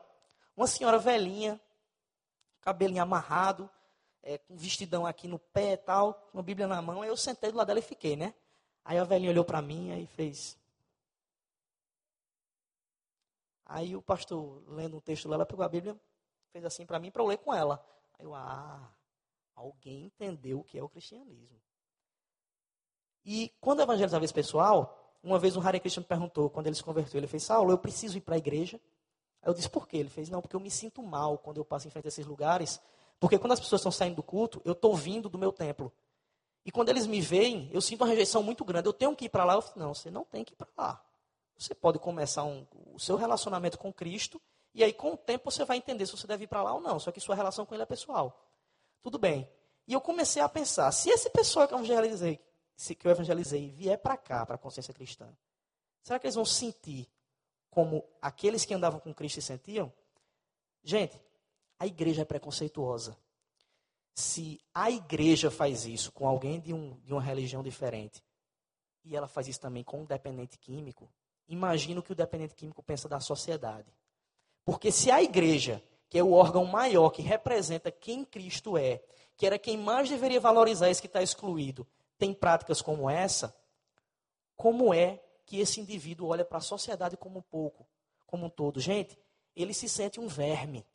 uma 0.56 0.66
senhora 0.66 0.98
velhinha, 0.98 1.60
cabelinho 2.62 3.02
amarrado, 3.02 3.68
é, 4.22 4.38
com 4.38 4.56
vestidão 4.56 5.04
aqui 5.04 5.28
no 5.28 5.38
pé 5.38 5.74
e 5.74 5.76
tal, 5.76 6.30
uma 6.32 6.42
Bíblia 6.42 6.66
na 6.66 6.80
mão. 6.80 7.02
Aí 7.02 7.10
eu 7.10 7.18
sentei 7.18 7.52
do 7.52 7.58
lado 7.58 7.66
dela 7.66 7.80
e 7.80 7.82
fiquei, 7.82 8.16
né? 8.16 8.34
Aí 8.82 8.96
a 8.96 9.04
velhinha 9.04 9.30
olhou 9.30 9.44
para 9.44 9.60
mim 9.60 9.92
e 10.00 10.06
fez. 10.06 10.58
Aí 13.66 13.94
o 13.94 14.00
pastor, 14.00 14.64
lendo 14.68 14.96
um 14.96 15.00
texto 15.00 15.28
lá, 15.28 15.34
ela 15.34 15.46
pegou 15.46 15.66
a 15.66 15.68
Bíblia, 15.68 16.00
fez 16.50 16.64
assim 16.64 16.86
para 16.86 16.98
mim 16.98 17.10
para 17.10 17.22
eu 17.22 17.26
ler 17.26 17.36
com 17.36 17.52
ela. 17.52 17.78
Aí 18.18 18.24
eu, 18.24 18.34
ah, 18.34 18.90
alguém 19.54 20.06
entendeu 20.06 20.60
o 20.60 20.64
que 20.64 20.78
é 20.78 20.82
o 20.82 20.88
cristianismo. 20.88 21.60
E 23.24 23.52
quando 23.60 23.80
evangelizava 23.80 24.24
esse 24.24 24.34
pessoal, 24.34 24.96
uma 25.22 25.38
vez 25.38 25.56
um 25.56 25.60
Hare 25.60 25.80
Krishna 25.80 26.00
me 26.00 26.06
perguntou, 26.06 26.48
quando 26.48 26.66
ele 26.66 26.76
se 26.76 26.82
converteu, 26.82 27.18
ele 27.18 27.26
fez, 27.26 27.42
Saulo, 27.44 27.70
eu 27.70 27.78
preciso 27.78 28.16
ir 28.16 28.20
para 28.20 28.34
a 28.34 28.38
igreja? 28.38 28.80
Aí 29.42 29.50
eu 29.50 29.54
disse, 29.54 29.68
por 29.68 29.86
quê? 29.86 29.98
Ele 29.98 30.10
fez, 30.10 30.28
não, 30.28 30.40
porque 30.40 30.56
eu 30.56 30.60
me 30.60 30.70
sinto 30.70 31.02
mal 31.02 31.38
quando 31.38 31.58
eu 31.58 31.64
passo 31.64 31.86
em 31.86 31.90
frente 31.90 32.06
a 32.06 32.08
esses 32.08 32.26
lugares, 32.26 32.80
porque 33.18 33.38
quando 33.38 33.52
as 33.52 33.60
pessoas 33.60 33.80
estão 33.80 33.92
saindo 33.92 34.16
do 34.16 34.22
culto, 34.22 34.62
eu 34.64 34.72
estou 34.72 34.94
vindo 34.94 35.28
do 35.28 35.38
meu 35.38 35.52
templo. 35.52 35.92
E 36.64 36.70
quando 36.70 36.88
eles 36.88 37.06
me 37.06 37.20
veem, 37.20 37.70
eu 37.72 37.80
sinto 37.80 38.02
uma 38.02 38.08
rejeição 38.08 38.42
muito 38.42 38.64
grande. 38.64 38.88
Eu 38.88 38.92
tenho 38.92 39.14
que 39.16 39.26
ir 39.26 39.28
para 39.28 39.44
lá. 39.44 39.54
Eu 39.54 39.62
falo, 39.62 39.74
não, 39.76 39.94
você 39.94 40.10
não 40.10 40.24
tem 40.24 40.44
que 40.44 40.52
ir 40.52 40.56
para 40.56 40.68
lá. 40.76 41.02
Você 41.56 41.74
pode 41.74 41.98
começar 41.98 42.44
um, 42.44 42.66
o 42.94 42.98
seu 42.98 43.16
relacionamento 43.16 43.78
com 43.78 43.92
Cristo, 43.92 44.40
e 44.74 44.82
aí 44.82 44.92
com 44.92 45.12
o 45.12 45.16
tempo 45.16 45.50
você 45.50 45.64
vai 45.64 45.76
entender 45.76 46.06
se 46.06 46.12
você 46.12 46.26
deve 46.26 46.44
ir 46.44 46.46
para 46.46 46.62
lá 46.62 46.74
ou 46.74 46.80
não. 46.80 46.98
Só 46.98 47.10
que 47.12 47.20
sua 47.20 47.34
relação 47.34 47.66
com 47.66 47.74
Ele 47.74 47.82
é 47.82 47.86
pessoal. 47.86 48.46
Tudo 49.02 49.18
bem. 49.18 49.48
E 49.86 49.92
eu 49.92 50.00
comecei 50.00 50.40
a 50.40 50.48
pensar, 50.48 50.90
se 50.92 51.10
esse 51.10 51.28
pessoal 51.30 51.66
que 51.66 51.74
eu 51.74 51.78
evangelizei, 51.78 52.40
se 52.80 52.94
que 52.94 53.06
eu 53.06 53.10
evangelizei 53.10 53.68
vier 53.68 53.98
para 53.98 54.16
cá, 54.16 54.46
para 54.46 54.54
a 54.54 54.58
consciência 54.58 54.94
cristã, 54.94 55.28
será 56.02 56.18
que 56.18 56.26
eles 56.26 56.34
vão 56.34 56.46
sentir 56.46 57.06
como 57.68 58.02
aqueles 58.22 58.64
que 58.64 58.72
andavam 58.72 58.98
com 58.98 59.12
Cristo 59.12 59.42
sentiam? 59.42 59.92
Gente, 60.82 61.20
a 61.78 61.86
igreja 61.86 62.22
é 62.22 62.24
preconceituosa. 62.24 63.18
Se 64.14 64.58
a 64.72 64.90
igreja 64.90 65.50
faz 65.50 65.84
isso 65.84 66.10
com 66.10 66.26
alguém 66.26 66.58
de, 66.58 66.72
um, 66.72 66.98
de 67.04 67.12
uma 67.12 67.20
religião 67.20 67.62
diferente, 67.62 68.24
e 69.04 69.14
ela 69.14 69.28
faz 69.28 69.46
isso 69.46 69.60
também 69.60 69.84
com 69.84 70.00
um 70.00 70.06
dependente 70.06 70.56
químico, 70.56 71.06
imagina 71.46 72.00
o 72.00 72.02
que 72.02 72.12
o 72.12 72.16
dependente 72.16 72.54
químico 72.54 72.82
pensa 72.82 73.06
da 73.10 73.20
sociedade. 73.20 73.92
Porque 74.64 74.90
se 74.90 75.10
a 75.10 75.22
igreja, 75.22 75.84
que 76.08 76.18
é 76.18 76.24
o 76.24 76.32
órgão 76.32 76.64
maior 76.64 77.10
que 77.10 77.20
representa 77.20 77.92
quem 77.92 78.24
Cristo 78.24 78.78
é, 78.78 79.02
que 79.36 79.44
era 79.44 79.58
quem 79.58 79.76
mais 79.76 80.08
deveria 80.08 80.40
valorizar 80.40 80.88
esse 80.88 81.02
que 81.02 81.06
está 81.06 81.22
excluído, 81.22 81.86
tem 82.20 82.34
práticas 82.34 82.82
como 82.82 83.08
essa, 83.08 83.56
como 84.54 84.92
é 84.92 85.18
que 85.46 85.58
esse 85.58 85.80
indivíduo 85.80 86.28
olha 86.28 86.44
para 86.44 86.58
a 86.58 86.60
sociedade 86.60 87.16
como 87.16 87.42
pouco, 87.42 87.86
como 88.26 88.46
um 88.46 88.50
todo? 88.50 88.78
Gente, 88.78 89.18
ele 89.56 89.72
se 89.72 89.88
sente 89.88 90.20
um 90.20 90.28
verme. 90.28 90.86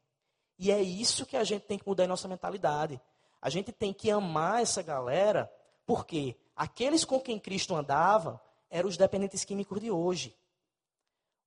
E 0.57 0.71
é 0.71 0.79
isso 0.81 1.25
que 1.25 1.35
a 1.35 1.43
gente 1.43 1.63
tem 1.63 1.79
que 1.79 1.87
mudar 1.87 2.05
em 2.05 2.07
nossa 2.07 2.27
mentalidade. 2.27 3.01
A 3.41 3.49
gente 3.49 3.71
tem 3.71 3.91
que 3.91 4.11
amar 4.11 4.61
essa 4.61 4.83
galera, 4.83 5.51
porque 5.83 6.37
aqueles 6.55 7.03
com 7.03 7.19
quem 7.19 7.39
Cristo 7.39 7.75
andava 7.75 8.39
eram 8.69 8.87
os 8.87 8.97
dependentes 8.97 9.43
químicos 9.43 9.81
de 9.81 9.89
hoje. 9.89 10.37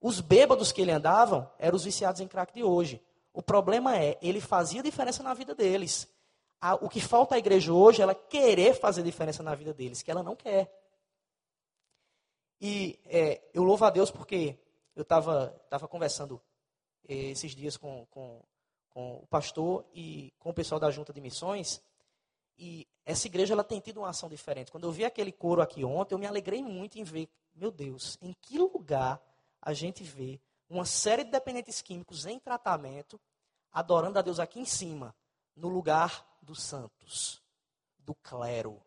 Os 0.01 0.21
bêbados 0.21 0.73
que 0.73 0.83
ele 0.83 0.91
andavam 0.91 1.49
eram 1.57 1.77
os 1.77 1.85
viciados 1.85 2.21
em 2.21 2.29
crack 2.29 2.53
de 2.53 2.65
hoje. 2.65 3.01
O 3.33 3.43
problema 3.43 3.97
é, 3.97 4.19
ele 4.21 4.41
fazia 4.41 4.83
diferença 4.83 5.23
na 5.23 5.35
vida 5.35 5.55
deles. 5.55 6.09
O 6.81 6.89
que 6.89 7.01
falta 7.01 7.35
à 7.35 7.39
igreja 7.39 7.73
hoje 7.73 8.01
é 8.01 8.03
ela 8.03 8.15
querer 8.15 8.75
fazer 8.75 9.03
diferença 9.03 9.43
na 9.43 9.55
vida 9.55 9.73
deles, 9.73 10.03
que 10.03 10.11
ela 10.11 10.23
não 10.23 10.35
quer. 10.35 10.73
E 12.61 12.99
é, 13.07 13.41
eu 13.55 13.63
louvo 13.63 13.85
a 13.85 13.91
Deus 13.91 14.11
porque 14.11 14.59
eu 14.97 15.03
estava 15.03 15.49
tava 15.71 15.87
conversando 15.87 16.41
eh, 17.09 17.31
esses 17.31 17.55
dias 17.55 17.77
com, 17.77 18.05
com 18.07 18.43
com 18.99 19.19
o 19.19 19.27
pastor 19.29 19.87
e 19.95 20.35
com 20.41 20.51
o 20.51 20.53
pessoal 20.53 20.81
da 20.81 20.91
junta 20.91 21.13
de 21.13 21.21
missões. 21.21 21.81
E 22.59 22.85
essa 23.07 23.29
igreja 23.29 23.55
ela 23.55 23.63
tem 23.63 23.79
tido 23.79 23.99
uma 23.99 24.09
ação 24.09 24.29
diferente. 24.29 24.73
Quando 24.73 24.89
eu 24.89 24.91
vi 24.91 25.05
aquele 25.05 25.31
coro 25.31 25.63
aqui 25.63 25.85
ontem, 25.85 26.15
eu 26.15 26.19
me 26.19 26.27
alegrei 26.27 26.61
muito 26.65 26.99
em 26.99 27.05
ver, 27.05 27.29
meu 27.55 27.71
Deus, 27.71 28.19
em 28.21 28.35
que 28.43 28.59
lugar 28.59 29.23
a 29.63 29.73
gente 29.73 30.03
vê 30.03 30.41
uma 30.69 30.85
série 30.85 31.23
de 31.23 31.31
dependentes 31.31 31.81
químicos 31.81 32.27
em 32.27 32.41
tratamento, 32.41 33.21
adorando 33.71 34.19
a 34.19 34.23
Deus 34.23 34.41
aqui 34.41 34.59
em 34.59 34.65
cima, 34.65 35.15
no 35.55 35.69
lugar 35.69 36.28
dos 36.49 36.63
santos, 36.63 37.43
do 37.99 38.15
clero. 38.15 38.83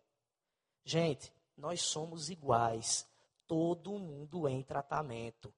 Gente, 0.83 1.31
nós 1.55 1.81
somos 1.81 2.29
iguais, 2.29 3.07
todo 3.47 3.99
mundo 3.99 4.47
em 4.47 4.63
tratamento. 4.63 5.53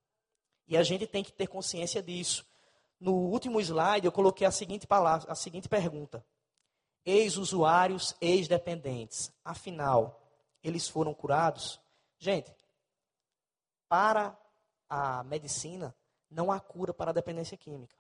E 0.68 0.78
a 0.78 0.84
gente 0.84 1.08
tem 1.08 1.24
que 1.24 1.32
ter 1.32 1.48
consciência 1.48 2.02
disso 2.04 2.46
no 3.04 3.14
último 3.14 3.60
slide, 3.60 4.06
eu 4.06 4.14
coloquei 4.14 4.48
a 4.48 4.52
seguinte 4.52 4.88
palavra, 4.88 5.30
a 5.30 5.36
seguinte 5.36 5.68
pergunta: 5.68 6.26
Ex-usuários, 7.06 8.16
ex-dependentes, 8.22 9.30
afinal, 9.44 10.22
eles 10.64 10.88
foram 10.88 11.14
curados? 11.14 11.82
Gente, 12.18 12.56
para 13.90 14.38
a 14.88 15.22
medicina, 15.26 15.94
não 16.30 16.50
há 16.50 16.62
cura 16.62 16.94
para 16.94 17.12
a 17.12 17.14
dependência 17.14 17.58
química. 17.58 17.98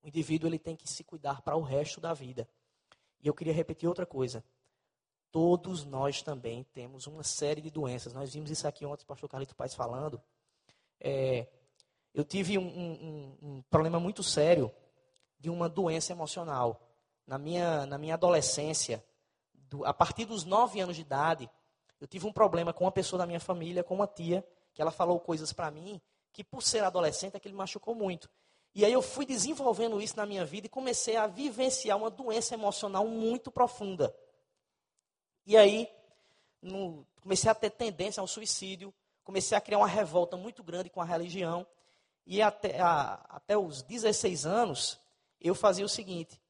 O 0.00 0.06
indivíduo 0.06 0.48
ele 0.48 0.60
tem 0.60 0.76
que 0.76 0.88
se 0.88 1.02
cuidar 1.02 1.42
para 1.42 1.56
o 1.56 1.62
resto 1.62 2.00
da 2.00 2.14
vida. 2.14 2.48
E 3.22 3.28
eu 3.28 3.34
queria 3.34 3.52
repetir 3.52 3.88
outra 3.88 4.04
coisa. 4.04 4.44
Todos 5.30 5.84
nós 5.84 6.20
também 6.22 6.64
temos 6.72 7.06
uma 7.06 7.22
série 7.22 7.60
de 7.60 7.70
doenças. 7.70 8.12
Nós 8.12 8.32
vimos 8.34 8.50
isso 8.50 8.66
aqui 8.66 8.84
ontem, 8.84 9.04
o 9.04 9.06
pastor 9.06 9.28
Carlito 9.28 9.54
Paz 9.54 9.74
falando. 9.74 10.20
É, 11.00 11.46
eu 12.12 12.24
tive 12.24 12.58
um, 12.58 12.66
um, 12.66 13.38
um, 13.42 13.62
problema 13.62 13.98
muito 13.98 14.22
sério 14.22 14.70
de 15.38 15.48
uma 15.48 15.68
doença 15.68 16.12
emocional. 16.12 16.88
Na 17.26 17.38
minha, 17.38 17.86
na 17.86 17.96
minha 17.96 18.14
adolescência, 18.14 19.02
do, 19.54 19.84
a 19.86 19.94
partir 19.94 20.26
dos 20.26 20.44
nove 20.44 20.80
anos 20.80 20.96
de 20.96 21.02
idade, 21.02 21.50
eu 22.00 22.06
tive 22.06 22.26
um 22.26 22.32
problema 22.32 22.72
com 22.72 22.84
uma 22.84 22.92
pessoa 22.92 23.18
da 23.18 23.26
minha 23.26 23.40
família, 23.40 23.84
com 23.84 23.94
uma 23.94 24.06
tia, 24.06 24.46
que 24.74 24.82
ela 24.82 24.90
falou 24.90 25.18
coisas 25.20 25.52
para 25.52 25.70
mim 25.70 26.00
que, 26.32 26.42
por 26.42 26.62
ser 26.62 26.82
adolescente, 26.82 27.36
aquilo 27.36 27.54
me 27.54 27.58
machucou 27.58 27.94
muito. 27.94 28.28
E 28.74 28.84
aí 28.84 28.92
eu 28.92 29.02
fui 29.02 29.26
desenvolvendo 29.26 30.00
isso 30.00 30.16
na 30.16 30.24
minha 30.24 30.44
vida 30.44 30.66
e 30.66 30.70
comecei 30.70 31.16
a 31.16 31.26
vivenciar 31.26 31.98
uma 31.98 32.10
doença 32.10 32.54
emocional 32.54 33.06
muito 33.06 33.50
profunda. 33.50 34.14
E 35.44 35.56
aí, 35.56 35.88
no, 36.60 37.06
comecei 37.20 37.50
a 37.50 37.54
ter 37.54 37.70
tendência 37.70 38.20
ao 38.20 38.26
suicídio, 38.26 38.94
comecei 39.22 39.56
a 39.56 39.60
criar 39.60 39.78
uma 39.78 39.86
revolta 39.86 40.36
muito 40.36 40.62
grande 40.62 40.88
com 40.88 41.02
a 41.02 41.04
religião. 41.04 41.66
E 42.26 42.40
até, 42.40 42.80
a, 42.80 43.14
até 43.28 43.58
os 43.58 43.82
16 43.82 44.46
anos, 44.46 44.98
eu 45.38 45.54
fazia 45.54 45.84
o 45.84 45.88
seguinte: 45.88 46.40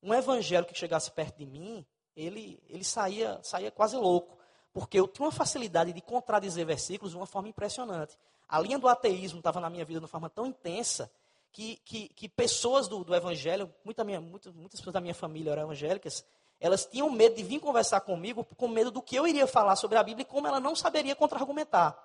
um 0.00 0.14
evangelho 0.14 0.66
que 0.66 0.74
chegasse 0.78 1.10
perto 1.10 1.38
de 1.38 1.46
mim, 1.46 1.84
ele, 2.14 2.62
ele 2.68 2.84
saía, 2.84 3.40
saía 3.42 3.70
quase 3.72 3.96
louco. 3.96 4.38
Porque 4.72 5.00
eu 5.00 5.08
tinha 5.08 5.26
uma 5.26 5.32
facilidade 5.32 5.92
de 5.92 6.00
contradizer 6.00 6.64
versículos 6.64 7.12
de 7.12 7.16
uma 7.16 7.26
forma 7.26 7.48
impressionante. 7.48 8.16
A 8.48 8.58
linha 8.58 8.78
do 8.78 8.88
ateísmo 8.88 9.38
estava 9.38 9.60
na 9.60 9.68
minha 9.68 9.84
vida 9.84 9.98
de 9.98 10.04
uma 10.04 10.08
forma 10.08 10.30
tão 10.30 10.46
intensa 10.46 11.10
que, 11.52 11.76
que, 11.84 12.08
que 12.08 12.28
pessoas 12.28 12.88
do, 12.88 13.04
do 13.04 13.14
evangelho, 13.14 13.72
muita 13.84 14.02
minha, 14.02 14.20
muitas, 14.20 14.52
muitas 14.54 14.80
pessoas 14.80 14.94
da 14.94 15.00
minha 15.00 15.14
família 15.14 15.52
eram 15.52 15.64
evangélicas, 15.64 16.24
elas 16.58 16.86
tinham 16.86 17.10
medo 17.10 17.36
de 17.36 17.42
vir 17.42 17.60
conversar 17.60 18.00
comigo 18.00 18.44
com 18.56 18.68
medo 18.68 18.90
do 18.90 19.02
que 19.02 19.16
eu 19.16 19.26
iria 19.26 19.46
falar 19.46 19.76
sobre 19.76 19.98
a 19.98 20.02
Bíblia 20.02 20.22
e 20.22 20.26
como 20.26 20.46
ela 20.46 20.58
não 20.58 20.74
saberia 20.74 21.14
contra-argumentar. 21.14 21.96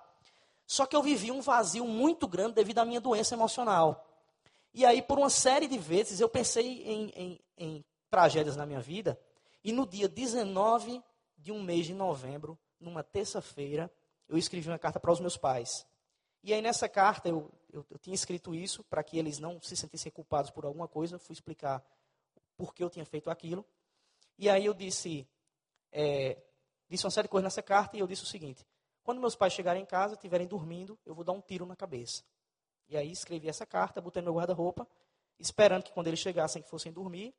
Só 0.66 0.84
que 0.84 0.94
eu 0.94 1.02
vivi 1.02 1.30
um 1.30 1.40
vazio 1.40 1.86
muito 1.86 2.28
grande 2.28 2.54
devido 2.54 2.78
à 2.78 2.84
minha 2.84 3.00
doença 3.00 3.34
emocional. 3.34 4.04
E 4.74 4.84
aí, 4.84 5.00
por 5.00 5.18
uma 5.18 5.30
série 5.30 5.66
de 5.66 5.78
vezes, 5.78 6.20
eu 6.20 6.28
pensei 6.28 6.82
em, 6.82 7.08
em, 7.16 7.40
em 7.56 7.84
tragédias 8.10 8.56
na 8.56 8.66
minha 8.66 8.80
vida. 8.80 9.18
E 9.64 9.72
no 9.72 9.86
dia 9.86 10.08
19 10.08 11.02
de 11.38 11.52
um 11.52 11.62
mês 11.62 11.86
de 11.86 11.94
novembro, 11.94 12.58
numa 12.78 13.02
terça-feira, 13.02 13.90
eu 14.28 14.36
escrevi 14.36 14.68
uma 14.68 14.78
carta 14.78 15.00
para 15.00 15.10
os 15.10 15.20
meus 15.20 15.36
pais. 15.36 15.86
E 16.42 16.52
aí, 16.52 16.60
nessa 16.60 16.88
carta, 16.88 17.28
eu, 17.28 17.50
eu, 17.70 17.84
eu 17.90 17.98
tinha 17.98 18.14
escrito 18.14 18.54
isso 18.54 18.82
para 18.84 19.02
que 19.02 19.18
eles 19.18 19.38
não 19.38 19.60
se 19.60 19.76
sentissem 19.76 20.10
culpados 20.10 20.50
por 20.50 20.64
alguma 20.64 20.88
coisa. 20.88 21.18
Fui 21.18 21.32
explicar 21.32 21.84
por 22.56 22.74
que 22.74 22.82
eu 22.82 22.90
tinha 22.90 23.04
feito 23.04 23.30
aquilo. 23.30 23.64
E 24.38 24.48
aí 24.48 24.64
eu 24.64 24.74
disse, 24.74 25.28
é, 25.92 26.42
disse 26.88 27.04
uma 27.04 27.10
série 27.10 27.26
de 27.26 27.30
coisas 27.30 27.44
nessa 27.44 27.62
carta 27.62 27.96
e 27.96 28.00
eu 28.00 28.06
disse 28.06 28.22
o 28.22 28.26
seguinte: 28.26 28.66
quando 29.02 29.20
meus 29.20 29.34
pais 29.34 29.52
chegarem 29.52 29.82
em 29.82 29.86
casa, 29.86 30.14
estiverem 30.14 30.46
dormindo, 30.46 30.98
eu 31.04 31.14
vou 31.14 31.24
dar 31.24 31.32
um 31.32 31.40
tiro 31.40 31.66
na 31.66 31.76
cabeça. 31.76 32.22
E 32.88 32.96
aí 32.96 33.10
escrevi 33.10 33.48
essa 33.48 33.66
carta, 33.66 34.00
botei 34.00 34.22
no 34.22 34.26
meu 34.26 34.38
guarda-roupa, 34.38 34.88
esperando 35.38 35.82
que 35.82 35.92
quando 35.92 36.06
eles 36.08 36.20
chegassem, 36.20 36.62
que 36.62 36.68
fossem 36.68 36.92
dormir, 36.92 37.34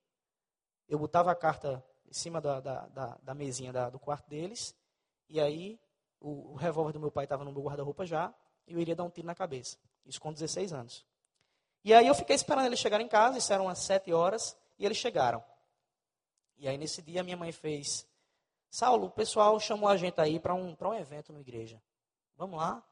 eu 0.88 1.00
botava 1.00 1.32
a 1.32 1.36
carta 1.36 1.84
em 2.06 2.14
cima 2.14 2.40
da, 2.40 2.60
da, 2.60 2.88
da, 2.88 3.18
da 3.22 3.34
mesinha 3.34 3.72
da, 3.72 3.90
do 3.90 4.00
quarto 4.00 4.28
deles, 4.30 4.76
e 5.28 5.40
aí 5.40 5.80
o, 6.20 6.54
o 6.54 6.56
revólver 6.56 6.94
do 6.94 7.00
meu 7.00 7.12
pai 7.12 7.26
estava 7.26 7.44
no 7.44 7.52
meu 7.52 7.62
guarda-roupa 7.62 8.06
já, 8.06 8.34
e 8.68 8.74
eu 8.74 8.80
iria 8.80 8.96
dar 8.96 9.04
um 9.04 9.10
tiro 9.10 9.28
na 9.28 9.36
cabeça. 9.36 9.78
Isso 10.10 10.20
com 10.20 10.34
16 10.34 10.74
anos. 10.74 11.06
E 11.84 11.94
aí 11.94 12.08
eu 12.08 12.16
fiquei 12.16 12.36
esperando 12.36 12.66
eles 12.66 12.80
chegarem 12.80 13.06
em 13.06 13.10
casa, 13.10 13.38
isso 13.38 13.54
eram 13.54 13.66
umas 13.66 13.80
7 13.80 14.12
horas, 14.12 14.58
e 14.78 14.86
eles 14.86 14.98
chegaram. 14.98 15.44
E 16.58 16.68
aí 16.68 16.78
nesse 16.78 17.02
dia 17.02 17.24
minha 17.24 17.38
mãe 17.38 17.52
fez 17.52 18.06
Saulo, 18.70 19.08
o 19.08 19.12
pessoal 19.12 19.60
chamou 19.60 19.88
a 19.88 19.98
gente 19.98 20.20
aí 20.20 20.40
para 20.40 20.54
um, 20.54 20.76
um 20.80 20.94
evento 20.94 21.32
na 21.32 21.40
igreja. 21.40 21.82
Vamos 22.36 22.60
lá? 22.60 22.84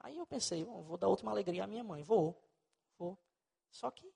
Aí 0.00 0.16
eu 0.16 0.26
pensei, 0.26 0.64
vou 0.64 0.96
dar 0.96 1.08
última 1.08 1.30
alegria 1.30 1.64
à 1.64 1.66
minha 1.66 1.82
mãe. 1.82 2.02
Vou, 2.02 2.40
vou. 2.98 3.18
Só 3.70 3.90
que 3.90 4.10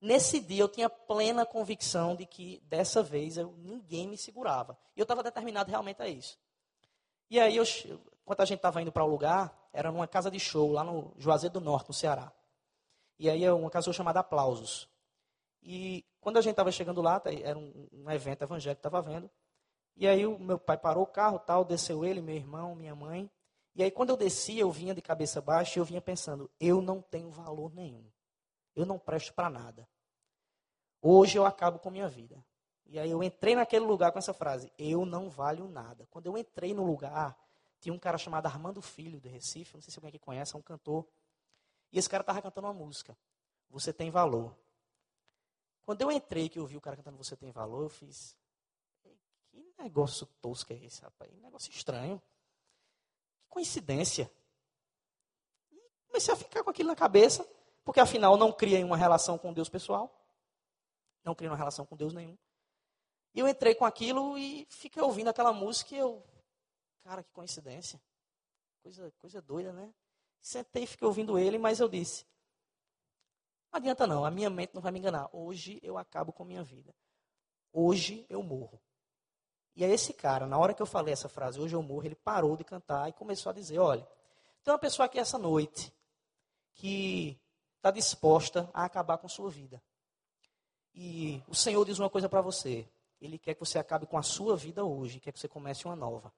nesse 0.00 0.40
dia 0.40 0.62
eu 0.62 0.68
tinha 0.68 0.88
plena 0.88 1.44
convicção 1.44 2.14
de 2.14 2.24
que 2.24 2.60
dessa 2.60 3.02
vez 3.02 3.36
eu, 3.36 3.52
ninguém 3.58 4.06
me 4.06 4.16
segurava. 4.16 4.78
E 4.96 5.00
eu 5.00 5.04
estava 5.04 5.22
determinado 5.22 5.70
realmente 5.70 6.00
a 6.00 6.08
isso. 6.08 6.38
E 7.30 7.38
aí, 7.38 7.56
eu, 7.56 7.64
enquanto 8.28 8.40
a 8.40 8.44
gente 8.44 8.58
estava 8.58 8.82
indo 8.82 8.92
para 8.92 9.02
o 9.02 9.08
lugar, 9.08 9.56
era 9.72 9.90
numa 9.90 10.06
casa 10.06 10.30
de 10.30 10.38
show 10.38 10.70
lá 10.70 10.84
no 10.84 11.14
Juazeiro 11.16 11.54
do 11.54 11.60
Norte, 11.62 11.88
no 11.88 11.94
Ceará. 11.94 12.30
E 13.18 13.30
aí, 13.30 13.42
é 13.42 13.50
uma 13.50 13.70
casa 13.70 13.90
chamada 13.90 14.20
Aplausos. 14.20 14.86
E 15.62 16.04
quando 16.20 16.36
a 16.36 16.42
gente 16.42 16.50
estava 16.50 16.70
chegando 16.70 17.00
lá, 17.00 17.18
tá, 17.18 17.32
era 17.32 17.58
um, 17.58 17.88
um 17.90 18.10
evento 18.10 18.42
evangélico 18.42 18.82
que 18.82 18.86
estava 18.86 19.00
vendo. 19.00 19.30
E 19.96 20.06
aí, 20.06 20.26
o 20.26 20.38
meu 20.38 20.58
pai 20.58 20.76
parou 20.76 21.04
o 21.04 21.06
carro, 21.06 21.38
tal, 21.38 21.64
desceu 21.64 22.04
ele, 22.04 22.20
meu 22.20 22.36
irmão, 22.36 22.74
minha 22.74 22.94
mãe. 22.94 23.30
E 23.74 23.82
aí, 23.82 23.90
quando 23.90 24.10
eu 24.10 24.16
descia, 24.16 24.60
eu 24.60 24.70
vinha 24.70 24.94
de 24.94 25.00
cabeça 25.00 25.40
baixa 25.40 25.78
e 25.78 25.80
eu 25.80 25.84
vinha 25.86 26.02
pensando: 26.02 26.50
eu 26.60 26.82
não 26.82 27.00
tenho 27.00 27.30
valor 27.30 27.74
nenhum. 27.74 28.04
Eu 28.76 28.84
não 28.84 28.98
presto 28.98 29.32
para 29.32 29.48
nada. 29.48 29.88
Hoje 31.00 31.38
eu 31.38 31.46
acabo 31.46 31.78
com 31.78 31.90
minha 31.90 32.08
vida. 32.08 32.44
E 32.84 32.98
aí 32.98 33.10
eu 33.10 33.22
entrei 33.22 33.56
naquele 33.56 33.86
lugar 33.86 34.12
com 34.12 34.18
essa 34.18 34.34
frase: 34.34 34.70
Eu 34.76 35.06
não 35.06 35.30
valho 35.30 35.66
nada. 35.66 36.06
Quando 36.10 36.26
eu 36.26 36.36
entrei 36.36 36.74
no 36.74 36.84
lugar, 36.84 37.34
tinha 37.80 37.92
um 37.92 37.98
cara 37.98 38.18
chamado 38.18 38.46
Armando 38.46 38.82
Filho, 38.82 39.20
de 39.20 39.28
Recife, 39.28 39.74
não 39.74 39.80
sei 39.80 39.92
se 39.92 39.98
alguém 39.98 40.08
aqui 40.08 40.18
conhece, 40.18 40.54
é 40.54 40.58
um 40.58 40.62
cantor. 40.62 41.06
E 41.92 41.98
esse 41.98 42.08
cara 42.08 42.22
estava 42.22 42.42
cantando 42.42 42.66
uma 42.66 42.74
música: 42.74 43.16
Você 43.70 43.92
tem 43.92 44.10
valor. 44.10 44.56
Quando 45.84 46.02
eu 46.02 46.12
entrei, 46.12 46.48
que 46.48 46.58
eu 46.58 46.66
vi 46.66 46.76
o 46.76 46.80
cara 46.80 46.96
cantando 46.96 47.16
Você 47.16 47.36
tem 47.36 47.50
valor, 47.50 47.84
eu 47.84 47.88
fiz: 47.88 48.36
Que 49.50 49.74
negócio 49.78 50.26
tosco 50.40 50.72
é 50.72 50.76
esse, 50.76 51.02
rapaz? 51.02 51.30
Que 51.30 51.40
negócio 51.40 51.70
estranho. 51.70 52.20
Que 53.40 53.46
coincidência. 53.48 54.30
E 55.70 55.80
comecei 56.06 56.34
a 56.34 56.36
ficar 56.36 56.62
com 56.62 56.70
aquilo 56.70 56.88
na 56.88 56.96
cabeça, 56.96 57.48
porque 57.84 58.00
afinal 58.00 58.36
não 58.36 58.52
criei 58.52 58.82
uma 58.82 58.96
relação 58.96 59.38
com 59.38 59.52
Deus 59.52 59.68
pessoal. 59.68 60.14
Não 61.24 61.34
criei 61.34 61.50
uma 61.50 61.56
relação 61.56 61.86
com 61.86 61.96
Deus 61.96 62.12
nenhum. 62.12 62.36
E 63.34 63.40
eu 63.40 63.46
entrei 63.46 63.74
com 63.74 63.84
aquilo 63.84 64.36
e 64.36 64.66
fiquei 64.70 65.02
ouvindo 65.02 65.28
aquela 65.28 65.52
música 65.52 65.94
e 65.94 65.98
eu, 65.98 66.24
cara, 67.08 67.22
que 67.22 67.32
coincidência. 67.32 67.98
Coisa, 68.82 69.10
coisa 69.18 69.40
doida, 69.40 69.72
né? 69.72 69.94
Sentei 70.42 70.82
e 70.82 70.86
fiquei 70.86 71.06
ouvindo 71.06 71.38
ele, 71.38 71.56
mas 71.56 71.80
eu 71.80 71.88
disse: 71.88 72.26
não 73.72 73.78
adianta 73.78 74.06
não, 74.06 74.24
a 74.26 74.30
minha 74.30 74.50
mente 74.50 74.74
não 74.74 74.82
vai 74.82 74.92
me 74.92 74.98
enganar. 74.98 75.28
Hoje 75.32 75.80
eu 75.82 75.96
acabo 75.96 76.32
com 76.32 76.42
a 76.42 76.46
minha 76.46 76.62
vida. 76.62 76.94
Hoje 77.72 78.26
eu 78.28 78.42
morro. 78.42 78.78
E 79.74 79.84
aí 79.84 79.90
esse 79.90 80.12
cara, 80.12 80.46
na 80.46 80.58
hora 80.58 80.74
que 80.74 80.82
eu 80.82 80.86
falei 80.86 81.12
essa 81.12 81.30
frase, 81.30 81.58
hoje 81.58 81.74
eu 81.74 81.82
morro, 81.82 82.04
ele 82.04 82.14
parou 82.14 82.56
de 82.56 82.64
cantar 82.64 83.08
e 83.08 83.12
começou 83.14 83.48
a 83.48 83.54
dizer: 83.54 83.78
olha, 83.78 84.06
tem 84.62 84.70
uma 84.70 84.78
pessoa 84.78 85.06
aqui 85.06 85.18
essa 85.18 85.38
noite 85.38 85.90
que 86.74 87.40
está 87.76 87.90
disposta 87.90 88.70
a 88.74 88.84
acabar 88.84 89.16
com 89.16 89.28
sua 89.28 89.48
vida. 89.48 89.82
E 90.94 91.42
o 91.48 91.54
Senhor 91.54 91.82
diz 91.86 91.98
uma 91.98 92.10
coisa 92.10 92.28
para 92.28 92.42
você: 92.42 92.86
ele 93.18 93.38
quer 93.38 93.54
que 93.54 93.60
você 93.60 93.78
acabe 93.78 94.06
com 94.06 94.18
a 94.18 94.22
sua 94.22 94.54
vida 94.56 94.84
hoje, 94.84 95.20
quer 95.20 95.32
que 95.32 95.40
você 95.40 95.48
comece 95.48 95.86
uma 95.86 95.96
nova. 95.96 96.30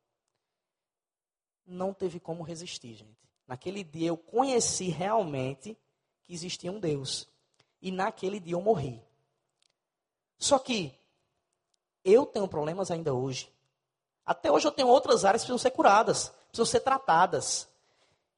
Não 1.70 1.94
teve 1.94 2.18
como 2.18 2.42
resistir, 2.42 2.94
gente. 2.94 3.16
Naquele 3.46 3.84
dia 3.84 4.08
eu 4.08 4.16
conheci 4.16 4.88
realmente 4.88 5.78
que 6.24 6.34
existia 6.34 6.70
um 6.70 6.80
Deus. 6.80 7.28
E 7.80 7.92
naquele 7.92 8.40
dia 8.40 8.54
eu 8.54 8.60
morri. 8.60 9.00
Só 10.36 10.58
que 10.58 10.92
eu 12.04 12.26
tenho 12.26 12.48
problemas 12.48 12.90
ainda 12.90 13.14
hoje. 13.14 13.52
Até 14.26 14.50
hoje 14.50 14.66
eu 14.66 14.72
tenho 14.72 14.88
outras 14.88 15.24
áreas 15.24 15.42
que 15.42 15.46
precisam 15.46 15.58
ser 15.58 15.70
curadas, 15.70 16.32
precisam 16.48 16.66
ser 16.66 16.80
tratadas. 16.80 17.68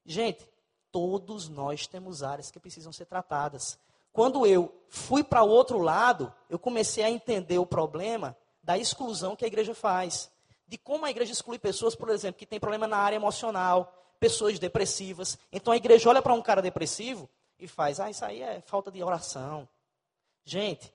Gente, 0.05 0.47
todos 0.91 1.49
nós 1.49 1.87
temos 1.87 2.23
áreas 2.23 2.51
que 2.51 2.61
precisam 2.61 2.93
ser 2.93 3.07
tratadas. 3.07 3.79
Quando 4.13 4.47
eu 4.47 4.73
fui 4.89 5.25
para 5.25 5.43
o 5.43 5.49
outro 5.49 5.79
lado, 5.79 6.33
eu 6.51 6.59
comecei 6.59 7.03
a 7.03 7.11
entender 7.11 7.59
o 7.59 7.67
problema 7.67 8.37
da 8.63 8.77
exclusão 8.77 9.35
que 9.35 9.45
a 9.45 9.49
igreja 9.49 9.75
faz. 9.75 10.31
De 10.73 10.79
como 10.79 11.05
a 11.05 11.11
igreja 11.11 11.35
exclui 11.35 11.59
pessoas, 11.59 11.95
por 11.95 12.09
exemplo, 12.09 12.39
que 12.39 12.47
têm 12.47 12.59
problema 12.59 12.87
na 12.87 12.97
área 12.97 13.17
emocional, 13.17 13.93
pessoas 14.19 14.59
depressivas. 14.59 15.39
Então 15.53 15.71
a 15.71 15.77
igreja 15.77 16.09
olha 16.09 16.23
para 16.23 16.33
um 16.33 16.41
cara 16.41 16.63
depressivo 16.63 17.29
e 17.59 17.69
faz, 17.69 18.01
ah, 18.01 18.09
isso 18.09 18.25
aí 18.25 18.41
é 18.41 18.59
falta 18.63 18.91
de 18.91 19.03
oração. 19.03 19.69
Gente, 20.43 20.91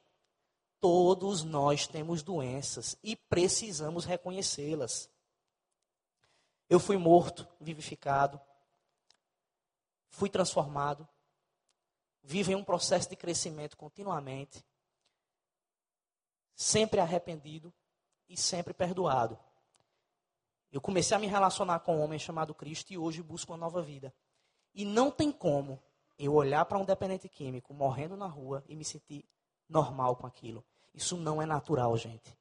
todos 0.82 1.44
nós 1.44 1.86
temos 1.86 2.24
doenças 2.24 2.98
e 3.04 3.16
precisamos 3.16 4.04
reconhecê-las. 4.04 5.12
Eu 6.68 6.80
fui 6.80 6.98
morto, 6.98 7.48
vivificado, 7.60 8.42
fui 10.10 10.28
transformado, 10.28 11.08
vivem 12.24 12.56
um 12.56 12.64
processo 12.64 13.12
de 13.12 13.16
crescimento 13.16 13.78
continuamente, 13.78 14.66
sempre 16.56 17.00
arrependido 17.00 17.72
e 18.28 18.36
sempre 18.36 18.74
perdoado. 18.74 19.38
Eu 20.72 20.82
comecei 20.82 21.16
a 21.16 21.20
me 21.20 21.28
relacionar 21.28 21.80
com 21.80 21.98
um 21.98 22.02
homem 22.02 22.20
chamado 22.20 22.54
Cristo 22.54 22.92
e 22.92 22.98
hoje 22.98 23.22
busco 23.22 23.52
uma 23.52 23.58
nova 23.58 23.82
vida. 23.82 24.14
E 24.74 24.86
não 24.86 25.10
tem 25.10 25.32
como 25.32 25.82
eu 26.18 26.34
olhar 26.34 26.66
para 26.66 26.78
um 26.78 26.86
dependente 26.86 27.30
químico 27.30 27.74
morrendo 27.74 28.18
na 28.18 28.28
rua 28.28 28.64
e 28.68 28.76
me 28.76 28.84
sentir 28.84 29.26
normal 29.70 30.16
com 30.16 30.28
aquilo. 30.28 30.64
Isso 30.94 31.16
não 31.16 31.42
é 31.42 31.46
natural, 31.46 31.96
gente. 31.96 32.38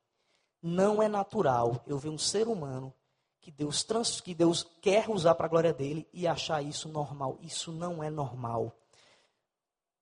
Não 0.63 1.03
é 1.03 1.09
natural 1.09 1.83
eu 1.87 1.99
ver 1.99 2.09
um 2.09 2.19
ser 2.19 2.49
humano 2.49 2.93
que 3.41 3.51
Deus, 3.53 3.85
trans, 3.85 4.21
que 4.21 4.35
Deus 4.35 4.65
quer 4.81 5.09
usar 5.09 5.35
para 5.37 5.47
a 5.47 5.49
glória 5.49 5.73
dele 5.73 6.09
e 6.13 6.27
achar 6.27 6.63
isso 6.63 6.89
normal. 6.89 7.39
Isso 7.41 7.71
não 7.71 8.03
é 8.03 8.11
normal. 8.11 8.77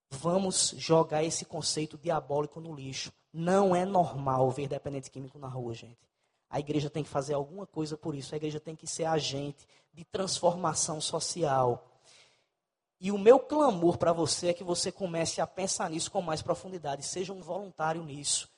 Vamos 0.09 0.75
jogar 0.79 1.22
esse 1.25 1.45
conceito 1.45 1.99
diabólico 1.99 2.61
no 2.61 2.75
lixo. 2.75 3.12
Não 3.33 3.75
é 3.75 3.85
normal 3.85 4.51
ver 4.51 4.68
dependente 4.68 5.11
químico 5.11 5.39
na 5.39 5.49
rua, 5.49 5.75
gente. 5.75 5.99
A 6.55 6.61
igreja 6.61 6.88
tem 6.88 7.02
que 7.02 7.09
fazer 7.09 7.34
alguma 7.34 7.66
coisa 7.66 7.96
por 7.96 8.14
isso. 8.14 8.32
A 8.32 8.36
igreja 8.36 8.61
tem 8.61 8.76
que 8.76 8.86
ser 8.86 9.07
agente 9.07 9.66
de 9.92 10.05
transformação 10.05 11.00
social. 11.00 11.84
E 13.00 13.11
o 13.11 13.18
meu 13.18 13.40
clamor 13.40 13.98
para 13.98 14.12
você 14.12 14.50
é 14.50 14.55
que 14.55 14.62
você 14.62 14.92
comece 14.92 15.40
a 15.40 15.48
pensar 15.48 15.90
nisso 15.90 16.12
com 16.12 16.22
mais 16.22 16.42
profundidade. 16.42 17.02
Seja 17.02 17.32
um 17.32 17.40
voluntário 17.40 18.05
nisso. 18.05 18.48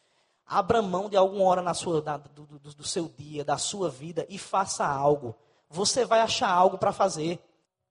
Abra 0.44 0.82
mão 0.82 1.08
de 1.08 1.16
alguma 1.16 1.44
hora 1.44 1.62
na 1.62 1.72
sua, 1.72 2.02
da, 2.02 2.18
do, 2.18 2.44
do, 2.44 2.58
do 2.58 2.84
seu 2.84 3.08
dia, 3.08 3.42
da 3.42 3.56
sua 3.56 3.88
vida 3.88 4.26
e 4.28 4.36
faça 4.36 4.86
algo. 4.86 5.34
Você 5.70 6.04
vai 6.04 6.20
achar 6.20 6.50
algo 6.50 6.76
para 6.76 6.92
fazer. 6.92 7.42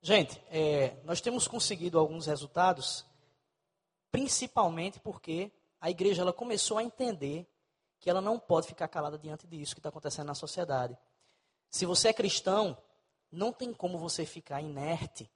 Gente, 0.04 0.40
é, 0.52 0.98
nós 1.04 1.20
temos 1.20 1.48
conseguido 1.48 1.98
alguns 1.98 2.28
resultados 2.28 3.04
principalmente 4.12 5.00
porque 5.00 5.52
a 5.82 5.90
igreja 5.90 6.22
ela 6.22 6.32
começou 6.32 6.78
a 6.78 6.84
entender 6.84 7.48
que 8.06 8.10
ela 8.12 8.22
não 8.22 8.38
pode 8.38 8.68
ficar 8.68 8.88
calada 8.88 9.18
diante 9.18 9.48
disso 9.48 9.74
que 9.74 9.80
está 9.80 9.90
acontecendo 9.90 10.28
na 10.28 10.36
sociedade. 10.36 10.96
Se 11.72 11.88
você 11.88 12.10
é 12.10 12.14
cristão, 12.14 12.78
não 13.32 13.52
tem 13.52 13.74
como 13.74 13.98
você 13.98 14.28
ficar 14.28 14.62
inerte, 14.62 15.28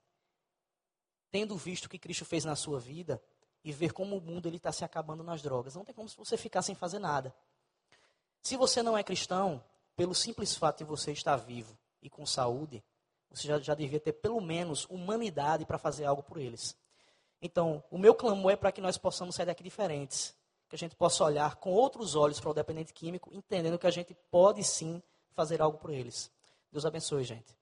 tendo 1.31 1.57
visto 1.57 1.85
o 1.85 1.89
que 1.89 1.97
Cristo 1.97 2.25
fez 2.25 2.45
na 2.45 2.55
sua 2.55 2.79
vida 2.79 3.19
e 3.63 3.71
ver 3.71 3.91
como 3.91 4.17
o 4.17 4.21
mundo 4.21 4.47
está 4.49 4.71
se 4.71 4.85
acabando 4.85 5.23
nas 5.23 5.41
drogas. 5.41 5.73
Não 5.73 5.83
tem 5.83 5.95
como 5.95 6.07
você 6.09 6.37
ficar 6.37 6.61
sem 6.61 6.75
fazer 6.75 6.99
nada. 6.99 7.33
Se 8.39 8.55
você 8.55 8.83
não 8.83 8.95
é 8.95 9.01
cristão, 9.01 9.63
pelo 9.95 10.13
simples 10.13 10.55
fato 10.55 10.77
de 10.77 10.83
você 10.83 11.11
estar 11.11 11.37
vivo 11.37 11.75
e 12.03 12.07
com 12.07 12.23
saúde, 12.23 12.83
você 13.31 13.47
já, 13.47 13.57
já 13.57 13.73
devia 13.73 13.99
ter 13.99 14.13
pelo 14.13 14.39
menos 14.39 14.85
humanidade 14.91 15.65
para 15.65 15.79
fazer 15.79 16.05
algo 16.05 16.21
por 16.21 16.37
eles. 16.37 16.77
Então, 17.41 17.83
o 17.89 17.97
meu 17.97 18.13
clamor 18.13 18.51
é 18.51 18.55
para 18.55 18.71
que 18.71 18.79
nós 18.79 18.95
possamos 18.95 19.33
sair 19.33 19.47
daqui 19.47 19.63
diferentes. 19.63 20.37
Que 20.69 20.75
a 20.75 20.79
gente 20.79 20.95
possa 20.95 21.23
olhar 21.23 21.55
com 21.55 21.71
outros 21.71 22.15
olhos 22.15 22.39
para 22.39 22.51
o 22.51 22.53
dependente 22.53 22.93
químico, 22.93 23.29
entendendo 23.33 23.77
que 23.77 23.87
a 23.87 23.91
gente 23.91 24.15
pode 24.31 24.63
sim 24.63 25.01
fazer 25.31 25.61
algo 25.61 25.77
por 25.77 25.89
eles. 25.89 26.31
Deus 26.71 26.85
abençoe, 26.85 27.23
gente. 27.23 27.58